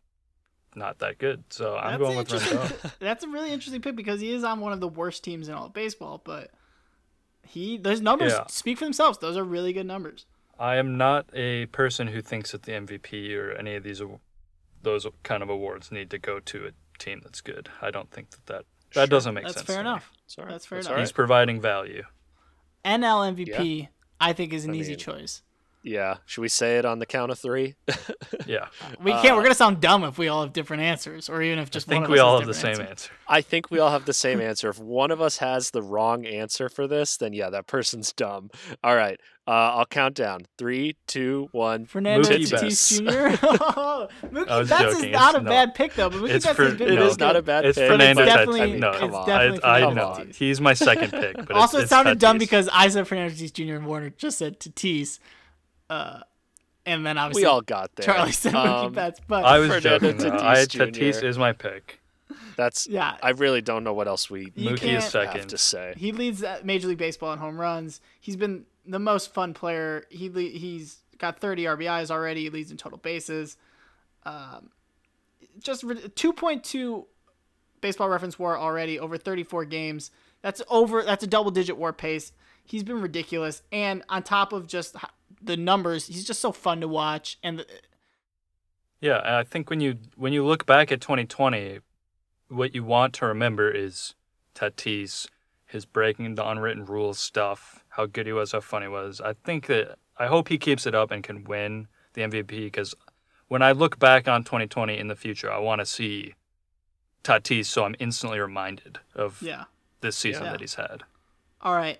not 0.75 0.99
that 0.99 1.17
good. 1.17 1.45
So 1.49 1.75
I'm 1.75 1.99
That's 1.99 2.03
going 2.03 2.17
with 2.17 2.29
Rendon. 2.29 2.91
That's 2.99 3.23
a 3.23 3.27
really 3.27 3.51
interesting 3.51 3.81
pick 3.81 3.95
because 3.95 4.21
he 4.21 4.31
is 4.31 4.43
on 4.43 4.59
one 4.59 4.73
of 4.73 4.79
the 4.79 4.87
worst 4.87 5.23
teams 5.23 5.47
in 5.49 5.55
all 5.55 5.65
of 5.65 5.73
baseball, 5.73 6.21
but 6.23 6.51
he 7.41 7.75
those 7.75 7.99
numbers 7.99 8.33
Yeah. 8.33 8.45
speak 8.45 8.77
for 8.77 8.85
themselves. 8.85 9.17
Those 9.17 9.37
are 9.37 9.43
really 9.43 9.73
good 9.73 9.87
numbers. 9.87 10.27
I 10.59 10.75
am 10.75 10.99
not 10.99 11.25
a 11.33 11.65
person 11.65 12.09
who 12.09 12.21
thinks 12.21 12.51
that 12.51 12.61
the 12.61 12.73
MVP 12.73 13.35
or 13.35 13.53
any 13.53 13.73
of 13.73 13.81
these 13.81 14.03
those 14.83 15.07
kind 15.23 15.41
of 15.41 15.49
awards 15.49 15.91
need 15.91 16.11
to 16.11 16.19
go 16.19 16.39
to 16.41 16.67
a 16.67 16.71
team 16.99 17.21
that's 17.23 17.41
good. 17.41 17.69
I 17.81 17.89
don't 17.89 18.11
think 18.11 18.29
that 18.29 18.45
that, 18.45 18.65
that 18.95 19.01
Sure. 19.01 19.07
doesn't 19.07 19.33
make 19.35 19.43
sense. 19.45 19.55
That's 19.55 19.67
sense. 19.67 19.75
fair 19.75 19.83
to 19.83 19.83
me. 19.83 19.89
enough. 19.91 20.11
That's, 20.25 20.37
all 20.39 20.45
right. 20.45 20.51
That's 20.51 20.65
fair 20.65 20.77
That's 20.79 20.87
enough. 20.87 20.95
all 20.97 21.01
He's 21.01 21.11
providing 21.11 21.61
value. 21.61 22.03
NL 22.83 23.35
MVP, 23.35 23.87
I 24.19 24.33
think, 24.33 24.53
is 24.53 24.65
an 24.65 24.71
I 24.71 24.75
easy 24.75 24.91
mean, 24.91 24.99
choice. 24.99 25.41
Yeah. 25.87 26.17
Should 26.25 26.41
we 26.41 26.47
say 26.49 26.77
it 26.79 26.83
on 26.85 26.97
the 26.99 27.05
count 27.05 27.31
of 27.31 27.39
three? 27.39 27.75
Yeah, 28.47 28.67
We 29.01 29.11
can't. 29.11 29.31
uh, 29.31 29.35
we're 29.37 29.41
gonna 29.43 29.55
sound 29.55 29.81
dumb 29.81 30.03
if 30.03 30.19
we 30.19 30.27
all 30.27 30.43
have 30.43 30.53
different 30.53 30.83
answers, 30.83 31.29
or 31.29 31.41
even 31.41 31.57
if 31.57 31.69
I 31.69 31.71
just 31.71 31.87
one 31.87 31.97
of 31.97 32.03
think 32.03 32.09
we 32.11 32.19
us 32.19 32.23
all 32.23 32.31
has 32.37 32.41
have 32.41 32.47
the 32.47 32.53
same 32.53 32.71
different 32.73 32.89
answer. 32.91 33.11
I 33.27 33.41
think 33.41 33.71
we 33.71 33.79
all 33.79 33.89
have 33.89 34.05
the 34.05 34.13
same 34.13 34.39
answer. 34.49 34.69
If 34.69 34.77
one 34.77 35.09
of 35.09 35.19
us 35.19 35.37
has 35.39 35.71
the 35.71 35.81
wrong 35.81 36.27
answer 36.27 36.69
for 36.69 36.85
this, 36.87 37.17
then 37.17 37.33
yeah, 37.33 37.49
that 37.49 37.65
person's 37.65 38.13
dumb. 38.13 38.51
All 38.83 38.95
right. 38.95 39.19
Uh, 39.47 39.51
I'll 39.77 39.85
count 39.85 40.13
down. 40.15 40.41
Three, 40.59 40.95
two, 41.07 41.49
one. 41.53 41.85
Fernando 41.85 42.27
Mookie 42.29 42.45
Tatis 42.51 43.03
Betts. 43.03 43.39
Jr. 43.39 43.45
Mookie 44.27 44.69
Betts 44.69 44.95
is 44.95 44.95
joking. 44.97 45.11
not 45.11 45.33
a 45.35 45.37
It's- 45.37 45.43
no. 45.43 45.49
bad 45.49 45.75
pick 45.75 45.93
though. 45.95 46.09
But 46.09 46.19
Mookie 46.21 46.29
It's 46.29 46.45
Betts 46.45 46.55
for- 46.57 46.63
has 46.65 46.73
been 46.75 46.87
It 46.87 46.95
really 46.95 47.07
is 47.07 47.19
not 47.19 47.35
a 47.35 47.41
bad 47.41 47.61
pick. 47.61 47.69
It's 47.69 47.79
pick. 47.79 47.87
Fernando 47.91 48.21
but- 48.21 48.25
definitely- 48.25 48.61
I 48.61 48.65
mean, 48.67 48.79
no, 48.79 48.93
come 48.93 49.15
on. 49.15 49.27
definitely 49.27 49.63
I, 49.63 49.77
I 49.89 49.93
know 49.93 50.07
Tatis. 50.19 50.35
he's 50.35 50.61
my 50.61 50.73
second 50.73 51.11
pick, 51.11 51.35
but 51.35 51.51
also, 51.51 51.77
it's, 51.77 51.81
it 51.81 51.83
it's 51.83 51.89
sounded 51.89 52.19
dumb 52.19 52.37
because 52.37 52.69
I 52.71 52.87
said 52.89 53.07
Fernando 53.07 53.33
Tatis 53.33 53.53
Jr. 53.53 53.75
and 53.75 53.85
Warner 53.87 54.09
just 54.11 54.37
said 54.37 54.59
Tatis, 54.59 55.19
uh, 55.89 56.19
and 56.85 57.05
then 57.05 57.17
obviously 57.17 57.43
we 57.43 57.47
all 57.47 57.61
got 57.61 57.95
there. 57.95 58.05
Charlie 58.05 58.31
said 58.31 58.53
Mookie 58.53 58.85
Um, 58.85 58.93
Betts. 58.93 59.19
But 59.27 59.45
I 59.45 59.59
was 59.59 59.67
Fernando 59.69 59.99
joking. 59.99 60.17
Though. 60.17 60.29
I, 60.37 60.55
Tatis 60.57 60.91
Tatis 60.91 61.23
is 61.23 61.37
my 61.37 61.53
pick. 61.53 61.99
That's. 62.57 62.87
yeah, 62.87 63.17
I 63.21 63.31
really 63.31 63.61
don't 63.61 63.83
know 63.83 63.93
what 63.93 64.07
else 64.07 64.29
we 64.29 64.47
Mookie 64.51 64.77
can't- 64.77 65.03
is 65.03 65.13
have 65.13 65.47
to 65.47 65.57
say. 65.57 65.93
he 65.97 66.11
leads 66.11 66.43
uh, 66.43 66.59
Major 66.63 66.87
League 66.87 66.97
Baseball 66.97 67.33
in 67.33 67.39
home 67.39 67.59
runs. 67.59 68.01
He's 68.19 68.35
been 68.35 68.65
the 68.85 68.99
most 68.99 69.33
fun 69.33 69.53
player. 69.53 70.05
He 70.09 70.29
le- 70.29 70.41
he's 70.41 70.97
got 71.17 71.39
30 71.39 71.63
RBIs 71.65 72.11
already. 72.11 72.43
He 72.43 72.49
leads 72.49 72.71
in 72.71 72.77
total 72.77 72.97
bases. 72.97 73.57
Um, 74.25 74.69
just 75.59 75.83
re- 75.83 75.95
2.2 75.95 77.05
baseball 77.81 78.09
reference 78.09 78.37
WAR 78.39 78.57
already 78.57 78.99
over 78.99 79.17
34 79.17 79.65
games. 79.65 80.11
That's 80.41 80.61
over. 80.69 81.03
That's 81.03 81.23
a 81.23 81.27
double 81.27 81.51
digit 81.51 81.77
WAR 81.77 81.93
pace. 81.93 82.31
He's 82.63 82.83
been 82.83 83.01
ridiculous, 83.01 83.61
and 83.71 84.03
on 84.09 84.23
top 84.23 84.51
of 84.53 84.65
just 84.67 84.95
h- 84.95 85.03
the 85.41 85.57
numbers, 85.57 86.07
he's 86.07 86.25
just 86.25 86.39
so 86.39 86.51
fun 86.51 86.81
to 86.81 86.87
watch. 86.87 87.37
And 87.43 87.59
the, 87.59 87.67
Yeah, 89.01 89.17
and 89.19 89.35
I 89.35 89.43
think 89.43 89.69
when 89.69 89.79
you 89.81 89.97
when 90.15 90.33
you 90.33 90.45
look 90.45 90.65
back 90.65 90.91
at 90.91 91.01
2020, 91.01 91.79
what 92.49 92.75
you 92.75 92.83
want 92.83 93.13
to 93.15 93.25
remember 93.25 93.69
is 93.69 94.15
Tatis, 94.55 95.27
his 95.65 95.85
breaking 95.85 96.35
the 96.35 96.47
unwritten 96.47 96.85
rules 96.85 97.19
stuff, 97.19 97.83
how 97.89 98.05
good 98.05 98.25
he 98.25 98.33
was, 98.33 98.51
how 98.51 98.61
fun 98.61 98.81
he 98.81 98.87
was. 98.87 99.19
I 99.21 99.33
think 99.33 99.67
that 99.67 99.97
I 100.17 100.27
hope 100.27 100.47
he 100.49 100.57
keeps 100.57 100.85
it 100.85 100.95
up 100.95 101.11
and 101.11 101.23
can 101.23 101.43
win 101.43 101.87
the 102.13 102.21
MVP 102.21 102.47
because 102.47 102.95
when 103.47 103.61
I 103.61 103.73
look 103.73 103.99
back 103.99 104.27
on 104.27 104.43
2020 104.43 104.97
in 104.97 105.07
the 105.07 105.15
future, 105.15 105.51
I 105.51 105.59
want 105.59 105.79
to 105.79 105.85
see 105.85 106.33
Tatis, 107.23 107.65
so 107.65 107.83
I'm 107.83 107.95
instantly 107.99 108.39
reminded 108.39 108.99
of 109.13 109.41
yeah. 109.41 109.65
this 110.01 110.15
season 110.15 110.45
Yeah. 110.45 110.51
that 110.51 110.61
he's 110.61 110.75
had. 110.75 111.03
All 111.61 111.75
right. 111.75 111.99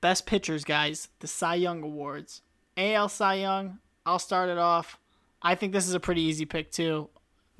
Best 0.00 0.26
pitchers, 0.26 0.64
guys. 0.64 1.08
The 1.20 1.26
Cy 1.26 1.56
Young 1.56 1.82
Awards. 1.82 2.42
AL 2.76 3.08
Cy 3.08 3.34
Young. 3.34 3.78
I'll 4.06 4.18
start 4.18 4.48
it 4.48 4.58
off. 4.58 4.98
I 5.42 5.54
think 5.54 5.72
this 5.72 5.88
is 5.88 5.94
a 5.94 6.00
pretty 6.00 6.22
easy 6.22 6.44
pick 6.44 6.70
too. 6.70 7.08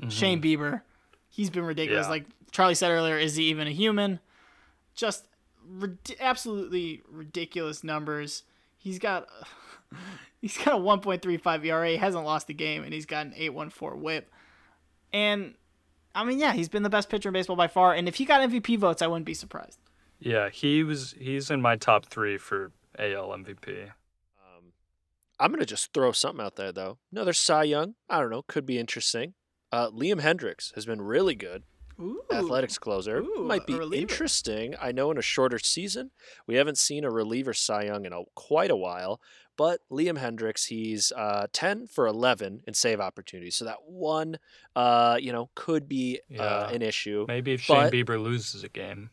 Mm-hmm. 0.00 0.10
Shane 0.10 0.42
Bieber. 0.42 0.82
He's 1.28 1.50
been 1.50 1.64
ridiculous. 1.64 2.06
Yeah. 2.06 2.10
Like 2.10 2.26
Charlie 2.50 2.74
said 2.74 2.90
earlier, 2.90 3.18
is 3.18 3.36
he 3.36 3.44
even 3.44 3.66
a 3.66 3.72
human? 3.72 4.20
Just 4.94 5.26
rid- 5.68 6.16
absolutely 6.20 7.02
ridiculous 7.10 7.84
numbers. 7.84 8.44
He's 8.76 8.98
got 8.98 9.28
he's 10.40 10.56
got 10.56 10.74
a 10.74 10.82
1.35 10.82 11.64
ERA. 11.64 11.90
He 11.90 11.96
hasn't 11.96 12.24
lost 12.24 12.48
a 12.48 12.54
game, 12.54 12.84
and 12.84 12.92
he's 12.92 13.06
got 13.06 13.26
an 13.26 13.32
8.14 13.32 13.96
WHIP. 13.96 14.30
And 15.12 15.54
I 16.14 16.24
mean, 16.24 16.38
yeah, 16.38 16.52
he's 16.52 16.68
been 16.68 16.82
the 16.82 16.90
best 16.90 17.08
pitcher 17.08 17.28
in 17.28 17.32
baseball 17.32 17.56
by 17.56 17.68
far. 17.68 17.94
And 17.94 18.08
if 18.08 18.16
he 18.16 18.24
got 18.24 18.48
MVP 18.48 18.78
votes, 18.78 19.02
I 19.02 19.06
wouldn't 19.06 19.26
be 19.26 19.34
surprised. 19.34 19.78
Yeah, 20.18 20.48
he 20.50 20.82
was 20.82 21.14
he's 21.18 21.50
in 21.50 21.60
my 21.62 21.76
top 21.76 22.06
three 22.06 22.38
for 22.38 22.72
AL 22.98 23.28
MVP. 23.28 23.84
Um, 23.84 24.72
I'm 25.38 25.50
gonna 25.52 25.64
just 25.64 25.92
throw 25.92 26.12
something 26.12 26.44
out 26.44 26.56
there 26.56 26.72
though. 26.72 26.98
Another 27.12 27.32
Cy 27.32 27.64
Young. 27.64 27.94
I 28.08 28.20
don't 28.20 28.30
know. 28.30 28.42
Could 28.42 28.66
be 28.66 28.78
interesting. 28.78 29.34
Uh, 29.70 29.90
Liam 29.90 30.20
Hendriks 30.20 30.74
has 30.74 30.86
been 30.86 31.00
really 31.02 31.34
good. 31.34 31.62
Ooh. 32.00 32.22
Athletics 32.32 32.78
closer 32.78 33.18
Ooh, 33.22 33.44
might 33.44 33.66
be 33.66 33.74
interesting. 33.92 34.74
I 34.80 34.92
know 34.92 35.10
in 35.10 35.18
a 35.18 35.22
shorter 35.22 35.58
season 35.58 36.12
we 36.46 36.54
haven't 36.54 36.78
seen 36.78 37.02
a 37.04 37.10
reliever 37.10 37.52
Cy 37.52 37.82
Young 37.86 38.04
in 38.06 38.12
a, 38.12 38.22
quite 38.36 38.70
a 38.70 38.76
while, 38.76 39.20
but 39.56 39.80
Liam 39.90 40.16
Hendriks 40.16 40.66
he's 40.68 41.10
uh, 41.16 41.48
10 41.52 41.88
for 41.88 42.06
11 42.06 42.62
in 42.68 42.74
save 42.74 43.00
opportunities, 43.00 43.56
so 43.56 43.64
that 43.64 43.78
one 43.84 44.38
uh, 44.76 45.18
you 45.20 45.32
know 45.32 45.50
could 45.56 45.88
be 45.88 46.20
uh, 46.30 46.34
Yeah. 46.36 46.70
an 46.70 46.82
issue. 46.82 47.24
Maybe 47.28 47.52
if 47.54 47.62
Shane 47.62 47.76
But- 47.76 47.92
Bieber 47.92 48.22
loses 48.22 48.62
a 48.64 48.68
game. 48.68 49.10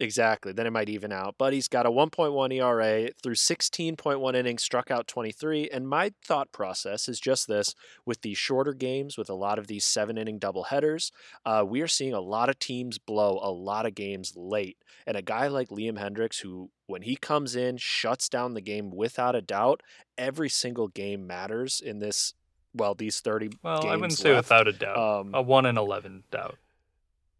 Exactly. 0.00 0.52
Then 0.52 0.66
it 0.66 0.72
might 0.72 0.88
even 0.88 1.10
out. 1.12 1.34
But 1.38 1.52
he's 1.52 1.66
got 1.66 1.84
a 1.84 1.90
1.1 1.90 2.54
ERA 2.54 3.10
through 3.20 3.34
16.1 3.34 4.34
innings, 4.36 4.62
struck 4.62 4.90
out 4.92 5.08
23. 5.08 5.68
And 5.72 5.88
my 5.88 6.12
thought 6.24 6.52
process 6.52 7.08
is 7.08 7.18
just 7.18 7.48
this 7.48 7.74
with 8.06 8.22
these 8.22 8.38
shorter 8.38 8.74
games, 8.74 9.18
with 9.18 9.28
a 9.28 9.34
lot 9.34 9.58
of 9.58 9.66
these 9.66 9.84
seven 9.84 10.16
inning 10.16 10.38
doubleheaders, 10.38 11.10
uh, 11.44 11.64
we 11.66 11.80
are 11.80 11.88
seeing 11.88 12.12
a 12.14 12.20
lot 12.20 12.48
of 12.48 12.60
teams 12.60 12.98
blow 12.98 13.40
a 13.42 13.50
lot 13.50 13.86
of 13.86 13.96
games 13.96 14.34
late. 14.36 14.78
And 15.04 15.16
a 15.16 15.22
guy 15.22 15.48
like 15.48 15.68
Liam 15.70 15.98
Hendriks, 15.98 16.40
who 16.42 16.70
when 16.86 17.02
he 17.02 17.16
comes 17.16 17.56
in, 17.56 17.76
shuts 17.76 18.28
down 18.28 18.54
the 18.54 18.60
game 18.60 18.90
without 18.90 19.34
a 19.34 19.42
doubt, 19.42 19.82
every 20.16 20.48
single 20.48 20.88
game 20.88 21.26
matters 21.26 21.80
in 21.84 21.98
this. 21.98 22.34
Well, 22.74 22.94
these 22.94 23.18
30 23.20 23.50
Well, 23.64 23.80
games 23.82 23.92
I 23.92 23.96
wouldn't 23.96 24.12
say 24.18 24.32
left. 24.34 24.44
without 24.44 24.68
a 24.68 24.72
doubt. 24.72 24.96
Um, 24.96 25.34
a 25.34 25.42
1 25.42 25.66
in 25.66 25.76
11 25.78 26.22
doubt. 26.30 26.56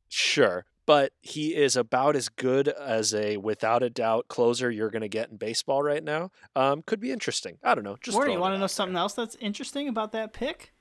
Sure, 0.09 0.65
but 0.89 1.13
he 1.21 1.55
is 1.55 1.77
about 1.77 2.17
as 2.17 2.31
good 2.31 2.67
as 2.67 3.13
a 3.13 3.37
without 3.37 3.83
a 3.83 3.91
doubt 3.91 4.27
closer 4.29 4.71
you're 4.71 4.89
going 4.89 5.03
to 5.03 5.09
get 5.09 5.29
in 5.29 5.37
baseball 5.37 5.83
right 5.83 6.03
now. 6.03 6.31
Um, 6.57 6.81
could 6.81 6.99
be 6.99 7.13
interesting. 7.13 7.59
I 7.63 7.75
don't 7.75 7.85
know. 7.85 7.99
Just 8.01 8.15
Warren, 8.17 8.33
you 8.33 8.41
want 8.41 8.55
to 8.55 8.59
know 8.59 8.65
out 8.65 8.71
something 8.71 8.95
there. 8.95 9.03
else 9.03 9.13
that's 9.13 9.37
interesting 9.37 9.87
about 9.87 10.13
that 10.13 10.33
pick? 10.33 10.73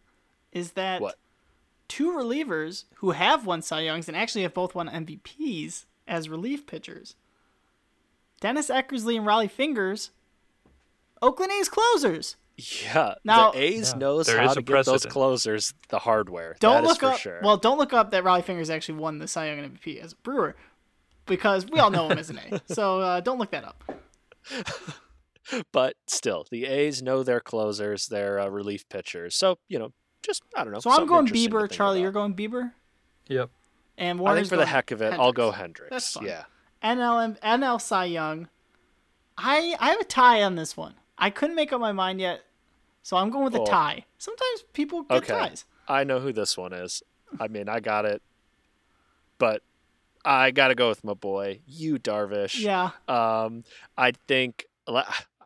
Is 0.53 0.71
that 0.71 1.01
What? 1.01 1.15
two 1.89 2.13
relievers 2.13 2.85
who 2.95 3.11
have 3.11 3.45
won 3.45 3.61
Cy 3.61 3.81
Youngs 3.81 4.07
and 4.07 4.15
actually 4.15 4.43
have 4.43 4.53
both 4.53 4.73
won 4.73 4.87
MVPs 4.87 5.83
as 6.07 6.29
relief 6.29 6.65
pitchers. 6.65 7.17
Dennis 8.39 8.69
Eckersley 8.69 9.17
and 9.17 9.27
Rollie 9.27 9.51
Fingers, 9.51 10.11
Oakland 11.21 11.51
A's 11.51 11.67
closers. 11.67 12.37
Yeah, 12.57 13.13
Now- 13.23 13.51
the 13.51 13.59
A's 13.59 13.91
Yeah, 13.91 13.97
knows 13.99 14.25
there 14.25 14.39
how 14.39 14.47
is 14.47 14.53
to 14.53 14.59
a 14.59 14.63
get 14.63 14.85
those 14.85 15.05
closers 15.05 15.73
the 15.89 15.99
hardware. 15.99 16.55
Don't 16.59 16.73
That 16.73 16.83
is 16.83 16.89
look 16.89 16.99
for 17.01 17.05
up. 17.07 17.17
sure. 17.19 17.39
Well, 17.43 17.57
don't 17.57 17.77
look 17.77 17.93
up 17.93 18.09
that 18.11 18.23
Rollie 18.23 18.43
Fingers 18.43 18.69
actually 18.71 18.97
won 18.97 19.19
the 19.19 19.27
Cy 19.27 19.47
Young 19.49 19.59
MVP 19.59 20.01
as 20.01 20.13
a 20.13 20.15
Brewer, 20.17 20.55
because 21.27 21.67
we 21.67 21.79
all 21.79 21.91
know 21.91 22.09
him 22.09 22.17
as 22.17 22.29
an 22.31 22.39
A. 22.51 22.59
So 22.73 22.99
uh, 23.01 23.19
don't 23.19 23.37
look 23.37 23.51
that 23.51 23.63
up. 23.63 23.83
but 25.71 25.95
still, 26.07 26.45
the 26.51 26.65
A's 26.65 27.01
know 27.01 27.23
their 27.23 27.39
closers, 27.39 28.07
their 28.07 28.39
uh, 28.39 28.47
relief 28.47 28.87
pitchers. 28.89 29.35
So 29.35 29.59
you 29.67 29.79
know, 29.79 29.93
just 30.23 30.43
I 30.55 30.63
don't 30.63 30.73
know. 30.73 30.79
So 30.79 30.91
I'm 30.91 31.05
going 31.05 31.27
Bieber. 31.27 31.69
Charlie, 31.69 31.99
about. 31.99 32.03
you're 32.03 32.11
going 32.11 32.33
Bieber, 32.35 32.71
Yep. 33.27 33.49
and 33.97 34.21
I 34.25 34.35
think 34.35 34.47
for 34.47 34.57
the 34.57 34.65
heck 34.65 34.91
of 34.91 35.01
it, 35.01 35.13
I'll 35.13 35.33
go 35.33 35.51
Hendriks. 35.51 35.57
Hendriks. 35.57 35.89
That's 35.91 36.11
fine. 36.13 36.25
Yeah. 36.25 36.43
NL 36.83 37.39
NL 37.39 37.81
Cy 37.81 38.05
Young. 38.05 38.49
I 39.37 39.75
I 39.79 39.91
have 39.91 39.99
a 40.01 40.05
tie 40.05 40.41
on 40.43 40.55
this 40.55 40.75
one. 40.75 40.95
I 41.17 41.29
couldn't 41.29 41.55
make 41.55 41.73
up 41.73 41.81
my 41.81 41.91
mind 41.91 42.19
yet, 42.21 42.41
so 43.03 43.17
I'm 43.17 43.29
going 43.29 43.45
with 43.45 43.53
Cool. 43.53 43.63
a 43.65 43.69
tie. 43.69 44.05
Sometimes 44.17 44.63
people 44.73 45.03
get 45.03 45.17
Okay. 45.23 45.33
ties. 45.33 45.65
I 45.87 46.03
know 46.03 46.19
who 46.19 46.33
this 46.33 46.57
one 46.57 46.73
is. 46.73 47.01
I 47.39 47.47
mean, 47.47 47.69
I 47.69 47.79
got 47.79 48.05
it, 48.05 48.21
but 49.37 49.61
I 50.25 50.51
got 50.51 50.69
to 50.69 50.75
go 50.75 50.89
with 50.89 51.03
my 51.03 51.13
boy, 51.13 51.61
Yu 51.65 51.97
Darvish. 51.99 52.59
Yeah, 52.59 52.91
Um, 53.07 53.63
I 53.97 54.11
think 54.27 54.65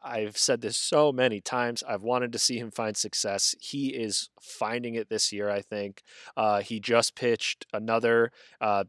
I've 0.03 0.37
said 0.37 0.61
this 0.61 0.77
so 0.77 1.11
many 1.11 1.41
times. 1.41 1.83
I've 1.87 2.01
wanted 2.01 2.31
to 2.33 2.39
see 2.39 2.57
him 2.57 2.71
find 2.71 2.97
success. 2.97 3.53
He 3.59 3.89
is 3.89 4.29
finding 4.41 4.95
it 4.95 5.09
this 5.09 5.31
year. 5.31 5.49
I 5.51 5.61
think 5.61 6.01
uh, 6.35 6.61
he 6.61 6.79
just 6.79 7.13
pitched 7.15 7.67
another 7.73 8.31
uh, 8.59 8.85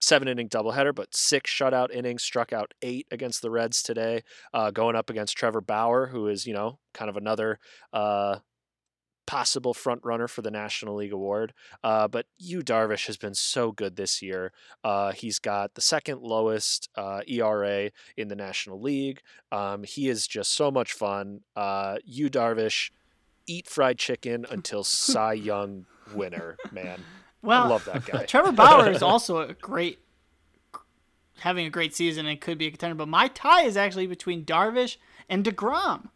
seven 0.00 0.28
inning 0.28 0.48
doubleheader, 0.48 0.94
but 0.94 1.14
six 1.14 1.50
shutout 1.50 1.92
innings, 1.92 2.22
struck 2.22 2.52
out 2.52 2.74
eight 2.82 3.06
against 3.10 3.42
the 3.42 3.50
Reds 3.50 3.82
today, 3.82 4.22
uh, 4.52 4.70
going 4.70 4.96
up 4.96 5.10
against 5.10 5.36
Trevor 5.36 5.60
Bauer, 5.60 6.06
who 6.06 6.28
is 6.28 6.46
you 6.46 6.54
know 6.54 6.78
kind 6.94 7.08
of 7.08 7.16
another. 7.16 7.58
Uh, 7.92 8.38
possible 9.26 9.74
front 9.74 10.00
runner 10.04 10.28
for 10.28 10.42
the 10.42 10.50
National 10.50 10.94
League 10.96 11.12
Award. 11.12 11.52
Uh, 11.82 12.08
but 12.08 12.26
Yu 12.38 12.62
Darvish 12.62 13.06
has 13.08 13.16
been 13.16 13.34
so 13.34 13.72
good 13.72 13.96
this 13.96 14.22
year. 14.22 14.52
Uh, 14.84 15.12
he's 15.12 15.38
got 15.38 15.74
the 15.74 15.80
second 15.80 16.22
lowest 16.22 16.88
uh, 16.94 17.20
ERA 17.26 17.90
in 18.16 18.28
the 18.28 18.36
National 18.36 18.80
League. 18.80 19.20
Um, 19.52 19.82
he 19.82 20.08
is 20.08 20.26
just 20.26 20.52
so 20.52 20.70
much 20.70 20.92
fun. 20.92 21.40
Uh, 21.54 21.96
Yu 22.04 22.30
Darvish, 22.30 22.90
eat 23.46 23.66
fried 23.68 23.98
chicken 23.98 24.46
until 24.48 24.84
Cy 24.84 25.34
Young 25.34 25.86
winner, 26.14 26.56
man. 26.70 27.02
Well, 27.46 27.64
I 27.64 27.68
love 27.68 27.84
that 27.86 28.04
guy. 28.04 28.24
Trevor 28.26 28.52
Bauer 28.52 28.90
is 28.90 29.02
also 29.02 29.38
a 29.40 29.54
great, 29.54 29.98
having 31.40 31.66
a 31.66 31.70
great 31.70 31.94
season 31.94 32.26
and 32.26 32.40
could 32.40 32.58
be 32.58 32.66
a 32.66 32.70
contender. 32.70 32.94
But 32.94 33.08
my 33.08 33.28
tie 33.28 33.62
is 33.64 33.76
actually 33.76 34.06
between 34.06 34.44
Darvish 34.44 34.96
and 35.28 35.44
Degrom. 35.44 36.08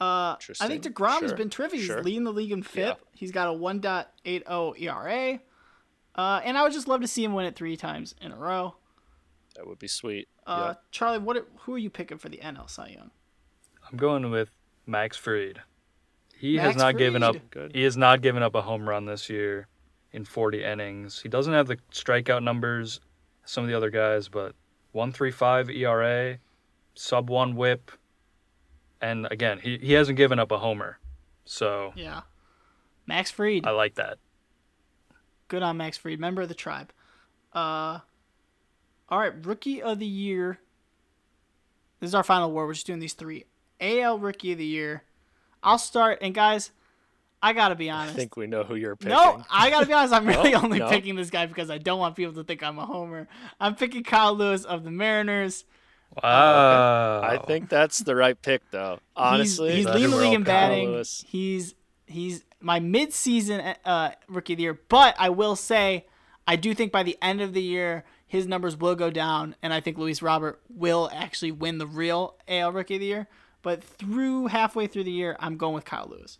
Uh, 0.00 0.34
I 0.34 0.36
think 0.38 0.50
Interesting. 0.72 0.92
Degrom 0.92 1.22
has 1.22 1.32
been 1.32 1.50
terrific. 1.50 1.78
He's 1.78 1.86
Sure. 1.86 2.02
leading 2.02 2.24
the 2.24 2.32
league 2.32 2.50
in 2.50 2.62
FIP. 2.62 2.76
Yeah. 2.76 2.94
He's 3.14 3.30
got 3.30 3.48
a 3.48 3.52
1.80 3.52 4.74
ERA. 4.80 5.38
Uh, 6.14 6.40
and 6.44 6.58
I 6.58 6.62
would 6.64 6.72
just 6.72 6.88
love 6.88 7.00
to 7.02 7.06
see 7.06 7.22
him 7.24 7.34
win 7.34 7.46
it 7.46 7.54
three 7.54 7.76
times 7.76 8.14
in 8.20 8.32
a 8.32 8.36
row. 8.36 8.74
That 9.54 9.66
would 9.66 9.78
be 9.78 9.88
sweet. 9.88 10.28
Uh, 10.46 10.74
Charlie, 10.90 11.18
what? 11.18 11.46
Who 11.60 11.74
are 11.74 11.78
you 11.78 11.90
picking 11.90 12.18
for 12.18 12.28
the 12.28 12.38
NL 12.38 12.68
Cy 12.68 12.88
Young? 12.88 13.10
I'm 13.90 13.96
going 13.96 14.30
with 14.30 14.50
Max 14.86 15.16
Fried. 15.16 15.60
He 16.36 16.56
Max 16.56 16.68
has 16.68 16.76
not 16.76 16.98
given 16.98 17.22
up. 17.22 17.36
Good. 17.50 17.72
He 17.74 17.82
has 17.84 17.96
not 17.96 18.22
given 18.22 18.42
up 18.42 18.54
a 18.54 18.62
home 18.62 18.88
run 18.88 19.04
this 19.04 19.30
year 19.30 19.68
in 20.12 20.24
40 20.24 20.64
innings. 20.64 21.20
He 21.22 21.28
doesn't 21.28 21.52
have 21.52 21.66
the 21.66 21.76
strikeout 21.92 22.42
numbers 22.42 23.00
some 23.44 23.64
of 23.64 23.70
the 23.70 23.76
other 23.76 23.90
guys, 23.90 24.28
but 24.28 24.54
1.35 24.94 25.74
ERA, 25.76 26.38
sub 26.94 27.30
one 27.30 27.56
WHIP, 27.56 27.90
and 29.00 29.26
again, 29.30 29.58
he, 29.58 29.78
he 29.78 29.92
hasn't 29.94 30.16
given 30.16 30.38
up 30.38 30.52
a 30.52 30.58
homer. 30.58 30.98
So 31.44 31.92
Yeah, 31.96 32.22
Max 33.06 33.30
Fried. 33.30 33.66
I 33.66 33.70
like 33.70 33.96
that. 33.96 34.18
Good 35.48 35.62
on 35.62 35.76
Max 35.76 35.96
Fried, 35.96 36.20
member 36.20 36.42
of 36.42 36.48
the 36.48 36.54
tribe. 36.54 36.92
Uh, 37.52 37.98
all 39.08 39.18
right, 39.18 39.44
rookie 39.44 39.82
of 39.82 39.98
the 39.98 40.06
year. 40.06 40.60
This 42.00 42.08
is 42.08 42.14
our 42.14 42.22
final 42.22 42.48
award. 42.48 42.68
We're 42.68 42.74
just 42.74 42.86
doing 42.86 43.00
these 43.00 43.14
three. 43.14 43.44
AL 43.80 44.18
rookie 44.18 44.52
of 44.52 44.58
the 44.58 44.64
year. 44.64 45.02
I'll 45.62 45.78
start, 45.78 46.18
and 46.22 46.34
guys, 46.34 46.70
I 47.42 47.52
gotta 47.52 47.74
be 47.74 47.90
honest. 47.90 48.14
I 48.14 48.16
think 48.16 48.36
we 48.36 48.46
know 48.46 48.62
who 48.62 48.76
you're 48.76 48.94
picking. 48.96 49.16
No, 49.16 49.42
I 49.50 49.68
gotta 49.70 49.86
be 49.86 49.92
honest. 49.92 50.14
I'm 50.14 50.26
really 50.28 50.52
No, 50.52 50.62
only 50.62 50.78
no. 50.78 50.88
picking 50.88 51.16
this 51.16 51.30
guy 51.30 51.46
because 51.46 51.70
I 51.70 51.78
don't 51.78 51.98
want 51.98 52.14
people 52.16 52.34
to 52.34 52.44
think 52.44 52.62
I'm 52.62 52.78
a 52.78 52.86
homer. 52.86 53.26
I'm 53.60 53.74
picking 53.74 54.04
Kyle 54.04 54.34
Lewis 54.34 54.64
of 54.64 54.84
the 54.84 54.90
Mariners. 54.90 55.64
Wow. 56.22 57.20
I 57.22 57.38
think 57.38 57.68
that's 57.68 57.98
the 57.98 58.14
right 58.14 58.40
pick, 58.40 58.62
though. 58.70 58.98
Honestly, 59.16 59.72
he's, 59.72 59.86
he's 59.86 59.94
leading 59.94 60.10
the 60.10 60.16
league 60.16 60.34
in 60.34 60.42
batting. 60.42 60.90
Lewis. 60.90 61.24
He's 61.26 61.74
he's 62.06 62.44
my 62.60 62.78
mid-season 62.80 63.60
uh, 63.84 64.10
rookie 64.28 64.52
of 64.52 64.56
the 64.58 64.62
year, 64.62 64.80
but 64.88 65.14
I 65.18 65.30
will 65.30 65.56
say 65.56 66.06
I 66.46 66.56
do 66.56 66.74
think 66.74 66.92
by 66.92 67.02
the 67.02 67.16
end 67.22 67.40
of 67.40 67.54
the 67.54 67.62
year 67.62 68.04
his 68.26 68.46
numbers 68.46 68.76
will 68.76 68.94
go 68.94 69.10
down, 69.10 69.56
and 69.62 69.72
I 69.74 69.80
think 69.80 69.98
Luis 69.98 70.22
Robert 70.22 70.60
will 70.68 71.10
actually 71.12 71.52
win 71.52 71.78
the 71.78 71.86
real 71.86 72.36
AL 72.48 72.72
rookie 72.72 72.94
of 72.94 73.00
the 73.00 73.06
year. 73.06 73.26
But 73.62 73.82
through 73.82 74.48
halfway 74.48 74.86
through 74.86 75.04
the 75.04 75.12
year, 75.12 75.36
I'm 75.38 75.56
going 75.56 75.74
with 75.74 75.84
Kyle 75.84 76.08
Lewis. 76.10 76.38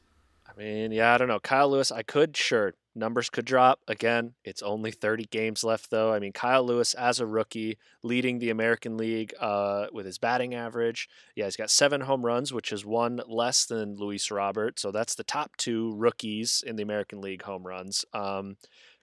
I 0.54 0.60
mean, 0.60 0.92
yeah, 0.92 1.14
I 1.14 1.18
don't 1.18 1.28
know. 1.28 1.40
Kyle 1.40 1.70
Lewis, 1.70 1.90
I 1.90 2.02
could, 2.02 2.36
sure. 2.36 2.74
Numbers 2.94 3.30
could 3.30 3.46
drop. 3.46 3.80
Again, 3.88 4.34
it's 4.44 4.60
only 4.62 4.90
30 4.90 5.24
games 5.30 5.64
left, 5.64 5.90
though. 5.90 6.12
I 6.12 6.18
mean, 6.18 6.32
Kyle 6.32 6.62
Lewis, 6.62 6.92
as 6.92 7.20
a 7.20 7.26
rookie, 7.26 7.78
leading 8.02 8.38
the 8.38 8.50
American 8.50 8.98
League 8.98 9.32
uh, 9.40 9.86
with 9.94 10.04
his 10.04 10.18
batting 10.18 10.54
average. 10.54 11.08
Yeah, 11.34 11.46
he's 11.46 11.56
got 11.56 11.70
seven 11.70 12.02
home 12.02 12.22
runs, 12.24 12.52
which 12.52 12.70
is 12.70 12.84
one 12.84 13.20
less 13.26 13.64
than 13.64 13.96
Luis 13.96 14.30
Robert. 14.30 14.78
So 14.78 14.90
that's 14.90 15.14
the 15.14 15.24
top 15.24 15.56
two 15.56 15.94
rookies 15.96 16.62
in 16.66 16.76
the 16.76 16.82
American 16.82 17.22
League 17.22 17.42
home 17.42 17.66
runs. 17.66 18.04
Um, 18.12 18.56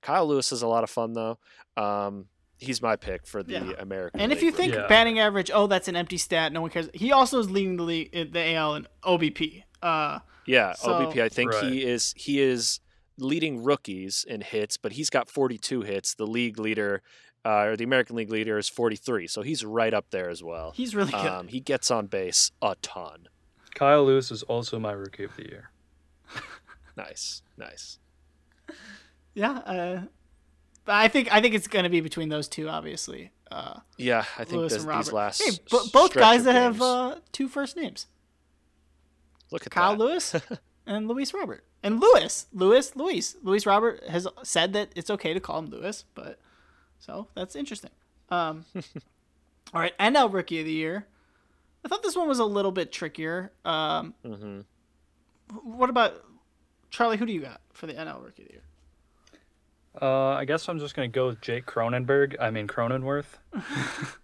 Kyle 0.03 0.27
Lewis 0.27 0.51
is 0.51 0.61
a 0.61 0.67
lot 0.67 0.83
of 0.83 0.91
fun, 0.91 1.13
though. 1.13 1.39
Um, 1.75 2.25
he's 2.59 2.83
my 2.83 2.95
pick 2.95 3.25
for 3.25 3.41
the 3.41 3.53
Yeah. 3.53 3.71
American 3.79 4.19
And 4.21 4.31
if 4.31 4.43
you 4.43 4.51
think 4.51 4.75
Yeah. 4.75 4.85
batting 4.87 5.17
average, 5.17 5.49
oh, 5.51 5.65
that's 5.65 5.87
an 5.87 5.95
empty 5.95 6.17
stat, 6.17 6.53
no 6.53 6.61
one 6.61 6.69
cares. 6.69 6.89
He 6.93 7.11
also 7.11 7.39
is 7.39 7.49
leading 7.49 7.77
the 7.77 7.83
league, 7.83 8.09
in 8.13 8.31
the 8.33 8.53
AL 8.53 8.75
in 8.75 8.87
OBP. 9.03 9.63
Uh, 9.81 10.19
Yeah, 10.45 10.73
So- 10.73 10.89
OBP. 11.07 11.21
I 11.21 11.29
think 11.29 11.51
Right. 11.53 11.71
he 11.71 11.83
is 11.85 12.13
he 12.17 12.41
is 12.41 12.79
leading 13.17 13.63
rookies 13.63 14.23
in 14.27 14.41
hits, 14.41 14.77
but 14.77 14.93
he's 14.93 15.09
got 15.09 15.29
42 15.29 15.81
hits. 15.81 16.13
The 16.13 16.25
league 16.25 16.57
leader, 16.57 17.01
uh, 17.45 17.63
or 17.65 17.75
the 17.75 17.83
American 17.83 18.15
League 18.15 18.29
leader, 18.31 18.57
is 18.57 18.69
43, 18.69 19.27
so 19.27 19.41
he's 19.41 19.63
right 19.65 19.93
up 19.93 20.09
there 20.11 20.29
as 20.29 20.41
well. 20.41 20.71
he's 20.71 20.95
really 20.95 21.11
good. 21.11 21.25
Um, 21.25 21.47
he 21.49 21.59
gets 21.59 21.91
on 21.91 22.07
base 22.07 22.51
a 22.61 22.75
ton. 22.81 23.27
Kyle 23.75 24.03
Lewis 24.05 24.31
is 24.31 24.41
also 24.43 24.79
my 24.79 24.91
rookie 24.93 25.23
of 25.25 25.35
the 25.35 25.47
year. 25.47 25.71
Nice, 26.97 27.41
nice. 27.57 27.97
yeah. 29.33 29.51
Uh, 29.59 30.01
but 30.85 30.95
I 30.95 31.07
think 31.07 31.33
I 31.33 31.39
think 31.41 31.55
it's 31.55 31.67
gonna 31.67 31.89
be 31.89 32.01
between 32.01 32.29
those 32.29 32.47
two, 32.47 32.67
obviously. 32.67 33.31
Uh, 33.51 33.79
Yeah, 33.97 34.25
I 34.37 34.43
think 34.43 34.57
Lewis 34.59 34.73
this, 34.73 34.81
and 34.83 34.89
Robert. 34.89 35.03
these 35.05 35.13
last 35.13 35.41
hey, 35.41 35.51
bo- 35.69 35.87
both 35.93 36.13
guys 36.13 36.39
of 36.41 36.45
that 36.45 36.53
have 36.55 36.73
games- 36.73 36.81
uh, 36.83 37.19
two 37.31 37.47
first 37.47 37.75
names. 37.77 38.07
Look 39.51 39.65
at 39.65 39.71
Kyle 39.71 39.95
that. 39.95 40.03
Lewis 40.03 40.35
and 40.85 41.07
Luis 41.07 41.33
Robert. 41.33 41.63
And 41.81 41.99
Lewis, 42.01 42.47
Lewis, 42.53 42.95
Luis. 42.95 43.35
Luis 43.41 43.65
Robert 43.65 44.03
has 44.09 44.27
said 44.43 44.73
that 44.73 44.89
it's 44.95 45.09
okay 45.09 45.33
to 45.33 45.39
call 45.39 45.59
him 45.59 45.67
Lewis, 45.67 46.03
but 46.13 46.39
so 46.99 47.27
that's 47.35 47.55
interesting. 47.55 47.91
Um, 48.29 48.65
all 49.73 49.81
right, 49.81 49.97
NL 49.97 50.31
Rookie 50.33 50.59
of 50.59 50.65
the 50.65 50.73
Year. 50.73 51.07
I 51.85 51.87
thought 51.87 52.03
this 52.03 52.15
one 52.17 52.27
was 52.27 52.39
a 52.39 52.45
little 52.45 52.71
bit 52.73 52.91
trickier. 52.91 53.51
Um, 53.63 54.13
Mhm. 54.25 54.65
What 55.63 55.89
about 55.89 56.23
Charlie? 56.89 57.17
Who 57.17 57.25
do 57.25 57.31
you 57.33 57.41
got 57.41 57.61
for 57.73 57.87
the 57.87 57.93
NL 57.93 58.21
Rookie 58.23 58.41
of 58.43 58.47
the 58.49 58.53
Year? 58.55 58.63
Uh, 60.01 60.33
I 60.35 60.45
guess 60.45 60.67
I'm 60.69 60.79
just 60.79 60.95
gonna 60.95 61.07
go 61.07 61.27
with 61.27 61.41
Jake 61.41 61.65
Cronenberg. 61.65 62.35
I 62.39 62.51
mean 62.51 62.67
Cronenworth. 62.67 63.37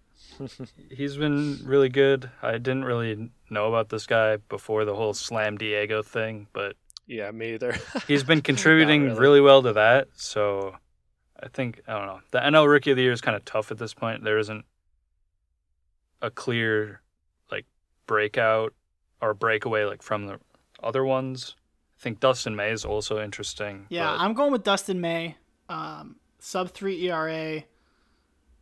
He's 0.90 1.16
been 1.16 1.60
really 1.64 1.88
good. 1.88 2.30
I 2.42 2.52
didn't 2.52 2.84
really 2.84 3.30
know 3.50 3.68
about 3.68 3.88
this 3.88 4.06
guy 4.06 4.36
before 4.36 4.84
the 4.84 4.94
whole 4.94 5.14
Slam 5.14 5.56
Diego 5.58 6.02
thing, 6.02 6.46
but 6.52 6.76
Yeah, 7.06 7.30
me 7.30 7.54
either. 7.54 7.76
he's 8.08 8.24
been 8.24 8.40
contributing 8.42 9.04
really. 9.04 9.18
really 9.20 9.40
well 9.40 9.62
to 9.62 9.72
that. 9.74 10.08
So 10.14 10.76
I 11.42 11.48
think 11.48 11.80
I 11.86 11.96
don't 11.98 12.06
know. 12.06 12.20
The 12.30 12.38
NL 12.40 12.68
Rookie 12.68 12.90
of 12.92 12.96
the 12.96 13.02
Year 13.02 13.12
is 13.12 13.20
kind 13.20 13.36
of 13.36 13.44
tough 13.44 13.70
at 13.70 13.78
this 13.78 13.94
point. 13.94 14.24
There 14.24 14.38
isn't 14.38 14.64
a 16.22 16.30
clear 16.30 17.00
like 17.50 17.66
breakout 18.06 18.74
or 19.20 19.34
breakaway 19.34 19.84
like 19.84 20.02
from 20.02 20.26
the 20.26 20.38
other 20.82 21.04
ones. 21.04 21.54
I 21.98 22.02
think 22.02 22.20
Dustin 22.20 22.54
May 22.56 22.72
is 22.72 22.84
also 22.84 23.22
interesting. 23.22 23.86
Yeah, 23.88 24.10
but- 24.10 24.20
I'm 24.20 24.34
going 24.34 24.52
with 24.52 24.64
Dustin 24.64 25.00
May. 25.00 25.36
Um, 25.68 26.16
sub 26.38 26.70
three 26.70 27.08
ERA. 27.08 27.64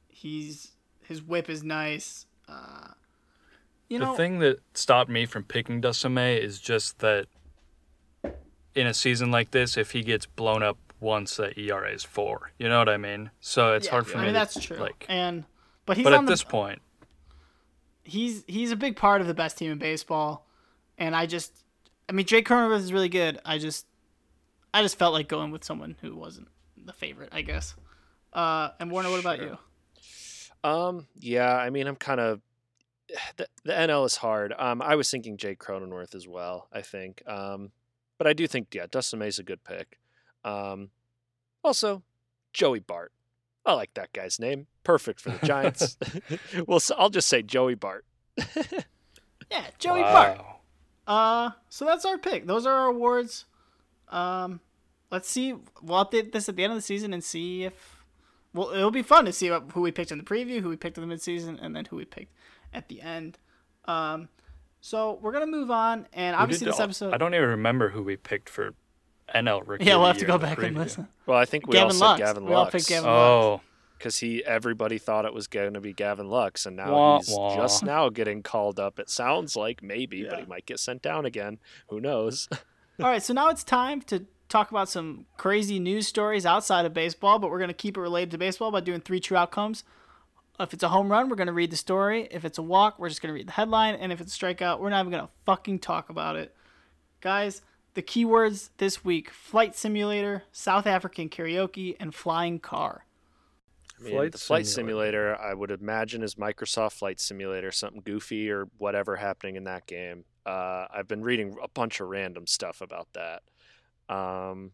He's 0.08 0.70
his 1.06 1.22
whip 1.22 1.48
is 1.48 1.62
nice. 1.62 2.26
Uh, 2.48 2.88
you 3.88 3.98
the 3.98 4.06
know, 4.06 4.14
thing 4.14 4.38
that 4.40 4.60
stopped 4.74 5.10
me 5.10 5.26
from 5.26 5.44
picking 5.44 5.80
Dustin 5.80 6.14
May 6.14 6.36
is 6.36 6.58
just 6.58 6.98
that 7.00 7.26
in 8.74 8.86
a 8.86 8.94
season 8.94 9.30
like 9.30 9.50
this, 9.50 9.76
if 9.76 9.92
he 9.92 10.02
gets 10.02 10.26
blown 10.26 10.62
up 10.62 10.78
once, 11.00 11.36
that 11.36 11.56
ERA 11.58 11.90
is 11.90 12.02
four. 12.02 12.50
You 12.58 12.68
know 12.68 12.78
what 12.78 12.88
I 12.88 12.96
mean? 12.96 13.30
So 13.40 13.74
it's 13.74 13.86
yeah, 13.86 13.92
hard 13.92 14.06
for 14.06 14.18
I 14.18 14.20
me. 14.20 14.26
mean 14.26 14.34
to, 14.34 14.40
that's 14.40 14.58
true. 14.58 14.78
Like, 14.78 15.06
and 15.08 15.44
but 15.86 15.96
he's 15.96 16.04
but 16.04 16.12
at 16.12 16.20
the, 16.22 16.26
this 16.26 16.42
point, 16.42 16.80
he's 18.02 18.44
he's 18.46 18.72
a 18.72 18.76
big 18.76 18.96
part 18.96 19.20
of 19.20 19.26
the 19.26 19.34
best 19.34 19.58
team 19.58 19.70
in 19.70 19.78
baseball, 19.78 20.46
and 20.98 21.14
I 21.14 21.26
just, 21.26 21.52
I 22.08 22.12
mean, 22.12 22.26
Jake 22.26 22.48
Cronenworth 22.48 22.80
is 22.80 22.92
really 22.92 23.08
good. 23.08 23.38
I 23.44 23.58
just, 23.58 23.86
I 24.72 24.82
just 24.82 24.98
felt 24.98 25.12
like 25.12 25.28
going 25.28 25.50
with 25.50 25.64
someone 25.64 25.96
who 26.00 26.16
wasn't 26.16 26.48
the 26.84 26.92
favorite, 26.92 27.30
I 27.32 27.42
guess. 27.42 27.74
Uh, 28.32 28.70
and 28.80 28.90
Warner, 28.90 29.10
what 29.10 29.20
about 29.20 29.38
you? 29.40 29.58
Um, 30.64 31.06
yeah, 31.20 31.54
I 31.56 31.70
mean, 31.70 31.86
I'm 31.86 31.96
kind 31.96 32.18
of 32.18 32.40
the, 33.36 33.46
the 33.64 33.72
NL 33.72 34.06
is 34.06 34.16
hard. 34.16 34.52
Um, 34.58 34.82
I 34.82 34.96
was 34.96 35.10
thinking 35.10 35.36
Jake 35.36 35.60
Cronenworth 35.60 36.14
as 36.14 36.26
well. 36.26 36.68
I 36.72 36.82
think, 36.82 37.22
um, 37.28 37.70
but 38.18 38.26
I 38.26 38.32
do 38.32 38.46
think 38.48 38.74
yeah, 38.74 38.86
Dustin 38.90 39.20
May's 39.20 39.38
a 39.38 39.44
good 39.44 39.62
pick. 39.62 39.98
Um, 40.44 40.90
also, 41.62 42.02
Joey 42.52 42.80
Bart. 42.80 43.12
I 43.66 43.74
like 43.74 43.94
that 43.94 44.12
guy's 44.12 44.38
name. 44.38 44.66
Perfect 44.82 45.20
for 45.20 45.30
the 45.30 45.46
Giants. 45.46 45.96
well, 46.66 46.80
so 46.80 46.94
I'll 46.98 47.08
just 47.10 47.28
say 47.28 47.42
Joey 47.42 47.74
Bart. 47.76 48.04
Yeah, 49.50 49.64
Joey 49.78 50.00
Bart. 50.00 50.38
wow. 50.38 50.56
Uh, 51.06 51.50
so 51.68 51.84
that's 51.84 52.04
our 52.04 52.18
pick. 52.18 52.46
Those 52.46 52.66
are 52.66 52.72
our 52.72 52.86
awards. 52.88 53.44
Um, 54.08 54.60
let's 55.10 55.28
see. 55.28 55.54
We'll 55.82 56.04
update 56.04 56.32
this 56.32 56.48
at 56.48 56.56
the 56.56 56.64
end 56.64 56.72
of 56.72 56.78
the 56.78 56.82
season 56.82 57.12
and 57.12 57.22
see 57.22 57.64
if. 57.64 57.93
Well, 58.54 58.70
it'll 58.70 58.90
be 58.90 59.02
fun 59.02 59.24
to 59.26 59.32
see 59.32 59.50
what, 59.50 59.64
who 59.74 59.80
we 59.82 59.90
picked 59.92 60.12
in 60.12 60.18
the 60.18 60.24
preview, 60.24 60.60
who 60.60 60.68
we 60.70 60.76
picked 60.76 60.96
in 60.96 61.06
the 61.06 61.14
midseason, 61.14 61.58
and 61.60 61.74
then 61.76 61.84
who 61.86 61.96
we 61.96 62.04
picked 62.06 62.32
at 62.72 62.88
the 62.88 63.02
end. 63.02 63.38
Um, 63.86 64.28
so 64.80 65.18
we're 65.20 65.32
gonna 65.32 65.46
move 65.46 65.70
on, 65.70 66.06
and 66.12 66.34
obviously 66.36 66.66
this 66.66 66.76
all- 66.76 66.82
episode. 66.84 67.12
I 67.14 67.16
don't 67.18 67.34
even 67.34 67.48
remember 67.48 67.90
who 67.90 68.02
we 68.02 68.16
picked 68.16 68.48
for 68.48 68.74
NL 69.34 69.62
Rookie. 69.66 69.84
yeah, 69.86 69.96
we'll 69.96 70.06
have 70.06 70.18
to 70.18 70.24
go 70.24 70.34
in 70.36 70.40
the 70.40 70.46
back 70.46 70.62
and 70.62 70.76
listen. 70.76 71.08
Well, 71.26 71.38
I 71.38 71.44
think 71.46 71.66
we 71.66 71.76
all 71.78 71.84
Gavin 71.88 71.98
said 71.98 72.04
Lux. 72.04 72.20
Gavin 72.20 72.44
We 72.46 72.52
all 72.54 72.66
picked 72.70 72.88
Gavin 72.88 73.08
Oh, 73.10 73.60
because 73.98 74.18
he 74.18 74.44
everybody 74.44 74.98
thought 74.98 75.24
it 75.24 75.32
was 75.32 75.46
going 75.46 75.72
to 75.74 75.80
be 75.80 75.92
Gavin 75.94 76.28
Lux, 76.28 76.66
and 76.66 76.76
now 76.76 76.92
Wah, 76.92 77.18
he's 77.18 77.30
wah. 77.30 77.56
just 77.56 77.82
now 77.84 78.08
getting 78.10 78.42
called 78.42 78.78
up. 78.78 78.98
It 78.98 79.08
sounds 79.08 79.56
like 79.56 79.82
maybe, 79.82 80.24
but 80.28 80.40
he 80.40 80.46
might 80.46 80.66
get 80.66 80.78
sent 80.78 81.00
down 81.02 81.24
again. 81.24 81.58
Who 81.88 82.00
knows? 82.00 82.48
All 83.00 83.08
right, 83.08 83.22
so 83.22 83.32
now 83.32 83.48
it's 83.48 83.64
time 83.64 84.02
to 84.02 84.26
talk 84.54 84.70
about 84.70 84.88
some 84.88 85.26
crazy 85.36 85.80
news 85.80 86.06
stories 86.06 86.46
outside 86.46 86.84
of 86.84 86.94
baseball, 86.94 87.40
but 87.40 87.50
we're 87.50 87.58
going 87.58 87.68
to 87.68 87.74
keep 87.74 87.96
it 87.96 88.00
related 88.00 88.30
to 88.30 88.38
baseball 88.38 88.70
by 88.70 88.78
doing 88.78 89.00
three 89.00 89.18
true 89.18 89.36
outcomes. 89.36 89.82
If 90.60 90.72
it's 90.72 90.84
a 90.84 90.88
home 90.88 91.10
run, 91.10 91.28
we're 91.28 91.34
going 91.34 91.48
to 91.48 91.52
read 91.52 91.72
the 91.72 91.76
story. 91.76 92.28
If 92.30 92.44
it's 92.44 92.58
a 92.58 92.62
walk, 92.62 92.96
we're 92.96 93.08
just 93.08 93.20
going 93.20 93.30
to 93.30 93.34
read 93.34 93.48
the 93.48 93.52
headline. 93.52 93.96
And 93.96 94.12
if 94.12 94.20
it's 94.20 94.32
a 94.32 94.38
strikeout, 94.38 94.78
we're 94.78 94.90
not 94.90 95.00
even 95.00 95.10
going 95.10 95.24
to 95.24 95.32
fucking 95.44 95.80
talk 95.80 96.08
about 96.08 96.36
it. 96.36 96.54
Guys, 97.20 97.62
the 97.94 98.02
keywords 98.02 98.70
this 98.78 99.04
week 99.04 99.30
flight 99.30 99.74
simulator, 99.74 100.44
South 100.52 100.86
African 100.86 101.28
karaoke, 101.28 101.96
and 101.98 102.14
flying 102.14 102.60
car. 102.60 103.06
I 103.98 104.04
mean, 104.04 104.12
Flight 104.12 104.32
the 104.32 104.38
flight 104.38 104.66
Simulator. 104.68 105.34
simulator, 105.34 105.50
I 105.50 105.54
would 105.54 105.72
imagine, 105.72 106.22
is 106.22 106.36
Microsoft 106.36 106.92
Flight 106.92 107.18
Simulator, 107.18 107.72
something 107.72 108.02
goofy 108.04 108.50
or 108.50 108.68
whatever 108.78 109.16
happening 109.16 109.56
in 109.56 109.64
that 109.64 109.86
game. 109.86 110.24
Uh, 110.46 110.86
I've 110.94 111.08
been 111.08 111.22
reading 111.22 111.56
a 111.60 111.68
bunch 111.68 112.00
of 112.00 112.08
random 112.08 112.46
stuff 112.46 112.80
about 112.80 113.08
that. 113.14 113.42
Um, 114.08 114.72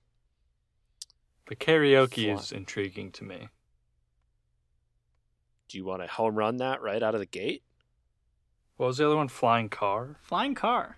the 1.48 1.56
karaoke 1.56 2.26
Fly. 2.26 2.34
is 2.40 2.52
intriguing 2.52 3.12
to 3.12 3.24
me. 3.24 3.48
do 5.68 5.78
you 5.78 5.84
want 5.84 6.02
to 6.02 6.08
home 6.08 6.34
run 6.34 6.56
that 6.56 6.82
right 6.82 7.02
out 7.02 7.14
of 7.14 7.20
the 7.20 7.26
gate? 7.26 7.62
What 8.76 8.86
was 8.86 8.96
the 8.98 9.06
other 9.06 9.16
one? 9.16 9.28
Flying 9.28 9.68
car. 9.68 10.16
Flying 10.22 10.54
car. 10.54 10.96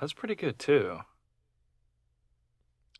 That's 0.00 0.12
pretty 0.14 0.34
good 0.34 0.58
too. 0.58 0.98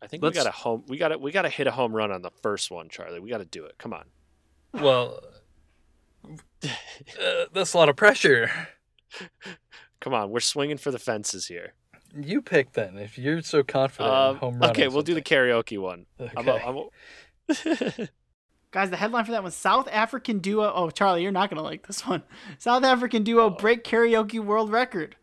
I 0.01 0.07
think 0.07 0.21
Let's- 0.21 0.35
we 0.37 0.43
got 0.43 0.47
a 0.49 0.51
home. 0.51 0.83
We 0.87 0.97
got 0.97 1.07
to 1.09 1.17
we 1.17 1.31
got 1.31 1.43
to 1.43 1.49
hit 1.49 1.65
a 1.67 1.71
home 1.71 1.95
run 1.95 2.11
on 2.11 2.21
the 2.21 2.29
first 2.41 2.69
one, 2.69 2.89
Charlie. 2.89 3.19
We 3.19 3.29
got 3.29 3.37
to 3.39 3.45
do 3.45 3.65
it. 3.65 3.77
Come 3.77 3.93
on. 3.93 4.05
Well, 4.73 5.19
uh, 6.63 7.45
that's 7.53 7.73
a 7.73 7.77
lot 7.77 7.89
of 7.89 7.95
pressure. 7.95 8.51
Come 9.99 10.13
on, 10.13 10.29
we're 10.29 10.39
swinging 10.41 10.77
for 10.77 10.91
the 10.91 10.99
fences 10.99 11.47
here. 11.47 11.73
You 12.15 12.41
pick 12.41 12.73
then 12.73 12.97
if 12.97 13.17
you're 13.17 13.41
so 13.41 13.63
confident. 13.63 14.13
Um, 14.13 14.35
home 14.37 14.59
run 14.59 14.69
okay, 14.71 14.87
we'll 14.87 15.01
do 15.01 15.13
the 15.15 15.21
karaoke 15.21 15.79
one. 15.79 16.05
I'm 16.37 16.47
a- 16.47 16.51
Okay. 16.53 16.63
I'm 16.65 16.77
a- 16.77 18.07
Guys, 18.71 18.89
the 18.89 18.97
headline 18.97 19.23
for 19.25 19.31
that 19.31 19.43
one 19.43 19.51
South 19.51 19.87
African 19.91 20.39
duo. 20.39 20.71
Oh, 20.73 20.89
Charlie, 20.89 21.21
you're 21.21 21.31
not 21.31 21.49
going 21.49 21.57
to 21.57 21.63
like 21.63 21.85
this 21.85 22.05
one. 22.07 22.23
South 22.57 22.83
African 22.83 23.23
duo 23.23 23.49
break 23.51 23.83
karaoke 23.83 24.39
world 24.39 24.71
record. 24.71 25.15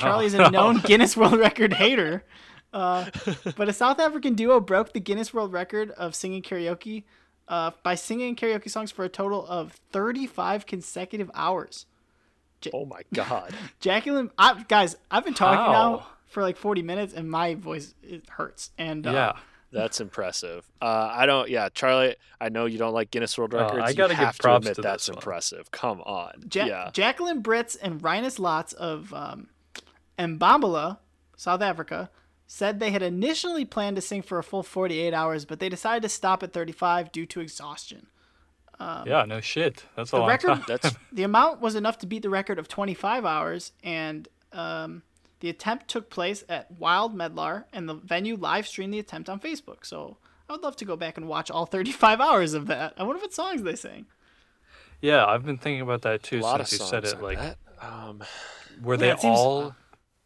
Charlie 0.00 0.26
is 0.26 0.34
a 0.34 0.46
Oh. 0.46 0.50
known 0.50 0.78
Guinness 0.84 1.16
World 1.16 1.38
Record 1.38 1.72
hater. 1.74 2.24
Uh, 2.72 3.08
but 3.56 3.68
a 3.68 3.72
South 3.72 4.00
African 4.00 4.34
duo 4.34 4.58
broke 4.58 4.92
the 4.92 4.98
Guinness 4.98 5.32
World 5.32 5.52
Record 5.52 5.90
of 5.92 6.16
singing 6.16 6.42
karaoke 6.42 7.04
uh, 7.46 7.70
by 7.84 7.94
singing 7.94 8.34
karaoke 8.34 8.68
songs 8.68 8.90
for 8.90 9.04
a 9.04 9.08
total 9.08 9.46
of 9.46 9.72
35 9.92 10.66
consecutive 10.66 11.30
hours. 11.34 11.86
Oh 12.72 12.84
my 12.86 13.02
god. 13.12 13.52
Jacqueline, 13.80 14.30
I, 14.38 14.62
guys, 14.68 14.96
I've 15.10 15.24
been 15.24 15.34
talking 15.34 15.72
now 15.72 16.06
for 16.26 16.42
like 16.42 16.56
40 16.56 16.82
minutes 16.82 17.12
and 17.12 17.30
my 17.30 17.54
voice 17.54 17.94
it 18.02 18.28
hurts. 18.28 18.70
And 18.78 19.06
uh, 19.06 19.12
yeah. 19.12 19.32
That's 19.72 20.00
impressive. 20.00 20.64
Uh, 20.80 21.10
I 21.12 21.26
don't. 21.26 21.50
Yeah, 21.50 21.68
Charlie. 21.68 22.14
I 22.40 22.48
know 22.48 22.66
you 22.66 22.78
don't 22.78 22.94
like 22.94 23.10
Guinness 23.10 23.36
World 23.36 23.52
Records. 23.54 23.82
I 23.82 23.88
you 23.88 23.96
gotta 23.96 24.14
give 24.14 24.24
have 24.24 24.38
props 24.38 24.66
to 24.66 24.70
admit 24.70 24.76
to 24.76 24.82
that's 24.82 25.06
this 25.06 25.12
one. 25.12 25.18
impressive. 25.18 25.70
Come 25.72 26.00
on. 26.02 26.44
Ja- 26.52 26.66
yeah. 26.66 26.90
Jacqueline 26.92 27.42
Brits 27.42 27.76
and 27.82 28.00
Rhinus 28.00 28.38
Lots 28.38 28.72
of 28.72 29.12
um, 29.12 29.48
Mbombela, 30.16 30.98
South 31.36 31.60
Africa, 31.60 32.08
said 32.46 32.78
they 32.78 32.92
had 32.92 33.02
initially 33.02 33.64
planned 33.64 33.96
to 33.96 34.02
sing 34.02 34.22
for 34.22 34.38
a 34.38 34.44
full 34.44 34.62
48 34.62 35.12
hours, 35.12 35.44
but 35.44 35.58
they 35.58 35.68
decided 35.68 36.02
to 36.04 36.08
stop 36.08 36.44
at 36.44 36.52
35 36.52 37.10
due 37.10 37.26
to 37.26 37.40
exhaustion. 37.40 38.06
Yeah, 39.06 39.24
no 39.26 39.40
shit. 39.40 39.84
That's 39.96 40.10
a 40.12 40.16
The 40.16 40.20
long 40.20 40.28
record, 40.28 40.48
time. 40.48 40.64
That's 40.68 40.94
the 41.12 41.22
amount 41.22 41.60
was 41.60 41.74
enough 41.74 41.98
to 41.98 42.06
beat 42.06 42.22
the 42.22 42.30
record 42.30 42.58
of 42.58 42.68
25 42.68 43.24
hours, 43.24 43.72
and 43.82 44.28
um, 44.52 45.02
the 45.40 45.48
attempt 45.48 45.88
took 45.88 46.10
place 46.10 46.44
at 46.48 46.70
Wild 46.78 47.14
Medlar, 47.16 47.64
and 47.72 47.88
the 47.88 47.94
venue 47.94 48.36
live 48.36 48.66
streamed 48.66 48.94
the 48.94 48.98
attempt 48.98 49.28
on 49.28 49.40
Facebook. 49.40 49.84
So 49.84 50.16
I 50.48 50.52
would 50.52 50.62
love 50.62 50.76
to 50.76 50.84
go 50.84 50.96
back 50.96 51.16
and 51.16 51.28
watch 51.28 51.50
all 51.50 51.66
35 51.66 52.20
hours 52.26 52.54
of 52.54 52.66
that. 52.68 52.94
I 52.96 53.02
wonder 53.02 53.20
what 53.20 53.32
songs 53.34 53.62
they 53.62 53.76
sang. 53.76 54.06
Yeah, 55.00 55.24
I've 55.26 55.44
been 55.44 55.58
thinking 55.58 55.82
about 55.82 56.02
that 56.02 56.22
too 56.22 56.38
a 56.38 56.40
lot 56.40 56.60
of 56.60 56.68
since 56.68 56.80
you 56.82 56.86
said 56.88 57.04
it. 57.04 57.14
I 57.16 57.20
Like. 57.20 57.38
Um, 57.82 58.22
were 58.82 58.94
Yeah, 58.94 58.98
they 59.00 59.10
it 59.10 59.20
seems- 59.20 59.38
all? 59.38 59.74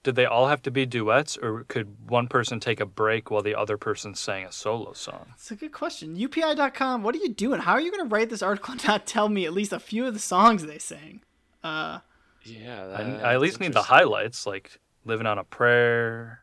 Did 0.08 0.16
they 0.16 0.24
all 0.24 0.48
have 0.48 0.62
to 0.62 0.70
be 0.70 0.86
duets, 0.86 1.36
or 1.36 1.64
could 1.64 2.08
one 2.08 2.28
person 2.28 2.60
take 2.60 2.80
a 2.80 2.86
break 2.86 3.30
while 3.30 3.42
the 3.42 3.54
other 3.54 3.76
person 3.76 4.14
sang 4.14 4.46
a 4.46 4.52
solo 4.52 4.94
song? 4.94 5.34
It's 5.34 5.50
a 5.50 5.54
good 5.54 5.72
question. 5.72 6.16
UPI.com, 6.16 7.02
what 7.02 7.14
are 7.14 7.18
you 7.18 7.28
doing? 7.28 7.60
How 7.60 7.72
are 7.72 7.80
you 7.82 7.90
going 7.90 8.08
to 8.08 8.10
write 8.14 8.30
this 8.30 8.40
article 8.40 8.72
and 8.72 8.82
not 8.86 9.04
tell 9.04 9.28
me 9.28 9.44
at 9.44 9.52
least 9.52 9.70
a 9.70 9.78
few 9.78 10.06
of 10.06 10.14
the 10.14 10.18
songs 10.18 10.64
they 10.64 10.78
sang? 10.78 11.20
Uh, 11.62 11.98
yeah. 12.42 12.84
I, 12.84 12.86
that- 13.02 13.22
I 13.22 13.34
at 13.34 13.40
least 13.42 13.60
need 13.60 13.74
the 13.74 13.82
highlights, 13.82 14.46
like 14.46 14.80
"Living 15.04 15.26
on 15.26 15.36
a 15.36 15.44
Prayer." 15.44 16.40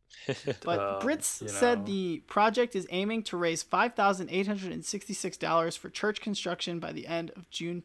but 0.26 0.78
Uh, 0.78 1.00
Brits 1.00 1.40
you 1.40 1.48
said 1.48 1.86
the 1.86 2.18
project 2.26 2.76
is 2.76 2.86
aiming 2.90 3.22
to 3.22 3.38
raise 3.38 3.64
$5,866 3.64 5.78
for 5.78 5.88
church 5.88 6.20
construction 6.20 6.80
by 6.80 6.92
the 6.92 7.06
end 7.06 7.30
of 7.34 7.48
June 7.48 7.84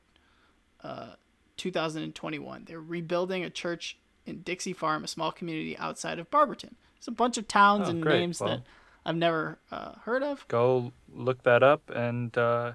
uh, 0.83 1.13
2021. 1.55 2.65
They're 2.65 2.81
rebuilding 2.81 3.45
a 3.45 3.49
church 3.49 3.97
in 4.25 4.41
Dixie 4.41 4.73
Farm, 4.73 5.03
a 5.03 5.07
small 5.07 5.31
community 5.31 5.77
outside 5.77 6.19
of 6.19 6.29
Barberton. 6.31 6.75
There's 6.97 7.07
a 7.07 7.11
bunch 7.11 7.37
of 7.37 7.47
towns 7.47 7.87
Oh, 7.87 7.91
and 7.91 8.01
great. 8.01 8.19
names 8.19 8.39
Well- 8.39 8.49
that 8.49 8.61
I've 9.05 9.15
never 9.15 9.59
uh, 9.71 9.93
heard 10.03 10.23
of. 10.23 10.47
Go 10.47 10.91
look 11.13 11.43
that 11.43 11.61
up 11.61 11.91
and 11.93 12.35
uh, 12.37 12.73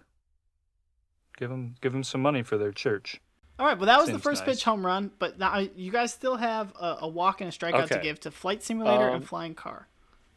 give 1.36 1.50
them 1.50 1.74
give 1.80 1.92
them 1.92 2.04
some 2.04 2.22
money 2.22 2.42
for 2.42 2.56
their 2.56 2.72
church. 2.72 3.20
All 3.58 3.66
right, 3.66 3.76
well, 3.76 3.86
that 3.86 3.98
was 3.98 4.10
the 4.10 4.18
first 4.18 4.46
nice. 4.46 4.56
pitch 4.56 4.64
home 4.64 4.86
run, 4.86 5.10
but 5.18 5.38
now 5.38 5.58
you 5.58 5.90
guys 5.92 6.14
still 6.14 6.36
have 6.36 6.72
a, 6.80 6.98
a 7.02 7.08
walk 7.08 7.40
and 7.42 7.52
a 7.52 7.52
strikeout 7.52 7.88
to 7.88 7.98
give 7.98 8.18
to 8.20 8.30
Flight 8.30 8.62
Simulator 8.62 9.10
Um, 9.10 9.16
and 9.16 9.28
Flying 9.28 9.54
Car. 9.54 9.86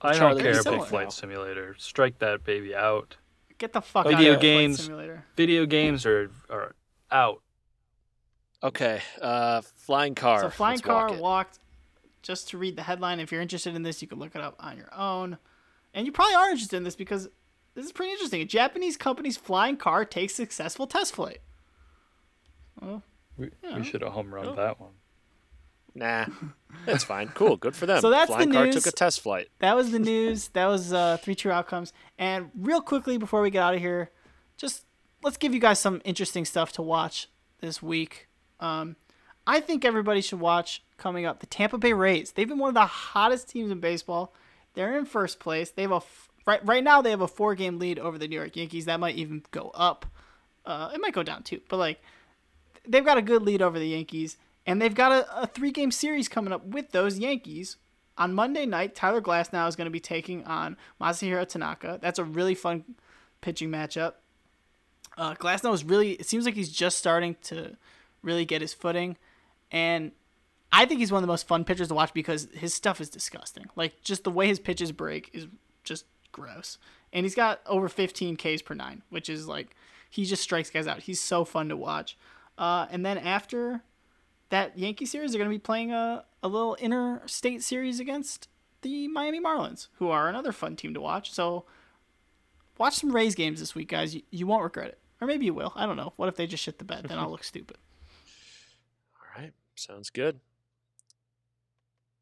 I 0.02 0.12
Charlie, 0.14 0.44
don't 0.44 0.52
care 0.52 0.60
about 0.60 0.90
Flight 0.90 1.14
Simulator. 1.14 1.76
Strike 1.78 2.20
that 2.20 2.44
baby 2.44 2.76
out. 2.76 3.16
Get 3.60 3.72
the 3.72 3.80
fuck 3.82 4.06
Video 4.08 4.18
out 4.18 4.20
of 4.20 4.26
here, 4.26 4.34
Flight 4.34 4.42
games. 4.42 4.84
Simulator. 4.84 5.26
Video 5.38 5.66
games 5.66 6.06
are 6.06 6.32
are 6.50 6.76
out. 7.12 7.42
Okay, 8.64 9.02
uh, 9.22 9.62
flying 9.76 10.16
car. 10.16 10.40
So 10.42 10.50
flying 10.50 10.76
Let's 10.78 10.82
car 10.86 11.10
walk 11.12 11.20
walked. 11.20 11.60
Just 12.22 12.48
to 12.50 12.58
read 12.58 12.78
the 12.78 12.84
headline, 12.84 13.20
if 13.20 13.32
you're 13.34 13.42
interested 13.42 13.76
in 13.76 13.84
this, 13.84 14.02
you 14.02 14.08
can 14.08 14.18
look 14.18 14.34
it 14.34 14.42
up 14.42 14.56
on 14.60 14.78
your 14.78 14.88
own. 14.96 15.38
And 15.94 16.06
you 16.06 16.14
probably 16.14 16.36
are 16.36 16.50
interested 16.50 16.78
in 16.78 16.84
this 16.86 16.96
because 16.96 17.28
this 17.76 17.86
is 17.86 17.92
pretty 17.92 18.14
interesting. 18.14 18.40
A 18.42 18.46
Japanese 18.46 18.96
company's 18.96 19.36
flying 19.36 19.76
car 19.76 20.06
takes 20.06 20.34
successful 20.34 20.88
test 20.88 21.14
flight. 21.14 21.40
Well, 22.82 23.04
We, 23.38 23.52
Yeah. 23.62 23.78
we 23.78 23.84
should 23.84 24.02
have 24.02 24.14
home 24.14 24.34
run 24.34 24.46
Cool. 24.46 24.56
that 24.56 24.80
one. 24.80 24.92
Nah, 25.96 26.26
that's 26.86 27.04
fine. 27.04 27.28
Cool, 27.30 27.58
good 27.58 27.76
for 27.76 27.86
them. 27.86 28.00
So 28.00 28.10
that's 28.10 28.30
the 28.30 28.36
flying 28.36 28.54
car 28.54 28.66
news. 28.66 28.76
took 28.76 28.88
a 28.88 28.96
test 28.96 29.20
flight. 29.22 29.50
that 29.60 29.76
was 29.76 29.92
the 29.92 30.00
news. 30.00 30.48
that 30.50 30.66
was 30.68 30.94
uh, 30.94 31.18
three 31.18 31.36
true 31.36 31.52
outcomes. 31.52 31.92
And 32.18 32.50
real 32.58 32.80
quickly 32.82 33.18
before 33.18 33.42
we 33.42 33.50
get 33.50 33.62
out 33.62 33.74
of 33.76 33.80
here, 33.82 34.12
just 34.58 34.86
let's 35.24 35.38
give 35.38 35.54
you 35.54 35.60
guys 35.60 35.80
some 35.80 36.02
interesting 36.06 36.46
stuff 36.46 36.72
to 36.74 36.82
watch 36.82 37.28
this 37.60 37.82
week. 37.84 38.28
Um, 38.60 38.96
I 39.46 39.60
think 39.60 39.84
everybody 39.84 40.22
should 40.22 40.40
watch 40.40 40.84
coming 40.98 41.26
up 41.26 41.40
the 41.40 41.46
Tampa 41.46 41.78
Bay 41.78 41.94
Rays. 41.94 42.32
They've 42.32 42.48
been 42.48 42.60
one 42.60 42.70
of 42.70 42.76
the 42.76 42.86
hottest 42.86 43.50
teams 43.50 43.72
in 43.72 43.80
baseball. 43.80 44.34
They're 44.74 44.98
in 44.98 45.06
first 45.06 45.40
place. 45.40 45.70
They 45.70 45.82
have 45.82 45.92
a 45.92 45.96
f- 45.96 46.30
right 46.46 46.66
right 46.66 46.84
now 46.84 47.02
they 47.02 47.12
have 47.12 47.22
a 47.22 47.28
four 47.28 47.56
game 47.56 47.80
lead 47.80 48.00
over 48.00 48.18
the 48.18 48.28
New 48.28 48.36
York 48.36 48.56
Yankees. 48.56 48.86
That 48.86 49.00
might 49.00 49.16
even 49.16 49.44
go 49.52 49.72
up. 49.74 50.06
Uh, 50.66 50.92
it 50.94 51.02
might 51.02 51.14
go 51.14 51.24
down 51.24 51.44
too, 51.44 51.60
but 51.68 51.78
like 51.78 52.02
they've 52.88 53.06
got 53.06 53.18
a 53.18 53.22
good 53.22 53.42
lead 53.42 53.62
over 53.62 53.78
the 53.78 53.88
Yankees, 53.88 54.38
and 54.66 54.82
they've 54.82 54.96
got 54.96 55.12
a, 55.12 55.44
a 55.44 55.48
three 55.48 55.72
game 55.72 55.92
series 55.92 56.30
coming 56.30 56.54
up 56.54 56.66
with 56.66 56.92
those 56.92 57.20
Yankees. 57.20 57.78
On 58.16 58.32
Monday 58.32 58.68
night, 58.68 58.94
Tyler 58.94 59.22
Glasnow 59.22 59.68
is 59.68 59.76
going 59.76 59.86
to 59.86 59.92
be 59.92 60.00
taking 60.00 60.44
on 60.46 60.78
Masahiro 61.02 61.48
Tanaka. 61.48 61.98
That's 62.00 62.20
a 62.20 62.24
really 62.24 62.54
fun 62.54 62.84
pitching 63.42 63.70
matchup. 63.70 64.14
Uh, 65.18 65.34
Glasnow 65.34 65.74
is 65.74 65.84
really, 65.84 66.12
it 66.12 66.28
seems 66.28 66.46
like 66.46 66.54
he's 66.54 66.72
just 66.72 67.00
starting 67.00 67.36
to 67.44 67.76
really 68.24 68.46
get 68.46 68.62
his 68.62 68.74
footing. 68.74 69.18
And 69.72 70.12
I 70.72 70.86
think 70.86 71.00
he's 71.00 71.12
one 71.12 71.20
of 71.20 71.28
the 71.28 71.32
most 71.32 71.48
fun 71.48 71.66
pitchers 71.66 71.90
to 71.90 71.94
watch 71.94 72.14
because 72.14 72.48
his 72.54 72.74
stuff 72.74 73.00
is 73.00 73.10
disgusting. 73.10 73.66
Like, 73.76 74.02
just 74.02 74.24
the 74.24 74.32
way 74.32 74.48
his 74.48 74.60
pitches 74.60 74.92
break 74.92 75.30
is 75.34 75.48
just 75.84 76.06
gross. 76.32 76.78
And 77.12 77.26
he's 77.26 77.36
got 77.36 77.62
over 77.68 77.88
15 77.88 78.38
Ks 78.38 78.62
per 78.62 78.74
nine, 78.74 79.04
which 79.10 79.30
is 79.30 79.48
like, 79.48 79.76
he 80.10 80.26
just 80.26 80.42
strikes 80.42 80.70
guys 80.70 80.88
out. 80.88 81.02
He's 81.02 81.22
so 81.22 81.46
fun 81.46 81.70
to 81.70 81.78
watch. 81.78 82.18
Uh, 82.58 82.88
and 82.92 83.06
then 83.06 83.18
after 83.18 83.82
that 84.50 84.78
Yankee 84.78 85.06
series, 85.06 85.32
they're 85.32 85.40
going 85.40 85.50
to 85.50 85.56
be 85.56 85.60
playing 85.60 85.92
a, 85.92 86.24
a 86.42 86.48
little 86.48 86.76
interstate 86.76 87.64
series 87.64 88.00
against 88.00 88.48
the 88.82 89.08
Miami 89.08 89.42
Marlins, 89.42 89.88
who 89.94 90.10
are 90.10 90.30
another 90.30 90.52
fun 90.52 90.76
team 90.76 90.94
to 90.94 91.02
watch. 91.02 91.32
So 91.32 91.66
watch 92.78 92.96
some 92.96 93.12
Rays 93.12 93.34
games 93.34 93.60
this 93.60 93.74
week, 93.74 93.90
guys. 93.90 94.14
You, 94.14 94.22
you 94.30 94.46
won't 94.46 94.64
regret 94.64 94.90
it. 94.90 95.00
Or 95.22 95.28
maybe 95.28 95.46
you 95.46 95.54
will. 95.54 95.74
I 95.76 95.86
don't 95.86 95.98
know. 95.98 96.14
What 96.18 96.30
if 96.30 96.36
they 96.36 96.46
just 96.46 96.64
shit 96.64 96.80
the 96.80 96.86
bed? 96.86 97.06
Then 97.08 97.18
I'll 97.18 97.32
look 97.32 97.44
stupid. 97.44 97.78
Sounds 99.76 100.10
good. 100.10 100.40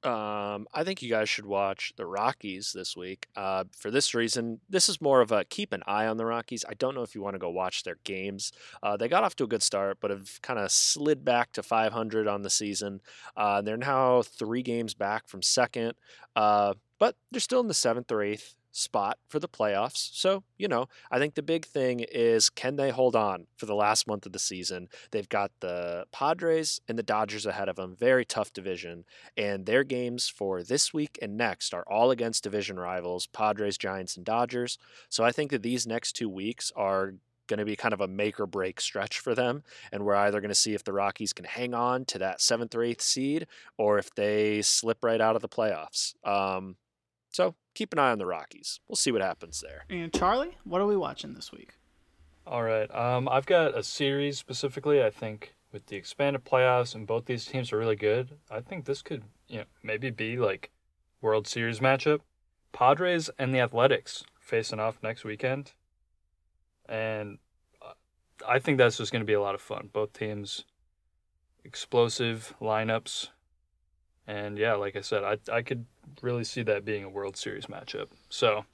Um, 0.04 0.68
I 0.74 0.84
think 0.84 1.04
you 1.04 1.10
guys 1.12 1.30
should 1.30 1.46
watch 1.46 1.94
the 1.96 2.08
Rockies 2.08 2.74
this 2.74 2.98
week. 2.98 3.28
Uh, 3.36 3.66
for 3.72 3.92
this 3.92 4.16
reason, 4.16 4.60
this 4.68 4.90
is 4.90 5.00
more 5.00 5.22
of 5.22 5.32
a 5.32 5.44
keep 5.44 5.74
an 5.74 5.84
eye 5.86 6.08
on 6.08 6.18
the 6.18 6.26
Rockies. 6.26 6.66
I 6.68 6.74
don't 6.74 6.96
know 6.96 7.04
if 7.04 7.14
you 7.14 7.22
want 7.22 7.36
to 7.36 7.40
go 7.40 7.52
watch 7.52 7.84
their 7.84 7.98
games. 8.04 8.52
Uh, 8.82 8.98
they 8.98 9.08
got 9.08 9.24
off 9.24 9.36
to 9.36 9.44
a 9.44 9.48
good 9.48 9.62
start, 9.62 9.98
but 10.02 10.10
have 10.10 10.42
kind 10.42 10.58
of 10.58 10.72
slid 10.72 11.24
back 11.24 11.52
to 11.52 11.62
500 11.62 12.28
on 12.28 12.42
the 12.42 12.50
season. 12.50 13.02
Uh, 13.38 13.62
they're 13.62 13.78
now 13.78 14.24
three 14.24 14.64
games 14.64 14.96
back 14.96 15.28
from 15.28 15.44
second, 15.44 15.94
uh, 16.36 16.74
but 16.98 17.16
they're 17.32 17.40
still 17.40 17.60
in 17.60 17.68
the 17.68 17.74
seventh 17.76 18.12
or 18.12 18.24
eighth 18.24 18.56
spot 18.72 19.18
for 19.28 19.40
the 19.40 19.48
playoffs. 19.48 20.10
So, 20.14 20.44
you 20.58 20.68
know, 20.68 20.88
I 21.10 21.20
think 21.20 21.36
the 21.36 21.42
big 21.42 21.66
thing 21.66 22.02
is 22.12 22.50
can 22.50 22.76
they 22.76 22.90
hold 22.90 23.16
on 23.16 23.48
for 23.58 23.66
the 23.66 23.76
last 23.76 24.08
month 24.08 24.26
of 24.26 24.32
the 24.32 24.40
season? 24.40 24.88
They've 25.12 25.30
got 25.30 25.52
the 25.60 26.06
Padres 26.12 26.82
and 26.88 26.98
the 26.98 27.04
Dodgers 27.04 27.46
ahead 27.46 27.70
of 27.70 27.76
them. 27.76 27.96
Very 27.96 28.26
tough 28.26 28.54
division. 28.54 29.06
And 29.36 29.66
their 29.66 29.84
games 29.84 30.28
for 30.28 30.64
this 30.64 30.94
week 30.94 31.20
and 31.22 31.38
next 31.38 31.74
are 31.74 31.86
all 31.88 32.12
against 32.12 32.44
division 32.44 32.80
rivals 32.80 33.28
Padres, 33.28 33.78
Giants, 33.78 34.16
and 34.16 34.26
Dodgers. 34.26 34.78
So 35.10 35.24
I 35.24 35.32
think 35.32 35.52
that 35.52 35.64
these 35.64 35.86
next 35.86 36.14
two 36.14 36.30
weeks 36.30 36.72
are 36.76 37.14
going 37.48 37.60
to 37.60 37.66
be 37.66 37.76
kind 37.76 37.94
of 37.94 38.02
a 38.02 38.08
make 38.08 38.40
or 38.40 38.48
break 38.48 38.80
stretch 38.80 39.20
for 39.20 39.36
them. 39.36 39.64
And 39.92 40.06
we're 40.06 40.16
either 40.16 40.40
going 40.40 40.50
to 40.50 40.56
see 40.56 40.74
if 40.74 40.84
the 40.84 40.94
Rockies 40.94 41.34
can 41.34 41.46
hang 41.46 41.74
on 41.74 42.06
to 42.06 42.20
that 42.20 42.42
seventh 42.42 42.74
or 42.74 42.84
eighth 42.84 43.02
seed 43.02 43.46
or 43.78 43.98
if 43.98 44.14
they 44.16 44.62
slip 44.62 45.04
right 45.04 45.20
out 45.20 45.36
of 45.36 45.42
the 45.42 45.50
playoffs. 45.50 46.16
Um, 46.26 46.78
so 47.32 47.56
keep 47.74 47.94
an 47.94 48.00
eye 48.00 48.12
on 48.12 48.18
the 48.18 48.26
Rockies. 48.26 48.80
We'll 48.88 48.96
see 48.96 49.12
what 49.12 49.22
happens 49.22 49.62
there. 49.62 49.86
And 49.90 50.14
Charlie, 50.14 50.58
what 50.64 50.82
are 50.82 50.88
we 50.88 50.98
watching 50.98 51.34
this 51.34 51.52
week? 51.52 51.74
All 52.46 52.64
right. 52.64 52.94
Um, 52.94 53.30
I've 53.30 53.46
got 53.46 53.78
a 53.78 53.84
series 53.84 54.38
specifically. 54.38 55.04
I 55.04 55.10
think 55.10 55.54
with 55.72 55.86
the 55.88 55.96
expanded 55.96 56.44
playoffs 56.44 56.96
and 56.96 57.08
both 57.08 57.26
these 57.26 57.46
teams 57.46 57.72
are 57.72 57.78
really 57.78 57.96
good. 57.96 58.38
I 58.50 58.60
think 58.62 58.86
this 58.86 59.02
could, 59.02 59.24
you 59.48 59.60
know, 59.60 59.66
maybe 59.84 60.10
be 60.10 60.38
like 60.38 60.72
World 61.22 61.48
Series 61.48 61.80
matchup. 61.80 62.22
Padres 62.72 63.30
and 63.38 63.54
the 63.54 63.60
Athletics 63.60 64.24
facing 64.40 64.80
off 64.80 64.98
next 65.04 65.24
weekend, 65.24 65.74
and 66.88 67.38
uh, 67.82 67.94
I 68.48 68.60
think 68.60 68.78
that's 68.78 68.98
just 68.98 69.12
going 69.12 69.22
to 69.22 69.26
be 69.26 69.34
a 69.34 69.42
lot 69.42 69.56
of 69.56 69.62
fun. 69.62 69.90
Both 69.92 70.14
teams, 70.14 70.66
explosive 71.64 72.54
lineups, 72.62 73.30
and 74.28 74.58
yeah, 74.58 74.74
like 74.74 74.96
I 74.96 75.02
said, 75.02 75.24
I 75.24 75.38
I 75.52 75.62
could 75.62 75.86
really 76.22 76.44
see 76.44 76.64
that 76.64 76.86
being 76.86 77.04
a 77.04 77.10
World 77.10 77.38
Series 77.38 77.68
matchup. 77.68 78.08
So 78.30 78.66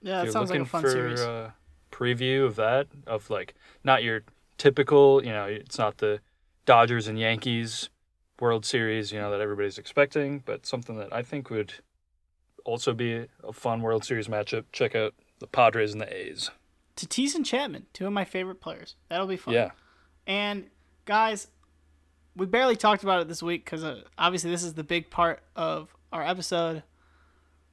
Yeah, 0.00 0.22
you're 0.22 0.32
sounds 0.32 0.50
like 0.50 0.60
a 0.60 0.64
fun 0.64 0.82
for 0.82 0.90
series. 0.90 1.20
a 1.20 1.54
preview 1.90 2.44
of 2.44 2.56
that, 2.56 2.88
of 3.06 3.30
like 3.30 3.54
not 3.84 4.02
your 4.02 4.22
typical, 4.58 5.24
you 5.24 5.30
know, 5.32 5.44
it's 5.46 5.78
not 5.78 5.98
the 5.98 6.20
Dodgers 6.66 7.08
and 7.08 7.18
Yankees 7.18 7.88
World 8.40 8.64
Series, 8.64 9.12
you 9.12 9.20
know, 9.20 9.30
that 9.30 9.40
everybody's 9.40 9.78
expecting, 9.78 10.40
but 10.44 10.66
something 10.66 10.96
that 10.98 11.12
I 11.12 11.22
think 11.22 11.50
would 11.50 11.74
also 12.64 12.92
be 12.94 13.26
a 13.42 13.52
fun 13.52 13.82
World 13.82 14.04
Series 14.04 14.28
matchup. 14.28 14.64
Check 14.72 14.94
out 14.94 15.14
the 15.40 15.46
Padres 15.46 15.92
and 15.92 16.00
the 16.00 16.12
A's. 16.14 16.50
Tatis 16.96 17.34
and 17.34 17.44
Chapman, 17.44 17.86
two 17.92 18.06
of 18.06 18.12
my 18.12 18.24
favorite 18.24 18.60
players. 18.60 18.96
That'll 19.08 19.26
be 19.26 19.36
fun. 19.36 19.54
Yeah. 19.54 19.70
And 20.26 20.66
guys, 21.04 21.48
we 22.36 22.46
barely 22.46 22.76
talked 22.76 23.02
about 23.02 23.20
it 23.20 23.28
this 23.28 23.42
week 23.42 23.64
because 23.64 23.84
uh, 23.84 24.02
obviously 24.18 24.50
this 24.50 24.62
is 24.62 24.74
the 24.74 24.84
big 24.84 25.10
part 25.10 25.42
of 25.56 25.94
our 26.12 26.22
episode. 26.24 26.82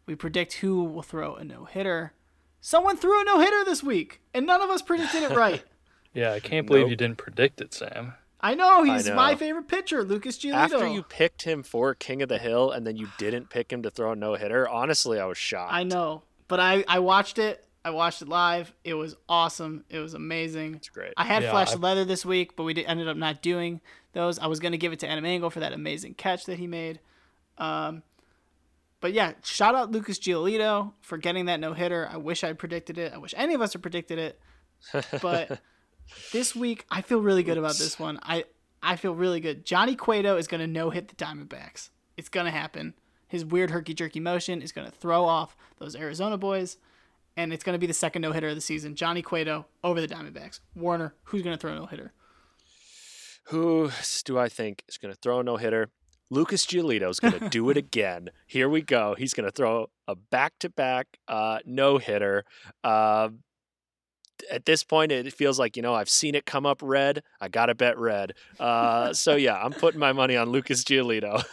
We 0.05 0.16
predict 0.16 0.53
who 0.53 0.84
will 0.84 1.01
throw 1.03 1.36
a 1.36 1.43
no 1.43 1.66
hitter. 1.66 2.14
Someone 2.62 2.97
threw 2.97 3.22
a 3.22 3.24
no 3.24 3.39
hitter 3.39 3.64
this 3.64 3.84
week, 3.84 4.22
and 4.34 4.45
none 4.45 4.62
of 4.62 4.70
us 4.70 4.82
predicted 4.82 5.24
it 5.24 5.32
right. 5.36 5.64
Yeah, 6.12 6.34
I 6.34 6.39
can't 6.39 6.66
believe 6.66 6.86
Nope. 6.86 6.89
you 6.89 6.95
didn't 6.95 7.20
predict 7.20 7.62
it, 7.62 7.72
Sam. 7.72 8.16
I 8.41 8.55
know 8.55 8.82
he's 8.82 9.07
know. 9.07 9.14
my 9.14 9.36
favorite 9.36 9.68
pitcher, 9.68 10.03
Lucas 10.03 10.39
Giolito. 10.39 10.53
After 10.55 10.88
you 10.88 11.03
picked 11.03 11.43
him 11.43 11.62
for 11.62 11.93
King 11.93 12.24
of 12.24 12.30
the 12.30 12.39
Hill 12.39 12.72
and 12.72 12.86
then 12.86 12.97
you 12.97 13.10
didn't 13.20 13.51
pick 13.51 13.72
him 13.72 13.84
to 13.84 13.91
throw 13.91 14.14
a 14.14 14.16
no 14.16 14.34
hitter, 14.34 14.68
honestly, 14.68 15.20
I 15.20 15.26
was 15.26 15.38
shocked. 15.38 15.72
I 15.72 15.84
know, 15.84 16.24
but 16.47 16.60
I 16.60 16.84
I 16.88 16.97
watched 16.97 17.38
it. 17.38 17.64
I 17.86 17.91
watched 17.91 18.24
it 18.24 18.28
live. 18.28 18.74
It 18.84 18.95
was 18.95 19.16
awesome. 19.30 19.86
It 19.88 19.99
was 19.99 20.16
amazing. 20.16 20.76
It's 20.76 20.89
great. 20.89 21.14
I 21.16 21.26
had 21.26 21.43
Yeah, 21.43 21.51
Flash 21.51 21.74
I- 21.74 21.76
Leather 21.76 22.05
this 22.05 22.26
week, 22.26 22.55
but 22.55 22.64
we 22.64 22.74
did, 22.74 22.86
ended 22.88 23.07
up 23.07 23.16
not 23.16 23.43
doing 23.43 23.80
those. 24.14 24.39
I 24.39 24.47
was 24.47 24.60
gonna 24.60 24.78
give 24.78 24.93
it 24.93 24.99
to 24.99 25.07
Adam 25.10 25.26
Engel 25.26 25.49
for 25.49 25.60
that 25.60 25.74
amazing 25.74 26.16
catch 26.16 26.45
that 26.45 26.60
he 26.60 26.68
made. 26.68 26.99
Um, 27.57 28.03
but 29.01 29.14
yeah, 29.14 29.34
shout 29.43 29.76
out 29.76 29.91
Lucas 29.91 30.20
Giolito 30.20 30.93
for 31.01 31.18
getting 31.18 31.45
that 31.45 31.60
no 31.60 31.74
hitter. 31.74 32.07
I 32.12 32.18
wish 32.18 32.43
I 32.43 32.53
predicted 32.53 32.97
it. 32.97 33.14
I 33.14 33.18
wish 33.18 33.34
any 33.38 33.53
of 33.53 33.62
us 33.62 33.74
had 33.74 33.82
predicted 33.82 34.20
it. 34.20 34.39
But 35.22 35.60
this 36.32 36.55
week, 36.55 36.86
I 36.89 37.01
feel 37.01 37.22
really 37.22 37.43
good 37.43 37.57
about 37.57 37.78
this 37.78 37.99
one. 37.99 38.20
I 38.24 38.45
I 38.82 38.95
feel 38.95 39.14
really 39.14 39.39
good. 39.39 39.66
Johnny 39.66 39.95
Cueto 39.95 40.38
is 40.38 40.47
gonna 40.47 40.68
no 40.68 40.89
hit 40.89 41.07
the 41.10 41.16
Diamondbacks. 41.16 41.89
It's 42.18 42.30
gonna 42.30 42.51
happen. 42.51 42.93
His 43.28 43.45
weird 43.45 43.70
herky 43.72 43.93
jerky 43.93 44.20
motion 44.20 44.62
is 44.62 44.72
gonna 44.72 44.91
throw 44.91 45.26
off 45.26 45.55
those 45.78 45.95
Arizona 45.95 46.38
boys, 46.38 46.78
and 47.38 47.53
it's 47.53 47.64
gonna 47.64 47.78
be 47.78 47.88
the 47.88 47.93
second 47.93 48.22
no 48.22 48.32
hitter 48.32 48.49
of 48.49 48.55
the 48.55 48.62
season. 48.62 48.95
Johnny 48.95 49.22
Cueto 49.22 49.66
over 49.84 50.01
the 50.01 50.07
Diamondbacks. 50.07 50.62
Warner, 50.76 51.14
who's 51.24 51.41
gonna 51.41 51.57
throw 51.57 51.74
a 51.74 51.76
no 51.76 51.86
hitter? 51.86 52.14
Who 53.50 53.91
do 54.26 54.38
I 54.38 54.50
think 54.50 54.84
is 54.88 54.97
going 54.97 55.14
to 55.14 55.20
throw 55.20 55.39
a 55.39 55.43
no 55.43 55.58
hitter? 55.58 55.89
Lucas 56.30 56.66
Giolito 56.66 57.10
is 57.10 57.20
going 57.20 57.39
to 57.39 57.50
do 57.50 57.70
it 57.70 57.78
again. 57.86 58.30
Here 58.45 58.70
we 58.70 58.82
go. 58.82 59.16
He's 59.18 59.34
going 59.34 59.45
to 59.47 59.52
throw 59.52 59.89
a 60.08 60.16
back 60.16 60.54
to 60.60 60.70
back 60.70 61.18
no 61.66 61.97
hitter. 61.97 62.45
Uh, 62.84 63.30
at 64.50 64.66
this 64.66 64.84
point, 64.84 65.12
it 65.12 65.34
feels 65.34 65.60
like, 65.60 65.76
you 65.76 65.82
know, 65.82 65.93
I've 65.93 66.10
seen 66.10 66.36
it 66.36 66.45
come 66.45 66.66
up 66.66 66.80
red. 66.82 67.24
I 67.41 67.50
got 67.50 67.66
to 67.66 67.76
bet 67.76 67.97
red. 67.97 68.34
Uh, 68.60 69.14
so, 69.14 69.36
yeah, 69.36 69.60
I'm 69.62 69.74
putting 69.74 70.00
my 70.00 70.14
money 70.14 70.38
on 70.38 70.50
Lucas 70.50 70.84
Giolito. 70.84 71.43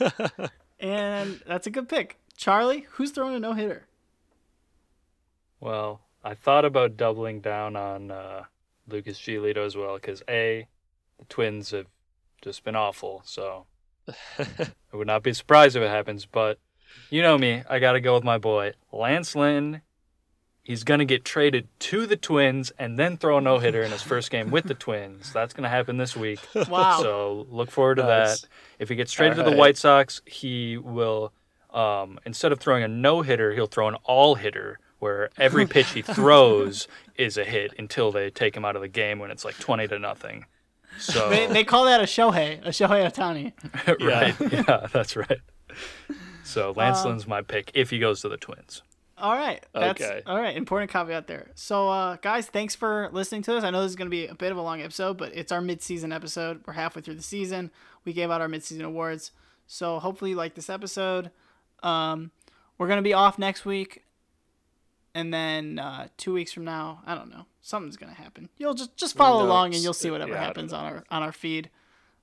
And 0.79 1.41
that's 1.47 1.67
a 1.67 1.71
good 1.71 1.89
pick. 1.89 2.19
Charlie, 2.37 2.87
who's 2.93 3.11
throwing 3.11 3.35
a 3.35 3.41
no 3.41 3.55
hitter? 3.55 3.87
Well, 5.61 6.01
I 6.23 6.35
thought 6.35 6.65
about 6.65 6.97
doubling 6.97 7.41
down 7.41 7.77
on 7.77 8.11
uh, 8.11 8.45
Lucas 8.87 9.19
Giolito 9.19 9.65
as 9.65 9.75
well 9.75 9.95
because 9.95 10.23
A, 10.29 10.69
the 11.19 11.25
Twins 11.27 11.71
have 11.71 11.87
just 12.43 12.65
been 12.65 12.77
awful, 12.77 13.23
so 13.25 13.67
I 14.39 14.47
would 14.93 15.07
not 15.07 15.23
be 15.23 15.33
surprised 15.33 15.77
if 15.77 15.83
it 15.83 15.89
happens, 15.91 16.27
but 16.27 16.59
you 17.11 17.23
know 17.23 17.37
me. 17.39 17.63
I 17.69 17.79
got 17.79 17.93
to 17.93 18.01
go 18.01 18.15
with 18.15 18.25
my 18.25 18.39
boy, 18.39 18.73
Lance 18.93 19.35
Lynn. 19.35 19.83
He's 20.63 20.83
going 20.83 20.99
to 20.99 21.05
get 21.05 21.25
traded 21.25 21.69
to 21.79 22.07
the 22.07 22.17
Twins 22.17 22.73
and 22.77 22.99
then 22.99 23.17
throw 23.17 23.39
a 23.39 23.41
no 23.41 23.61
hitter 23.61 23.83
in 23.83 23.93
his 23.93 24.03
first 24.03 24.31
game 24.33 24.51
with 24.51 24.65
the 24.65 24.75
Twins. 24.87 25.33
That's 25.33 25.55
going 25.55 25.63
to 25.63 25.69
happen 25.69 25.97
this 25.97 26.17
week. 26.17 26.41
Wow. 26.69 26.99
So 27.03 27.47
look 27.51 27.71
forward 27.71 27.97
to 27.97 28.03
Nice. 28.03 28.41
that. 28.43 28.49
If 28.81 28.89
he 28.89 28.97
gets 28.97 29.13
traded 29.13 29.37
to 29.37 29.45
the 29.45 29.57
White 29.57 29.77
Sox, 29.77 30.23
he 30.27 30.77
will, 30.77 31.33
um, 31.73 32.19
instead 32.27 32.51
of 32.51 32.59
throwing 32.59 32.83
a 32.83 32.89
no 32.89 33.23
hitter, 33.23 33.53
he'll 33.53 33.69
throw 33.69 33.87
an 33.87 33.95
all 34.05 34.35
hitter 34.35 34.81
where 34.99 35.31
every 35.39 35.67
pitch 35.67 35.91
he 35.91 36.03
throws 36.03 36.89
is 37.17 37.37
a 37.37 37.45
hit 37.45 37.73
until 37.79 38.11
they 38.11 38.29
take 38.31 38.57
him 38.57 38.65
out 38.65 38.75
of 38.75 38.83
the 38.83 38.89
game 38.89 39.21
when 39.21 39.31
it's 39.31 39.45
like 39.45 39.57
20 39.59 39.87
to 39.87 39.99
nothing. 40.01 40.47
So, 40.99 41.29
They, 41.31 41.47
they 41.47 41.65
call 41.65 41.85
that 41.87 42.01
a 42.01 42.05
Shohei, 42.05 42.61
a 42.65 42.71
Shohei 42.71 43.11
Ohtani. 43.11 43.53
right. 44.07 44.35
Yeah, 44.69 44.87
that's 44.93 45.17
right. 45.17 45.41
So 46.45 46.73
Lance 46.77 47.01
Um, 47.01 47.11
Lynn's 47.11 47.27
my 47.27 47.43
pick 47.43 47.71
if 47.75 47.91
he 47.91 47.99
goes 47.99 48.21
to 48.23 48.29
the 48.29 48.37
Twins. 48.37 48.83
All 49.19 49.33
right. 49.35 49.65
That's 49.73 50.01
Okay. 50.01 50.23
all 50.27 50.39
right. 50.41 50.57
Important 50.57 50.91
caveat 50.91 51.27
there. 51.27 51.49
So, 51.55 51.89
uh, 51.89 52.17
guys, 52.21 52.47
thanks 52.49 52.75
for 52.75 53.09
listening 53.13 53.43
to 53.43 53.53
this. 53.55 53.65
I 53.65 53.71
know 53.71 53.81
this 53.83 53.91
is 53.91 53.97
going 53.97 54.07
to 54.07 54.11
be 54.11 54.27
a 54.27 54.35
bit 54.35 54.53
of 54.53 54.59
a 54.59 54.63
long 54.63 54.83
episode, 54.83 55.17
but 55.17 55.35
it's 55.35 55.51
our 55.53 55.63
mid-season 55.63 56.13
episode. 56.13 56.63
We're 56.67 56.75
halfway 56.75 57.01
through 57.03 57.15
the 57.15 57.23
season. 57.23 57.71
We 58.05 58.13
gave 58.13 58.31
out 58.31 58.43
our 58.43 58.49
mid-season 58.49 58.85
awards. 58.85 59.33
So, 59.67 59.99
hopefully, 59.99 60.31
you 60.33 60.37
like 60.37 60.55
this 60.55 60.69
episode. 60.69 61.31
Um, 61.83 62.31
we're 62.77 62.89
going 62.89 62.99
to 62.99 63.03
be 63.03 63.15
off 63.15 63.39
next 63.39 63.65
week, 63.65 64.05
and 65.15 65.33
then 65.33 65.79
uh, 65.79 66.09
two 66.19 66.35
weeks 66.35 66.53
from 66.53 66.65
now, 66.67 67.01
I 67.07 67.15
don't 67.15 67.31
know, 67.31 67.47
something's 67.67 67.97
going 67.97 68.15
to 68.15 68.21
happen. 68.21 68.49
You'll 68.59 68.75
just 68.75 68.97
just 68.97 69.17
follow 69.17 69.41
knows? 69.41 69.49
along, 69.49 69.75
and 69.75 69.83
you'll 69.83 69.93
see 69.93 70.11
whatever 70.11 70.33
Yeah, 70.33 70.45
happens 70.45 70.73
on 70.73 70.85
our 70.85 71.05
on 71.11 71.23
our 71.23 71.33
feed. 71.33 71.71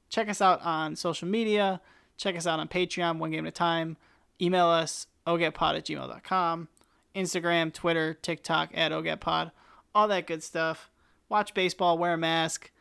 Check 0.09 0.29
us 0.29 0.41
out 0.41 0.61
on 0.61 0.95
social 0.95 1.27
media. 1.27 1.81
Check 2.17 2.35
us 2.37 2.45
out 2.47 2.59
on 2.59 2.67
Patreon, 2.67 3.17
one 3.17 3.31
game 3.31 3.45
at 3.45 3.49
a 3.49 3.51
time. 3.51 3.97
Email 4.41 4.67
us, 4.67 5.07
ogatpod 5.27 5.77
at 5.77 5.85
gmail.com. 5.85 6.67
Instagram, 7.15 7.73
Twitter, 7.73 8.13
TikTok 8.13 8.69
at 8.73 8.91
ogatpod. 8.91 9.51
All 9.95 10.07
that 10.07 10.27
good 10.27 10.41
stuff. 10.43 10.89
Watch 11.29 11.53
baseball, 11.53 11.97
wear 11.97 12.13
a 12.13 12.17
mask. 12.17 12.71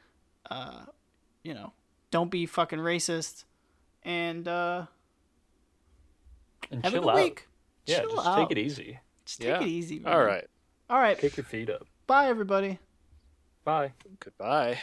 Uh, 0.50 0.84
you 1.42 1.54
know, 1.54 1.72
don't 2.10 2.30
be 2.30 2.44
fucking 2.46 2.78
racist. 2.78 3.44
And 4.04 4.46
uh, 4.48 4.86
And 6.70 6.84
have 6.84 6.92
a 6.92 6.96
chill 6.96 7.02
good 7.04 7.10
out. 7.10 7.16
week. 7.16 7.48
Yeah, 7.86 8.00
Chill 8.00 8.14
just 8.16 8.26
out. 8.26 8.36
take 8.48 8.58
it 8.58 8.60
easy. 8.60 8.98
Just 9.24 9.40
take 9.40 9.48
Yeah. 9.48 9.60
it 9.62 9.66
easy. 9.68 9.98
Man. 10.00 10.12
All 10.12 10.22
right. 10.24 10.46
All 10.90 10.98
right. 10.98 11.18
Kick 11.18 11.36
your 11.36 11.44
feet 11.44 11.70
up. 11.70 11.86
Bye, 12.06 12.28
everybody. 12.28 12.78
Bye. 13.64 13.92
Goodbye. 14.20 14.78